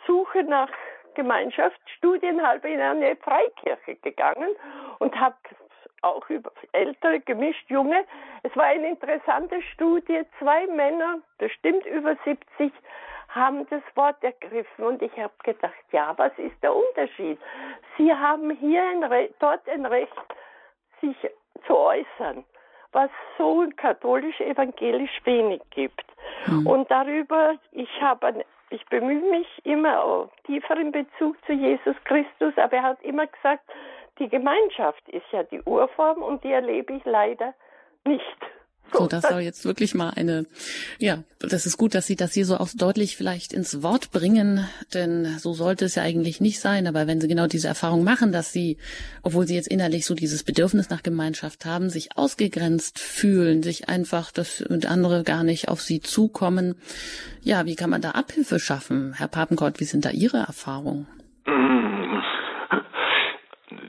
Suche 0.05 0.43
nach 0.43 0.69
Gemeinschaft 1.15 1.79
studienhalb 1.97 2.63
in 2.63 2.79
eine 2.79 3.15
Freikirche 3.17 3.95
gegangen 3.95 4.55
und 4.99 5.19
habe 5.19 5.35
auch 6.01 6.29
über 6.29 6.51
ältere, 6.71 7.19
gemischt 7.19 7.69
junge. 7.69 8.05
Es 8.43 8.55
war 8.55 8.65
eine 8.65 8.89
interessante 8.89 9.61
Studie. 9.73 10.21
Zwei 10.39 10.67
Männer, 10.67 11.19
bestimmt 11.37 11.85
über 11.85 12.15
70, 12.23 12.71
haben 13.29 13.67
das 13.69 13.81
Wort 13.95 14.23
ergriffen 14.23 14.85
und 14.85 15.01
ich 15.01 15.11
habe 15.17 15.33
gedacht, 15.43 15.73
ja, 15.91 16.13
was 16.17 16.31
ist 16.37 16.55
der 16.63 16.73
Unterschied? 16.75 17.39
Sie 17.97 18.13
haben 18.13 18.51
hier 18.51 18.81
ein 18.81 19.03
Re 19.03 19.29
dort 19.39 19.67
ein 19.67 19.85
Recht, 19.85 20.13
sich 21.01 21.15
zu 21.65 21.77
äußern, 21.77 22.43
was 22.91 23.09
so 23.37 23.67
katholisch-evangelisch 23.75 25.21
wenig 25.25 25.61
gibt. 25.71 26.05
Mhm. 26.47 26.67
Und 26.67 26.91
darüber, 26.91 27.55
ich 27.71 28.01
habe 28.01 28.43
ich 28.69 28.85
bemühe 28.87 29.29
mich 29.29 29.47
immer 29.65 30.03
auf 30.03 30.29
tieferen 30.45 30.91
Bezug 30.91 31.37
zu 31.45 31.53
Jesus 31.53 31.95
Christus, 32.03 32.53
aber 32.57 32.77
er 32.77 32.83
hat 32.83 33.01
immer 33.01 33.25
gesagt, 33.27 33.63
die 34.19 34.29
Gemeinschaft 34.29 35.07
ist 35.09 35.25
ja 35.31 35.43
die 35.43 35.61
Urform 35.61 36.21
und 36.21 36.43
die 36.43 36.51
erlebe 36.51 36.93
ich 36.93 37.05
leider 37.05 37.53
nicht. 38.05 38.37
So, 38.93 39.05
das 39.07 39.23
soll 39.23 39.41
jetzt 39.41 39.65
wirklich 39.65 39.95
mal 39.95 40.11
eine, 40.11 40.45
ja, 40.97 41.23
das 41.39 41.65
ist 41.65 41.77
gut, 41.77 41.93
dass 41.93 42.07
Sie 42.07 42.15
das 42.15 42.33
hier 42.33 42.45
so 42.45 42.55
auch 42.57 42.69
deutlich 42.75 43.17
vielleicht 43.17 43.51
ins 43.51 43.83
Wort 43.83 44.11
bringen, 44.11 44.67
denn 44.93 45.25
so 45.39 45.53
sollte 45.53 45.85
es 45.85 45.95
ja 45.95 46.03
eigentlich 46.03 46.39
nicht 46.39 46.59
sein. 46.59 46.87
Aber 46.87 47.05
wenn 47.05 47.19
Sie 47.19 47.27
genau 47.27 47.47
diese 47.47 47.67
Erfahrung 47.67 48.03
machen, 48.03 48.31
dass 48.31 48.53
Sie, 48.53 48.77
obwohl 49.23 49.45
Sie 49.45 49.55
jetzt 49.55 49.67
innerlich 49.67 50.05
so 50.05 50.15
dieses 50.15 50.43
Bedürfnis 50.43 50.89
nach 50.89 51.03
Gemeinschaft 51.03 51.65
haben, 51.65 51.89
sich 51.89 52.17
ausgegrenzt 52.17 52.99
fühlen, 52.99 53.61
sich 53.61 53.89
einfach, 53.89 54.31
dass 54.31 54.63
andere 54.87 55.23
gar 55.23 55.43
nicht 55.43 55.67
auf 55.67 55.81
Sie 55.81 55.99
zukommen, 55.99 56.75
ja, 57.41 57.65
wie 57.65 57.75
kann 57.75 57.89
man 57.89 58.01
da 58.01 58.11
Abhilfe 58.11 58.59
schaffen? 58.59 59.13
Herr 59.17 59.27
Papenkort, 59.27 59.79
wie 59.79 59.85
sind 59.85 60.05
da 60.05 60.11
Ihre 60.11 60.37
Erfahrungen? 60.37 61.07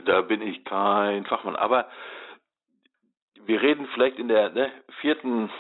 da 0.05 0.23
bin 0.23 0.43
ich 0.43 0.65
kein 0.65 1.25
Fachmann. 1.27 1.57
Aber 1.57 1.89
wir 3.47 3.61
reden 3.63 3.87
vielleicht 3.95 4.19
in 4.19 4.29
der 4.29 4.51
ne, 4.51 4.71
vierten 5.01 5.51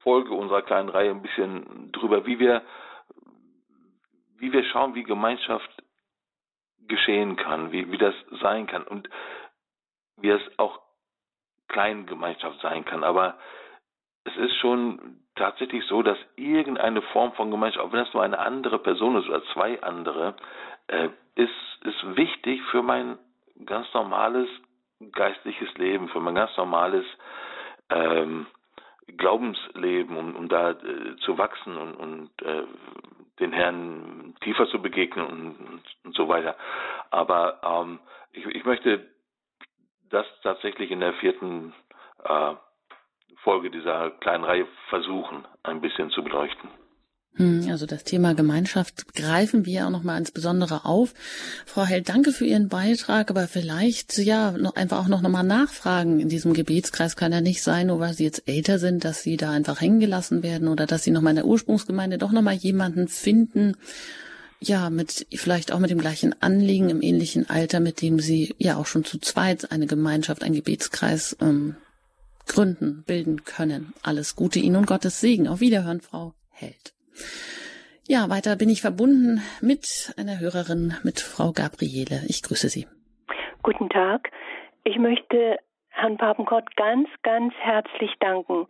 Folge 0.00 0.34
unserer 0.34 0.62
kleinen 0.62 0.88
Reihe 0.88 1.10
ein 1.10 1.22
bisschen 1.22 1.92
drüber, 1.92 2.26
wie 2.26 2.38
wir, 2.38 2.62
wie 4.36 4.52
wir 4.52 4.64
schauen, 4.64 4.94
wie 4.94 5.02
Gemeinschaft 5.02 5.70
geschehen 6.86 7.36
kann, 7.36 7.72
wie, 7.72 7.90
wie 7.90 7.98
das 7.98 8.14
sein 8.42 8.66
kann 8.66 8.84
und 8.84 9.08
wie 10.18 10.30
es 10.30 10.42
auch 10.58 10.80
Kleingemeinschaft 11.68 12.60
sein 12.60 12.84
kann. 12.84 13.02
Aber 13.04 13.38
es 14.24 14.36
ist 14.36 14.56
schon 14.56 15.20
tatsächlich 15.34 15.84
so, 15.86 16.02
dass 16.02 16.18
irgendeine 16.36 17.02
Form 17.02 17.32
von 17.32 17.50
Gemeinschaft, 17.50 17.84
auch 17.84 17.92
wenn 17.92 18.04
das 18.04 18.12
nur 18.14 18.22
eine 18.22 18.38
andere 18.38 18.78
Person 18.78 19.16
ist 19.16 19.28
oder 19.28 19.42
zwei 19.52 19.82
andere, 19.82 20.36
äh, 20.88 21.08
ist, 21.34 21.50
ist 21.82 22.16
wichtig 22.16 22.62
für 22.70 22.82
mein 22.82 23.18
ganz 23.66 23.92
normales 23.94 24.48
geistliches 25.12 25.72
Leben, 25.74 26.08
für 26.08 26.20
mein 26.20 26.34
ganz 26.34 26.56
normales 26.56 27.04
ähm, 27.90 28.46
Glaubensleben, 29.06 30.16
um, 30.16 30.34
um 30.34 30.48
da 30.48 30.70
äh, 30.70 31.16
zu 31.24 31.36
wachsen 31.36 31.76
und, 31.76 31.94
und 31.94 32.42
äh, 32.42 32.64
den 33.40 33.52
Herrn 33.52 34.34
tiefer 34.40 34.66
zu 34.68 34.80
begegnen 34.80 35.26
und, 35.26 35.86
und, 36.04 36.14
so 36.14 36.28
weiter. 36.28 36.56
Aber 37.10 37.60
ähm, 37.62 37.98
ich, 38.32 38.46
ich 38.46 38.64
möchte 38.64 39.06
das 40.10 40.26
tatsächlich 40.42 40.90
in 40.90 41.00
der 41.00 41.12
vierten 41.14 41.74
äh, 42.24 42.54
Folge 43.42 43.70
dieser 43.70 44.10
kleinen 44.10 44.44
Reihe 44.44 44.66
versuchen, 44.88 45.46
ein 45.62 45.80
bisschen 45.80 46.10
zu 46.10 46.22
beleuchten. 46.22 46.70
Hm, 47.36 47.68
also 47.68 47.84
das 47.86 48.04
Thema 48.04 48.34
Gemeinschaft 48.34 49.14
greifen 49.14 49.66
wir 49.66 49.86
auch 49.86 49.90
nochmal 49.90 50.18
insbesondere 50.18 50.84
auf. 50.84 51.14
Frau 51.66 51.84
Held, 51.84 52.08
danke 52.08 52.30
für 52.30 52.46
Ihren 52.46 52.68
Beitrag, 52.68 53.30
aber 53.30 53.48
vielleicht 53.48 54.18
ja 54.18 54.52
noch 54.52 54.76
einfach 54.76 54.98
auch 54.98 55.08
noch 55.08 55.20
nochmal 55.20 55.42
nachfragen. 55.42 56.20
In 56.20 56.28
diesem 56.28 56.52
Gebetskreis 56.52 57.16
kann 57.16 57.32
ja 57.32 57.40
nicht 57.40 57.62
sein, 57.62 57.88
nur 57.88 57.98
weil 57.98 58.14
Sie 58.14 58.24
jetzt 58.24 58.46
älter 58.46 58.78
sind, 58.78 59.04
dass 59.04 59.22
Sie 59.22 59.36
da 59.36 59.50
einfach 59.50 59.80
hängen 59.80 59.98
gelassen 59.98 60.42
werden 60.44 60.68
oder 60.68 60.86
dass 60.86 61.02
Sie 61.02 61.10
nochmal 61.10 61.32
in 61.32 61.36
der 61.36 61.46
Ursprungsgemeinde 61.46 62.18
doch 62.18 62.30
nochmal 62.30 62.54
jemanden 62.54 63.08
finden, 63.08 63.76
ja, 64.60 64.88
mit 64.88 65.26
vielleicht 65.34 65.72
auch 65.72 65.78
mit 65.78 65.90
dem 65.90 65.98
gleichen 65.98 66.40
Anliegen 66.40 66.88
im 66.88 67.02
ähnlichen 67.02 67.50
Alter, 67.50 67.80
mit 67.80 68.00
dem 68.00 68.20
Sie 68.20 68.54
ja 68.58 68.76
auch 68.76 68.86
schon 68.86 69.04
zu 69.04 69.18
zweit 69.18 69.72
eine 69.72 69.86
Gemeinschaft, 69.86 70.42
einen 70.42 70.54
Gebetskreis 70.54 71.36
ähm, 71.40 71.74
gründen, 72.46 73.02
bilden 73.06 73.44
können. 73.44 73.92
Alles 74.02 74.36
Gute 74.36 74.60
Ihnen 74.60 74.76
und 74.76 74.86
Gottes 74.86 75.20
Segen. 75.20 75.48
Auf 75.48 75.60
Wiederhören, 75.60 76.00
Frau 76.00 76.34
Held. 76.50 76.94
Ja, 78.06 78.28
weiter 78.28 78.56
bin 78.56 78.68
ich 78.68 78.82
verbunden 78.82 79.40
mit 79.62 80.12
einer 80.18 80.38
Hörerin, 80.38 80.94
mit 81.04 81.20
Frau 81.20 81.52
Gabriele. 81.52 82.20
Ich 82.28 82.42
grüße 82.42 82.68
Sie. 82.68 82.86
Guten 83.62 83.88
Tag. 83.88 84.30
Ich 84.84 84.98
möchte 84.98 85.58
Herrn 85.88 86.18
Papenkort 86.18 86.76
ganz, 86.76 87.08
ganz 87.22 87.54
herzlich 87.54 88.10
danken. 88.20 88.66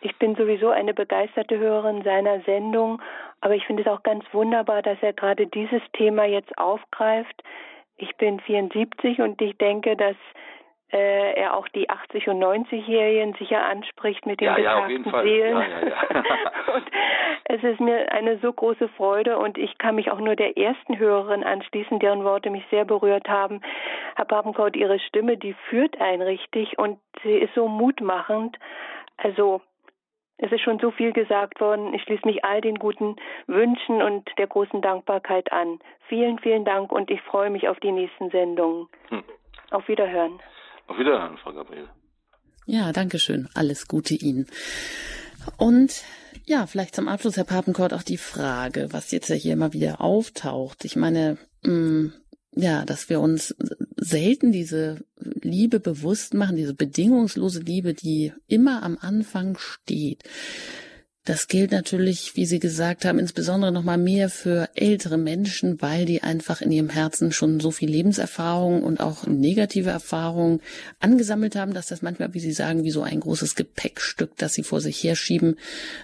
Ich 0.00 0.14
bin 0.18 0.34
sowieso 0.34 0.68
eine 0.68 0.92
begeisterte 0.92 1.58
Hörerin 1.58 2.02
seiner 2.02 2.40
Sendung, 2.42 3.00
aber 3.40 3.54
ich 3.54 3.64
finde 3.64 3.84
es 3.84 3.88
auch 3.88 4.02
ganz 4.02 4.22
wunderbar, 4.32 4.82
dass 4.82 4.98
er 5.00 5.14
gerade 5.14 5.46
dieses 5.46 5.80
Thema 5.94 6.26
jetzt 6.26 6.58
aufgreift. 6.58 7.42
Ich 7.96 8.14
bin 8.16 8.38
74 8.40 9.20
und 9.20 9.40
ich 9.40 9.56
denke, 9.56 9.96
dass 9.96 10.16
äh, 10.94 11.32
er 11.32 11.56
auch 11.56 11.66
die 11.68 11.90
80- 11.90 12.30
und 12.30 12.40
90-Jährigen 12.40 13.34
sicher 13.34 13.64
anspricht 13.64 14.24
mit 14.26 14.40
den 14.40 14.46
ja, 14.46 14.58
ja, 14.58 14.86
Seelen. 14.86 15.56
Ja, 15.56 15.88
ja, 15.88 16.04
und 16.74 16.84
es 17.46 17.64
ist 17.64 17.80
mir 17.80 18.12
eine 18.12 18.38
so 18.38 18.52
große 18.52 18.88
Freude 18.90 19.36
und 19.36 19.58
ich 19.58 19.76
kann 19.78 19.96
mich 19.96 20.12
auch 20.12 20.20
nur 20.20 20.36
der 20.36 20.56
ersten 20.56 20.96
Hörerin 20.96 21.42
anschließen, 21.42 21.98
deren 21.98 22.22
Worte 22.22 22.50
mich 22.50 22.64
sehr 22.70 22.84
berührt 22.84 23.28
haben. 23.28 23.60
Herr 24.14 24.24
Papenkaut, 24.24 24.76
Ihre 24.76 25.00
Stimme, 25.00 25.36
die 25.36 25.54
führt 25.68 26.00
einen 26.00 26.22
richtig 26.22 26.78
und 26.78 27.00
sie 27.24 27.38
ist 27.38 27.54
so 27.54 27.66
mutmachend. 27.66 28.56
Also 29.16 29.62
es 30.38 30.52
ist 30.52 30.60
schon 30.60 30.78
so 30.78 30.92
viel 30.92 31.12
gesagt 31.12 31.60
worden. 31.60 31.92
Ich 31.92 32.02
schließe 32.02 32.24
mich 32.24 32.44
all 32.44 32.60
den 32.60 32.76
guten 32.76 33.16
Wünschen 33.48 34.00
und 34.00 34.30
der 34.38 34.46
großen 34.46 34.80
Dankbarkeit 34.80 35.50
an. 35.50 35.80
Vielen, 36.06 36.38
vielen 36.38 36.64
Dank 36.64 36.92
und 36.92 37.10
ich 37.10 37.20
freue 37.22 37.50
mich 37.50 37.68
auf 37.68 37.80
die 37.80 37.92
nächsten 37.92 38.30
Sendungen. 38.30 38.86
Hm. 39.08 39.24
Auf 39.72 39.88
Wiederhören. 39.88 40.38
Auf 40.86 40.98
Wiederhören, 40.98 41.38
Frau 41.38 41.52
Gabriele. 41.52 41.88
Ja, 42.66 42.92
danke 42.92 43.18
schön. 43.18 43.48
Alles 43.54 43.88
Gute 43.88 44.14
Ihnen. 44.14 44.46
Und 45.56 46.02
ja, 46.46 46.66
vielleicht 46.66 46.94
zum 46.94 47.08
Abschluss, 47.08 47.36
Herr 47.36 47.44
Papenkort, 47.44 47.94
auch 47.94 48.02
die 48.02 48.16
Frage, 48.18 48.88
was 48.90 49.10
jetzt 49.10 49.28
ja 49.28 49.36
hier 49.36 49.52
immer 49.52 49.72
wieder 49.72 50.00
auftaucht. 50.00 50.84
Ich 50.84 50.96
meine, 50.96 51.38
mh, 51.62 51.72
mm, 51.72 52.12
ja, 52.56 52.84
dass 52.84 53.08
wir 53.08 53.20
uns 53.20 53.54
selten 53.96 54.52
diese 54.52 55.04
Liebe 55.16 55.80
bewusst 55.80 56.34
machen, 56.34 56.56
diese 56.56 56.74
bedingungslose 56.74 57.60
Liebe, 57.60 57.94
die 57.94 58.32
immer 58.46 58.82
am 58.82 58.96
Anfang 59.00 59.56
steht. 59.58 60.22
Das 61.26 61.48
gilt 61.48 61.72
natürlich, 61.72 62.36
wie 62.36 62.44
Sie 62.44 62.58
gesagt 62.58 63.06
haben, 63.06 63.18
insbesondere 63.18 63.72
noch 63.72 63.82
mal 63.82 63.96
mehr 63.96 64.28
für 64.28 64.68
ältere 64.74 65.16
Menschen, 65.16 65.80
weil 65.80 66.04
die 66.04 66.22
einfach 66.22 66.60
in 66.60 66.70
ihrem 66.70 66.90
Herzen 66.90 67.32
schon 67.32 67.60
so 67.60 67.70
viel 67.70 67.88
Lebenserfahrung 67.88 68.82
und 68.82 69.00
auch 69.00 69.26
negative 69.26 69.88
Erfahrungen 69.88 70.60
angesammelt 71.00 71.56
haben, 71.56 71.72
dass 71.72 71.86
das 71.86 72.02
manchmal, 72.02 72.34
wie 72.34 72.40
Sie 72.40 72.52
sagen, 72.52 72.84
wie 72.84 72.90
so 72.90 73.02
ein 73.02 73.20
großes 73.20 73.54
Gepäckstück, 73.54 74.36
das 74.36 74.52
sie 74.52 74.64
vor 74.64 74.82
sich 74.82 75.02
herschieben, 75.02 75.56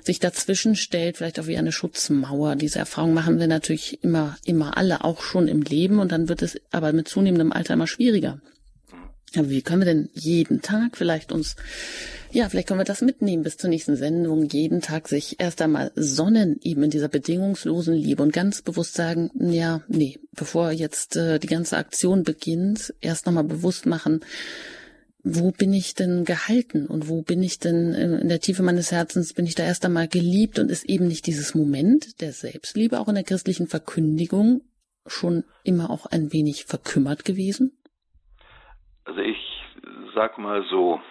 sich 0.02 0.20
dazwischen 0.20 0.74
stellt, 0.74 1.18
vielleicht 1.18 1.38
auch 1.38 1.46
wie 1.46 1.58
eine 1.58 1.72
Schutzmauer. 1.72 2.56
Diese 2.56 2.78
Erfahrung 2.78 3.12
machen 3.12 3.38
wir 3.38 3.46
natürlich 3.46 4.02
immer, 4.02 4.38
immer 4.46 4.78
alle, 4.78 5.04
auch 5.04 5.20
schon 5.20 5.48
im 5.48 5.60
Leben 5.60 5.98
und 5.98 6.12
dann 6.12 6.30
wird 6.30 6.40
es 6.40 6.58
aber 6.70 6.94
mit 6.94 7.08
zunehmendem 7.08 7.52
Alter 7.52 7.74
immer 7.74 7.86
schwieriger. 7.86 8.40
Aber 9.36 9.48
wie 9.48 9.62
können 9.62 9.82
wir 9.82 9.86
denn 9.86 10.10
jeden 10.14 10.60
Tag 10.60 10.96
vielleicht 10.96 11.32
uns 11.32 11.56
ja, 12.32 12.48
vielleicht 12.48 12.68
können 12.68 12.78
wir 12.78 12.84
das 12.84 13.02
mitnehmen 13.02 13.42
bis 13.42 13.56
zur 13.56 13.70
nächsten 13.70 13.96
Sendung. 13.96 14.48
Jeden 14.48 14.80
Tag 14.80 15.08
sich 15.08 15.40
erst 15.40 15.60
einmal 15.62 15.90
sonnen, 15.96 16.60
eben 16.62 16.84
in 16.84 16.90
dieser 16.90 17.08
bedingungslosen 17.08 17.94
Liebe 17.94 18.22
und 18.22 18.32
ganz 18.32 18.62
bewusst 18.62 18.94
sagen, 18.94 19.30
ja, 19.34 19.82
nee, 19.88 20.18
bevor 20.32 20.70
jetzt 20.70 21.16
äh, 21.16 21.40
die 21.40 21.48
ganze 21.48 21.76
Aktion 21.76 22.22
beginnt, 22.22 22.94
erst 23.00 23.26
nochmal 23.26 23.44
bewusst 23.44 23.84
machen, 23.84 24.20
wo 25.24 25.50
bin 25.50 25.72
ich 25.72 25.94
denn 25.94 26.24
gehalten 26.24 26.86
und 26.86 27.08
wo 27.08 27.22
bin 27.22 27.42
ich 27.42 27.58
denn 27.58 27.92
in 27.94 28.28
der 28.28 28.40
Tiefe 28.40 28.62
meines 28.62 28.92
Herzens, 28.92 29.34
bin 29.34 29.44
ich 29.44 29.56
da 29.56 29.64
erst 29.64 29.84
einmal 29.84 30.06
geliebt 30.06 30.60
und 30.60 30.70
ist 30.70 30.84
eben 30.84 31.08
nicht 31.08 31.26
dieses 31.26 31.54
Moment 31.54 32.20
der 32.20 32.32
Selbstliebe 32.32 33.00
auch 33.00 33.08
in 33.08 33.16
der 33.16 33.24
christlichen 33.24 33.66
Verkündigung 33.66 34.62
schon 35.04 35.44
immer 35.64 35.90
auch 35.90 36.06
ein 36.06 36.32
wenig 36.32 36.66
verkümmert 36.66 37.24
gewesen? 37.24 37.72
Also 39.10 39.22
ich 39.22 39.64
sag 40.14 40.38
mal 40.38 40.62
so, 40.66 41.02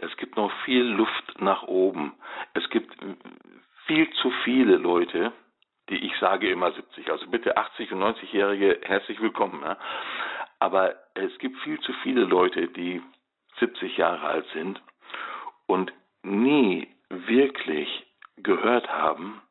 es 0.00 0.16
gibt 0.18 0.36
noch 0.36 0.52
viel 0.64 0.84
Luft 0.84 1.40
nach 1.40 1.64
oben. 1.64 2.14
Es 2.52 2.70
gibt 2.70 2.96
viel 3.86 4.08
zu 4.22 4.30
viele 4.44 4.76
Leute, 4.76 5.32
die 5.88 5.96
ich 5.96 6.16
sage 6.20 6.48
immer 6.48 6.70
70. 6.70 7.10
Also 7.10 7.26
bitte 7.26 7.56
80 7.56 7.90
und 7.90 8.04
90-Jährige 8.04 8.78
herzlich 8.84 9.20
willkommen. 9.20 9.60
Ja? 9.64 9.76
Aber 10.60 10.94
es 11.14 11.36
gibt 11.38 11.58
viel 11.62 11.80
zu 11.80 11.92
viele 12.04 12.22
Leute, 12.22 12.68
die 12.68 13.02
70 13.58 13.96
Jahre 13.96 14.24
alt 14.24 14.46
sind 14.52 14.80
und 15.66 15.92
nie 16.22 16.86
wirklich 17.08 18.06
gehört 18.36 18.88
haben, 18.88 19.42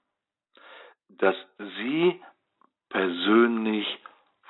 dass 1.10 1.36
sie 1.58 2.22
persönlich 2.88 4.00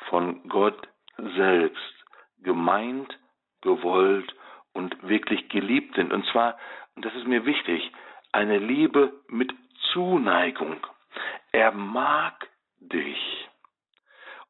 von 0.08 0.48
Gott 0.50 0.88
selbst 1.18 1.96
gemeint, 2.44 3.18
gewollt 3.64 4.36
und 4.74 4.96
wirklich 5.08 5.50
geliebt 5.50 5.96
sind. 5.96 6.14
Und 6.14 6.26
zwar, 6.28 6.58
und 6.96 7.04
das 7.06 7.14
ist 7.16 7.28
mir 7.28 7.46
wichtig, 7.46 7.92
eine 8.32 8.58
Liebe 8.58 9.14
mit 9.28 9.54
Zuneigung. 9.92 10.78
Er 11.52 11.72
mag 11.72 12.48
dich. 12.80 13.50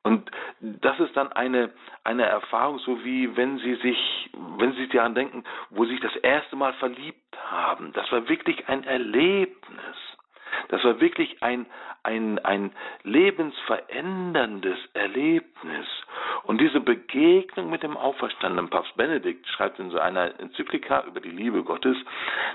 Und 0.04 0.30
das 0.60 1.00
ist 1.00 1.16
dann 1.16 1.32
eine, 1.32 1.72
eine 2.04 2.24
Erfahrung, 2.24 2.80
so 2.80 3.04
wie 3.06 3.36
wenn 3.38 3.58
Sie 3.60 3.76
sich, 3.76 4.30
wenn 4.58 4.74
Sie 4.74 4.88
daran 4.90 5.16
denken, 5.16 5.46
wo 5.70 5.86
Sie 5.86 5.92
sich 5.92 6.02
das 6.02 6.16
erste 6.18 6.58
Mal 6.58 6.74
verliebt 6.74 7.38
haben. 7.50 7.94
Das 7.94 8.12
war 8.12 8.28
wirklich 8.28 8.68
ein 8.68 8.84
Erlebnis. 8.84 9.96
Das 10.70 10.84
war 10.84 11.00
wirklich 11.00 11.42
ein, 11.42 11.66
ein, 12.04 12.40
ein 12.40 12.72
lebensveränderndes 13.04 14.78
Erlebnis. 14.94 15.88
Und 16.44 16.60
diese 16.60 16.82
Begegnung 16.82 17.70
mit 17.70 17.84
dem 17.84 17.96
auferstandenen 17.96 18.70
Papst 18.70 18.96
Benedikt 18.98 19.48
schreibt 19.48 19.80
in 19.80 19.90
so 19.92 20.00
einer 20.00 20.40
Enzyklika 20.40 21.04
über 21.06 21.22
die 21.22 21.30
Liebe 21.30 21.64
Gottes, 21.64 21.96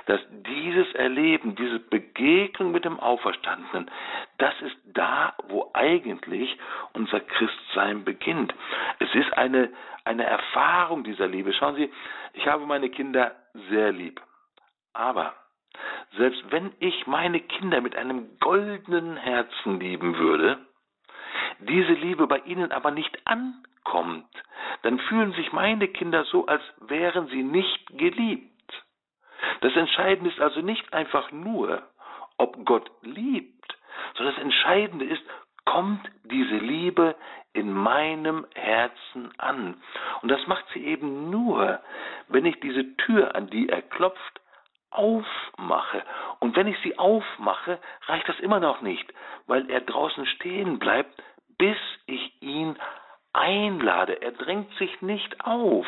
dass 0.07 0.21
dieses 0.47 0.93
Erleben, 0.95 1.55
diese 1.55 1.79
Begegnung 1.79 2.73
mit 2.73 2.85
dem 2.85 3.01
Auferstandenen, 3.01 3.91
das 4.37 4.55
ist 4.61 4.77
da, 4.85 5.35
wo 5.49 5.71
eigentlich 5.73 6.59
unser 6.93 7.21
Christsein 7.21 8.05
beginnt. 8.05 8.55
Es 8.99 9.15
ist 9.15 9.33
eine, 9.37 9.71
eine 10.05 10.25
Erfahrung 10.25 11.05
dieser 11.05 11.27
Liebe. 11.27 11.53
Schauen 11.55 11.77
Sie, 11.77 11.91
ich 12.35 12.47
habe 12.47 12.67
meine 12.67 12.91
Kinder 12.91 13.35
sehr 13.71 13.93
lieb. 13.93 14.21
Aber 14.93 15.35
selbst 16.17 16.43
wenn 16.51 16.73
ich 16.81 17.07
meine 17.07 17.41
Kinder 17.41 17.81
mit 17.81 17.97
einem 17.97 18.39
goldenen 18.41 19.17
Herzen 19.17 19.81
lieben 19.81 20.19
würde, 20.19 20.59
diese 21.61 21.93
Liebe 21.93 22.27
bei 22.27 22.39
ihnen 22.41 22.73
aber 22.73 22.91
nicht 22.91 23.27
ankommt, 23.27 24.27
dann 24.83 24.99
fühlen 25.01 25.33
sich 25.33 25.53
meine 25.53 25.89
Kinder 25.89 26.25
so, 26.25 26.47
als 26.47 26.63
wären 26.81 27.29
sie 27.29 27.43
nicht 27.43 27.87
geliebt. 27.99 28.49
Das 29.61 29.75
Entscheidende 29.77 30.31
ist 30.31 30.41
also 30.41 30.61
nicht 30.61 30.93
einfach 30.93 31.31
nur, 31.33 31.83
ob 32.37 32.65
Gott 32.65 32.91
liebt, 33.03 33.77
sondern 34.15 34.35
das 34.35 34.45
Entscheidende 34.45 35.05
ist, 35.05 35.23
kommt 35.65 36.09
diese 36.25 36.57
Liebe 36.57 37.15
in 37.53 37.73
meinem 37.73 38.47
Herzen 38.55 39.33
an. 39.39 39.81
Und 40.23 40.31
das 40.31 40.47
macht 40.47 40.65
sie 40.73 40.85
eben 40.85 41.31
nur, 41.31 41.81
wenn 42.29 42.47
ich 42.47 42.59
diese 42.61 42.97
Tür, 42.97 43.35
an 43.35 43.49
die 43.51 43.69
er 43.69 43.83
klopft, 43.83 44.41
aufmache. 44.91 46.03
Und 46.41 46.57
wenn 46.57 46.67
ich 46.67 46.79
sie 46.83 46.99
aufmache, 46.99 47.79
reicht 48.07 48.29
das 48.29 48.39
immer 48.41 48.61
noch 48.61 48.81
nicht, 48.81 49.13
weil 49.47 49.71
er 49.71 49.81
draußen 49.81 50.27
stehen 50.27 50.79
bleibt, 50.79 51.23
bis 51.59 51.77
ich 52.07 52.43
ihn 52.43 52.77
einlade. 53.33 54.23
Er 54.23 54.33
drängt 54.33 54.73
sich 54.75 55.01
nicht 55.03 55.45
auf. 55.45 55.87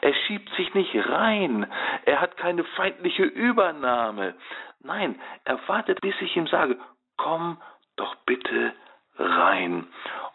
Er 0.00 0.14
schiebt 0.14 0.50
sich 0.54 0.74
nicht 0.74 0.94
rein. 1.08 1.70
Er 2.04 2.20
hat 2.20 2.36
keine 2.36 2.64
feindliche 2.64 3.22
Übernahme. 3.22 4.34
Nein, 4.80 5.20
er 5.44 5.58
wartet, 5.68 6.00
bis 6.00 6.14
ich 6.20 6.36
ihm 6.36 6.46
sage, 6.46 6.78
komm 7.16 7.60
doch 7.96 8.14
bitte 8.26 8.72
rein. 9.20 9.86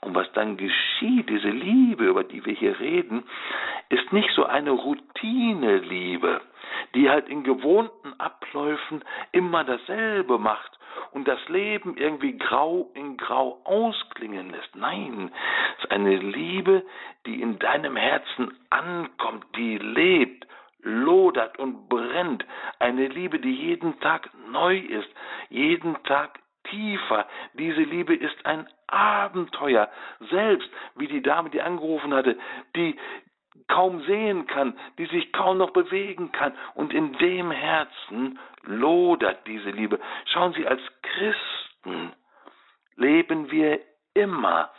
Und 0.02 0.14
was 0.14 0.32
dann 0.34 0.58
geschieht, 0.58 1.30
diese 1.30 1.50
Liebe, 1.50 2.06
über 2.06 2.24
die 2.24 2.46
wir 2.46 2.54
hier 2.54 2.80
reden, 2.80 3.24
ist 3.90 4.14
nicht 4.14 4.30
so 4.36 4.46
eine 4.46 4.72
Routine-Liebe, 4.72 6.42
die 6.94 7.10
halt 7.10 7.28
in 7.28 7.44
gewohnten 7.44 8.14
Abläufen 8.20 9.04
immer 9.32 9.64
dasselbe 9.64 10.38
macht 10.38 10.78
und 11.12 11.28
das 11.28 11.40
Leben 11.50 11.98
irgendwie 11.98 12.38
grau 12.38 12.92
in 12.94 13.18
grau 13.18 13.60
ausklingen 13.64 14.52
lässt. 14.52 14.76
Nein, 14.76 15.32
es 15.78 15.84
ist 15.86 15.92
eine 15.92 16.16
Liebe, 16.18 16.84
die 17.26 17.42
in 17.42 17.60
deinem 17.60 17.96
Herzen 17.96 18.54
ankommt, 18.70 19.46
die 19.56 19.78
lebt, 19.78 20.46
lodert 20.82 21.58
und 21.58 21.90
brennt. 21.90 22.46
Eine 22.80 23.08
Liebe, 23.08 23.40
die 23.40 23.56
jeden 23.56 24.00
Tag 24.00 24.30
neu 24.52 24.78
ist, 24.78 25.10
jeden 25.50 26.02
Tag 26.04 26.40
tiefer. 26.70 27.28
Diese 27.54 27.82
Liebe 27.82 28.16
ist 28.16 28.46
ein 28.46 28.68
Abenteuer. 28.88 29.90
Selbst 30.30 30.70
wie 30.96 31.08
die 31.08 31.22
Dame, 31.22 31.50
die 31.50 31.62
angerufen 31.62 32.14
hatte, 32.14 32.38
die 32.76 32.96
kaum 33.68 34.02
sehen 34.04 34.48
kann, 34.48 34.78
die 34.98 35.06
sich 35.06 35.32
kaum 35.32 35.58
noch 35.58 35.72
bewegen 35.72 36.32
kann. 36.32 36.54
Und 36.76 36.94
in 36.94 37.14
dem 37.14 37.52
Herzen 37.52 38.40
lodert 38.64 39.46
diese 39.48 39.70
Liebe. 39.70 40.00
Schauen 40.26 40.54
Sie, 40.54 40.68
als 40.68 40.82
Christen 41.02 42.14
leben 42.96 43.52
wir 43.52 43.80
immer 44.14 44.72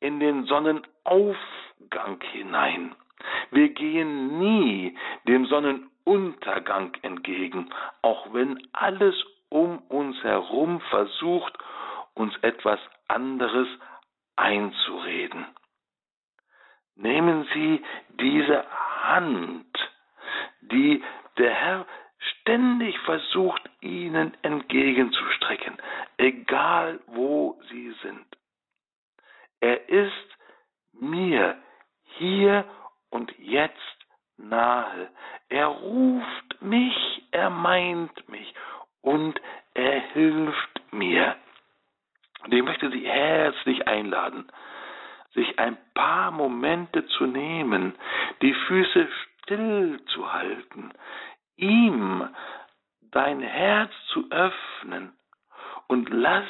in 0.00 0.20
den 0.20 0.44
Sonnenaufgang 0.44 2.20
hinein. 2.32 2.94
Wir 3.50 3.68
gehen 3.68 4.38
nie 4.38 4.96
dem 5.28 5.46
Sonnenuntergang 5.46 6.96
entgegen, 7.02 7.70
auch 8.02 8.32
wenn 8.32 8.66
alles 8.72 9.14
um 9.52 9.78
uns 9.88 10.16
herum 10.22 10.80
versucht, 10.88 11.52
uns 12.14 12.34
etwas 12.38 12.80
anderes 13.06 13.68
einzureden. 14.34 15.46
Nehmen 16.96 17.46
Sie 17.52 17.84
diese 18.18 18.64
Hand, 19.02 19.66
die 20.62 21.02
der 21.36 21.52
Herr 21.52 21.86
ständig 22.18 22.98
versucht, 23.00 23.62
Ihnen 23.80 24.32
entgegenzustrecken, 24.42 25.76
egal 26.16 27.00
wo 27.06 27.60
Sie 27.68 27.94
sind. 28.02 28.26
Er 29.60 29.88
ist 29.88 30.28
mir 30.92 31.56
hier 32.18 32.64
und 33.10 33.32
jetzt 33.38 33.76
nahe. 34.38 35.10
Er 35.48 35.66
ruft 35.66 36.62
mich, 36.62 37.22
er 37.32 37.50
meint 37.50 38.28
mich 38.28 38.54
und 39.02 39.40
er 39.74 40.00
hilft 40.12 40.92
mir. 40.92 41.36
Und 42.44 42.54
ich 42.54 42.62
möchte 42.62 42.90
Sie 42.90 43.06
herzlich 43.06 43.86
einladen, 43.86 44.50
sich 45.34 45.58
ein 45.58 45.76
paar 45.94 46.30
Momente 46.30 47.06
zu 47.06 47.26
nehmen, 47.26 47.94
die 48.40 48.54
Füße 48.54 49.08
still 49.42 50.00
zu 50.06 50.32
halten, 50.32 50.92
ihm 51.56 52.28
dein 53.12 53.40
Herz 53.40 53.92
zu 54.08 54.30
öffnen 54.30 55.12
und 55.88 56.08
lass 56.10 56.48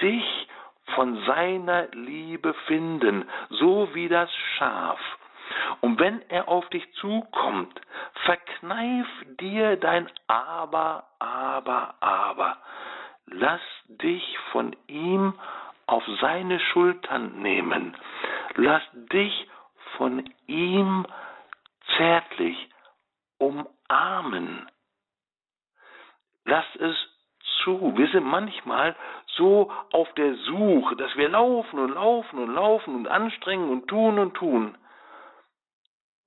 dich 0.00 0.48
von 0.94 1.24
seiner 1.24 1.88
Liebe 1.92 2.54
finden, 2.66 3.28
so 3.50 3.88
wie 3.94 4.08
das 4.08 4.30
Schaf. 4.56 5.00
Und 5.80 5.98
wenn 5.98 6.22
er 6.30 6.48
auf 6.48 6.68
dich 6.70 6.84
zukommt, 6.94 7.80
verkneif 8.24 9.06
dir 9.40 9.76
dein 9.76 10.10
Aber, 10.26 11.04
Aber, 11.18 11.94
Aber. 12.00 12.56
Lass 13.26 13.60
dich 13.88 14.38
von 14.52 14.76
ihm 14.86 15.34
auf 15.86 16.04
seine 16.20 16.60
Schultern 16.60 17.42
nehmen. 17.42 17.96
Lass 18.54 18.82
dich 19.12 19.48
von 19.96 20.24
ihm 20.46 21.06
zärtlich 21.96 22.56
umarmen. 23.38 24.68
Lass 26.44 26.64
es 26.76 26.96
zu. 27.62 27.96
Wir 27.96 28.08
sind 28.08 28.24
manchmal 28.24 28.94
so 29.36 29.72
auf 29.92 30.12
der 30.14 30.34
Suche, 30.34 30.96
dass 30.96 31.14
wir 31.16 31.28
laufen 31.28 31.78
und 31.78 31.94
laufen 31.94 32.38
und 32.38 32.54
laufen 32.54 32.94
und 32.94 33.08
anstrengen 33.08 33.70
und 33.70 33.88
tun 33.88 34.18
und 34.18 34.34
tun. 34.34 34.76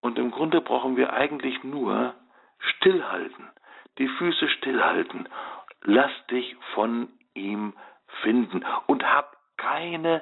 Und 0.02 0.18
im 0.18 0.32
Grunde 0.32 0.62
brauchen 0.62 0.96
wir 0.96 1.14
eigentlich 1.14 1.64
nur 1.64 2.14
stillhalten, 2.60 3.50
die 3.98 4.08
Füße 4.08 4.50
stillhalten. 4.50 5.28
Lass 5.84 6.12
dich 6.28 6.56
von 6.74 7.10
ihm 7.34 7.74
finden 8.22 8.64
und 8.88 9.04
hab 9.04 9.38
keine 9.58 10.22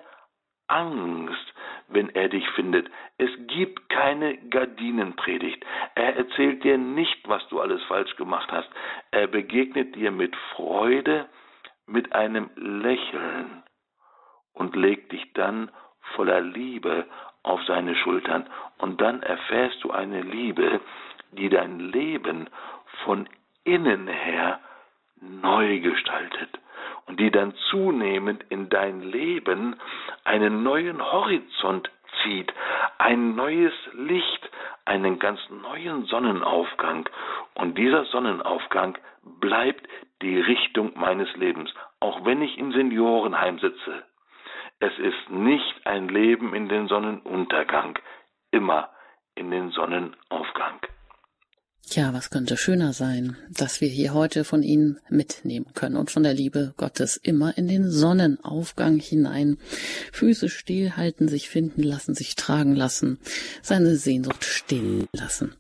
Angst, 0.68 1.54
wenn 1.88 2.10
er 2.10 2.30
dich 2.30 2.48
findet. 2.52 2.90
Es 3.18 3.30
gibt 3.48 3.90
keine 3.90 4.38
Gardinenpredigt. 4.50 5.64
Er 5.94 6.16
erzählt 6.16 6.64
dir 6.64 6.78
nicht, 6.78 7.28
was 7.28 7.48
du 7.50 7.62
alles 7.62 7.84
falsch 7.84 8.16
gemacht 8.16 8.52
hast. 8.52 8.70
Er 9.12 9.28
begegnet 9.28 9.96
dir 9.96 10.12
mit 10.12 10.36
Freude, 10.56 11.30
mit 11.86 12.14
einem 12.14 12.50
Lächeln 12.56 13.64
und 14.54 14.76
legt 14.76 15.12
dich 15.12 15.34
dann 15.34 15.72
voller 16.16 16.42
Liebe 16.42 17.06
auf 17.46 17.64
seine 17.66 17.96
Schultern. 17.96 18.48
Und 18.78 19.02
dann 19.02 19.22
erfährst 19.24 19.84
du 19.84 19.92
eine 19.92 20.22
Liebe, 20.22 20.82
die 21.32 21.50
dein 21.50 21.80
Leben 21.80 22.50
von 23.04 23.28
innen 23.64 24.08
her 24.08 24.60
neu 25.22 25.80
gestaltet 25.80 26.50
und 27.08 27.20
die 27.20 27.32
dann 27.32 27.54
zunehmend 27.70 28.44
in 28.50 28.70
dein 28.70 29.02
Leben 29.02 29.76
einen 30.24 30.64
neuen 30.64 31.02
Horizont 31.02 31.90
zieht, 32.24 32.54
ein 32.98 33.36
neues 33.36 33.74
Licht, 33.94 34.50
einen 34.86 35.20
ganz 35.20 35.40
neuen 35.50 36.06
Sonnenaufgang. 36.06 37.10
Und 37.56 37.78
dieser 37.78 38.06
Sonnenaufgang 38.06 38.98
bleibt 39.40 39.88
die 40.22 40.40
Richtung 40.40 40.94
meines 40.96 41.34
Lebens, 41.36 41.74
auch 42.00 42.26
wenn 42.26 42.42
ich 42.42 42.58
im 42.58 42.72
Seniorenheim 42.72 43.60
sitze. 43.60 44.04
Es 44.86 45.00
ist 45.00 45.32
nicht 45.32 45.88
ein 45.88 46.10
Leben 46.10 46.54
in 46.54 46.70
den 46.70 46.88
Sonnenuntergang, 46.88 47.98
immer 48.52 48.92
in 49.34 49.50
den 49.50 49.72
Sonnenaufgang. 49.72 50.80
Ja, 51.90 52.14
was 52.14 52.30
könnte 52.30 52.56
schöner 52.56 52.94
sein, 52.94 53.36
dass 53.50 53.82
wir 53.82 53.88
hier 53.88 54.14
heute 54.14 54.44
von 54.44 54.62
Ihnen 54.62 55.00
mitnehmen 55.10 55.74
können 55.74 55.96
und 55.96 56.12
von 56.12 56.22
der 56.22 56.36
Liebe 56.36 56.76
Gottes 56.78 57.18
immer 57.18 57.58
in 57.58 57.68
den 57.68 57.90
Sonnenaufgang 57.90 59.00
hinein. 59.00 59.58
Füße 60.12 60.50
stillhalten, 60.50 61.30
sich 61.30 61.50
finden 61.50 61.82
lassen, 61.82 62.14
sich 62.14 62.36
tragen 62.36 62.76
lassen, 62.76 63.18
seine 63.64 63.96
Sehnsucht 63.96 64.44
still 64.44 65.08
lassen. 65.14 65.56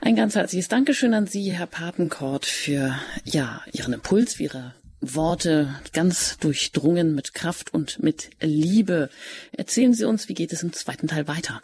Ein 0.00 0.14
ganz 0.14 0.36
herzliches 0.36 0.68
Dankeschön 0.68 1.14
an 1.14 1.26
Sie, 1.26 1.50
Herr 1.50 1.66
Papenkort, 1.66 2.46
für, 2.46 2.94
ja, 3.24 3.62
Ihren 3.72 3.94
Impuls, 3.94 4.34
für 4.34 4.44
Ihre 4.44 4.74
Worte 5.14 5.74
ganz 5.92 6.38
durchdrungen 6.38 7.14
mit 7.14 7.34
Kraft 7.34 7.74
und 7.74 8.02
mit 8.02 8.30
Liebe. 8.40 9.10
Erzählen 9.56 9.92
Sie 9.92 10.04
uns, 10.04 10.28
wie 10.28 10.34
geht 10.34 10.52
es 10.52 10.62
im 10.62 10.72
zweiten 10.72 11.08
Teil 11.08 11.28
weiter? 11.28 11.60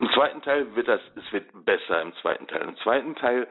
Im 0.00 0.10
zweiten 0.12 0.42
Teil 0.42 0.74
wird 0.74 0.88
das, 0.88 1.00
es 1.16 1.32
wird 1.32 1.46
besser 1.64 2.02
im 2.02 2.12
zweiten 2.20 2.46
Teil. 2.46 2.62
Im 2.62 2.76
zweiten 2.78 3.14
Teil 3.14 3.46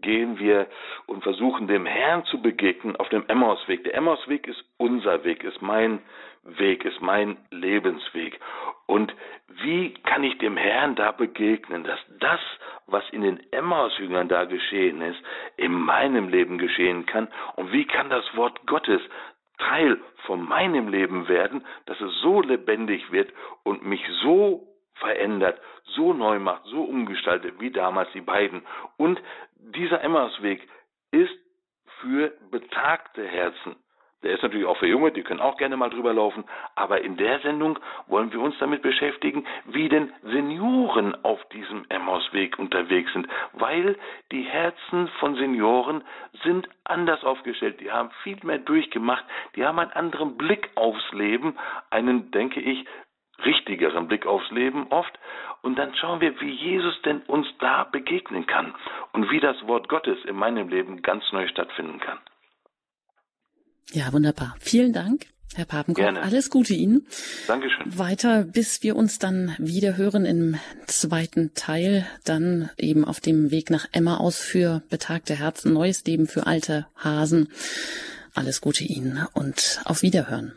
gehen 0.00 0.38
wir 0.38 0.66
und 1.06 1.22
versuchen 1.22 1.68
dem 1.68 1.86
Herrn 1.86 2.24
zu 2.24 2.40
begegnen 2.40 2.96
auf 2.96 3.08
dem 3.10 3.24
Emmausweg. 3.28 3.84
Der 3.84 3.94
Emmausweg 3.94 4.46
ist 4.46 4.64
unser 4.78 5.24
Weg, 5.24 5.44
ist 5.44 5.60
mein 5.60 6.00
Weg, 6.44 6.84
ist 6.84 7.00
mein 7.00 7.36
Lebensweg. 7.50 8.40
Und 8.86 9.14
wie 9.62 9.94
kann 10.04 10.24
ich 10.24 10.38
dem 10.38 10.56
Herrn 10.56 10.96
da 10.96 11.12
begegnen, 11.12 11.84
dass 11.84 12.00
das, 12.18 12.40
was 12.86 13.08
in 13.10 13.22
den 13.22 13.40
Emmausjüngern 13.52 14.28
da 14.28 14.44
geschehen 14.44 15.00
ist, 15.02 15.20
in 15.56 15.72
meinem 15.72 16.28
Leben 16.28 16.58
geschehen 16.58 17.06
kann? 17.06 17.28
Und 17.56 17.72
wie 17.72 17.86
kann 17.86 18.10
das 18.10 18.24
Wort 18.36 18.66
Gottes 18.66 19.00
Teil 19.58 20.00
von 20.26 20.46
meinem 20.46 20.88
Leben 20.88 21.28
werden, 21.28 21.64
dass 21.86 22.00
es 22.00 22.12
so 22.20 22.42
lebendig 22.42 23.12
wird 23.12 23.32
und 23.62 23.84
mich 23.84 24.02
so 24.22 24.66
verändert, 24.94 25.60
so 25.84 26.12
neu 26.12 26.38
macht, 26.38 26.64
so 26.64 26.82
umgestaltet 26.82 27.60
wie 27.60 27.70
damals 27.70 28.10
die 28.12 28.20
beiden. 28.20 28.62
Und 28.96 29.20
dieser 29.56 30.02
Emmausweg 30.02 30.68
ist 31.10 31.34
für 32.00 32.32
betagte 32.50 33.26
Herzen. 33.26 33.76
Der 34.22 34.34
ist 34.34 34.42
natürlich 34.42 34.66
auch 34.66 34.76
für 34.76 34.86
Junge, 34.86 35.10
die 35.10 35.22
können 35.22 35.40
auch 35.40 35.56
gerne 35.56 35.76
mal 35.76 35.90
drüber 35.90 36.12
laufen. 36.12 36.44
Aber 36.74 37.00
in 37.02 37.16
der 37.16 37.40
Sendung 37.40 37.78
wollen 38.06 38.32
wir 38.32 38.40
uns 38.40 38.56
damit 38.58 38.82
beschäftigen, 38.82 39.44
wie 39.66 39.88
denn 39.88 40.12
Senioren 40.22 41.24
auf 41.24 41.44
diesem 41.48 41.84
Emmausweg 41.88 42.58
unterwegs 42.58 43.12
sind. 43.12 43.26
Weil 43.52 43.96
die 44.30 44.42
Herzen 44.42 45.08
von 45.18 45.34
Senioren 45.34 46.04
sind 46.44 46.68
anders 46.84 47.24
aufgestellt. 47.24 47.80
Die 47.80 47.90
haben 47.90 48.10
viel 48.22 48.38
mehr 48.42 48.58
durchgemacht. 48.58 49.24
Die 49.56 49.64
haben 49.64 49.78
einen 49.78 49.92
anderen 49.92 50.36
Blick 50.36 50.70
aufs 50.76 51.12
Leben. 51.12 51.56
Einen, 51.90 52.30
denke 52.30 52.60
ich, 52.60 52.86
richtigeren 53.44 54.08
Blick 54.08 54.26
aufs 54.26 54.50
Leben 54.50 54.86
oft. 54.90 55.18
Und 55.62 55.78
dann 55.78 55.94
schauen 55.94 56.20
wir, 56.20 56.40
wie 56.40 56.50
Jesus 56.50 57.00
denn 57.02 57.22
uns 57.22 57.46
da 57.58 57.84
begegnen 57.84 58.46
kann 58.46 58.74
und 59.12 59.30
wie 59.30 59.40
das 59.40 59.66
Wort 59.66 59.88
Gottes 59.88 60.24
in 60.24 60.36
meinem 60.36 60.68
Leben 60.68 61.02
ganz 61.02 61.24
neu 61.32 61.46
stattfinden 61.48 62.00
kann. 62.00 62.18
Ja, 63.92 64.12
wunderbar. 64.12 64.56
Vielen 64.60 64.92
Dank. 64.92 65.26
Herr 65.54 65.66
Papenkopf, 65.66 66.02
Gerne. 66.02 66.22
alles 66.22 66.48
Gute 66.48 66.72
Ihnen. 66.72 67.06
Dankeschön. 67.46 67.98
Weiter, 67.98 68.44
bis 68.44 68.82
wir 68.82 68.96
uns 68.96 69.18
dann 69.18 69.54
wieder 69.58 69.98
hören 69.98 70.24
im 70.24 70.56
zweiten 70.86 71.52
Teil, 71.52 72.06
dann 72.24 72.70
eben 72.78 73.04
auf 73.04 73.20
dem 73.20 73.50
Weg 73.50 73.68
nach 73.68 73.86
Emmaus 73.92 74.38
für 74.38 74.82
betagte 74.88 75.34
Herzen, 75.34 75.74
neues 75.74 76.04
Leben 76.04 76.26
für 76.26 76.46
alte 76.46 76.86
Hasen. 76.96 77.48
Alles 78.34 78.62
Gute 78.62 78.84
Ihnen 78.84 79.26
und 79.34 79.80
auf 79.84 80.00
Wiederhören. 80.00 80.52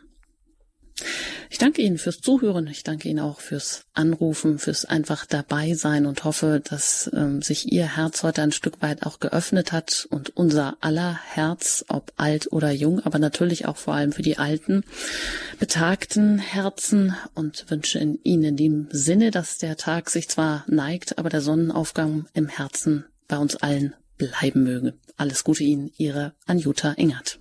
Ich 1.50 1.58
danke 1.58 1.82
Ihnen 1.82 1.98
fürs 1.98 2.22
Zuhören. 2.22 2.68
Ich 2.68 2.84
danke 2.84 3.10
Ihnen 3.10 3.20
auch 3.20 3.40
fürs 3.40 3.86
Anrufen, 3.94 4.60
fürs 4.60 4.86
einfach 4.86 5.26
dabei 5.26 5.74
sein 5.74 6.06
und 6.06 6.24
hoffe, 6.24 6.62
dass 6.64 7.10
ähm, 7.14 7.42
sich 7.42 7.72
Ihr 7.72 7.96
Herz 7.96 8.24
heute 8.24 8.42
ein 8.42 8.52
Stück 8.52 8.82
weit 8.82 9.04
auch 9.04 9.20
geöffnet 9.20 9.72
hat 9.72 10.08
und 10.10 10.36
unser 10.36 10.78
aller 10.82 11.20
Herz, 11.24 11.86
ob 11.88 12.14
alt 12.18 12.52
oder 12.52 12.72
jung, 12.72 13.00
aber 13.02 13.20
natürlich 13.20 13.66
auch 13.66 13.78
vor 13.78 13.94
allem 13.94 14.12
für 14.12 14.22
die 14.22 14.38
alten, 14.38 14.84
betagten 15.60 16.40
Herzen 16.40 17.16
und 17.34 17.70
wünsche 17.70 18.00
in 18.00 18.20
Ihnen 18.24 18.44
in 18.44 18.58
dem 18.58 18.88
Sinne, 18.92 19.32
dass 19.32 19.58
der 19.58 19.78
Tag 19.78 20.10
sich 20.10 20.30
zwar 20.30 20.64
neigt, 20.68 21.18
aber 21.18 21.30
der 21.30 21.42
Sonnenaufgang 21.42 22.26
im 22.34 22.48
Herzen 22.48 23.06
bei 23.28 23.38
uns 23.38 23.56
allen 23.56 23.96
bleiben 24.18 24.64
möge. 24.64 24.94
Alles 25.18 25.44
Gute 25.44 25.64
Ihnen, 25.64 25.92
Ihre 25.98 26.34
Anjuta 26.46 26.94
Engert. 26.94 27.40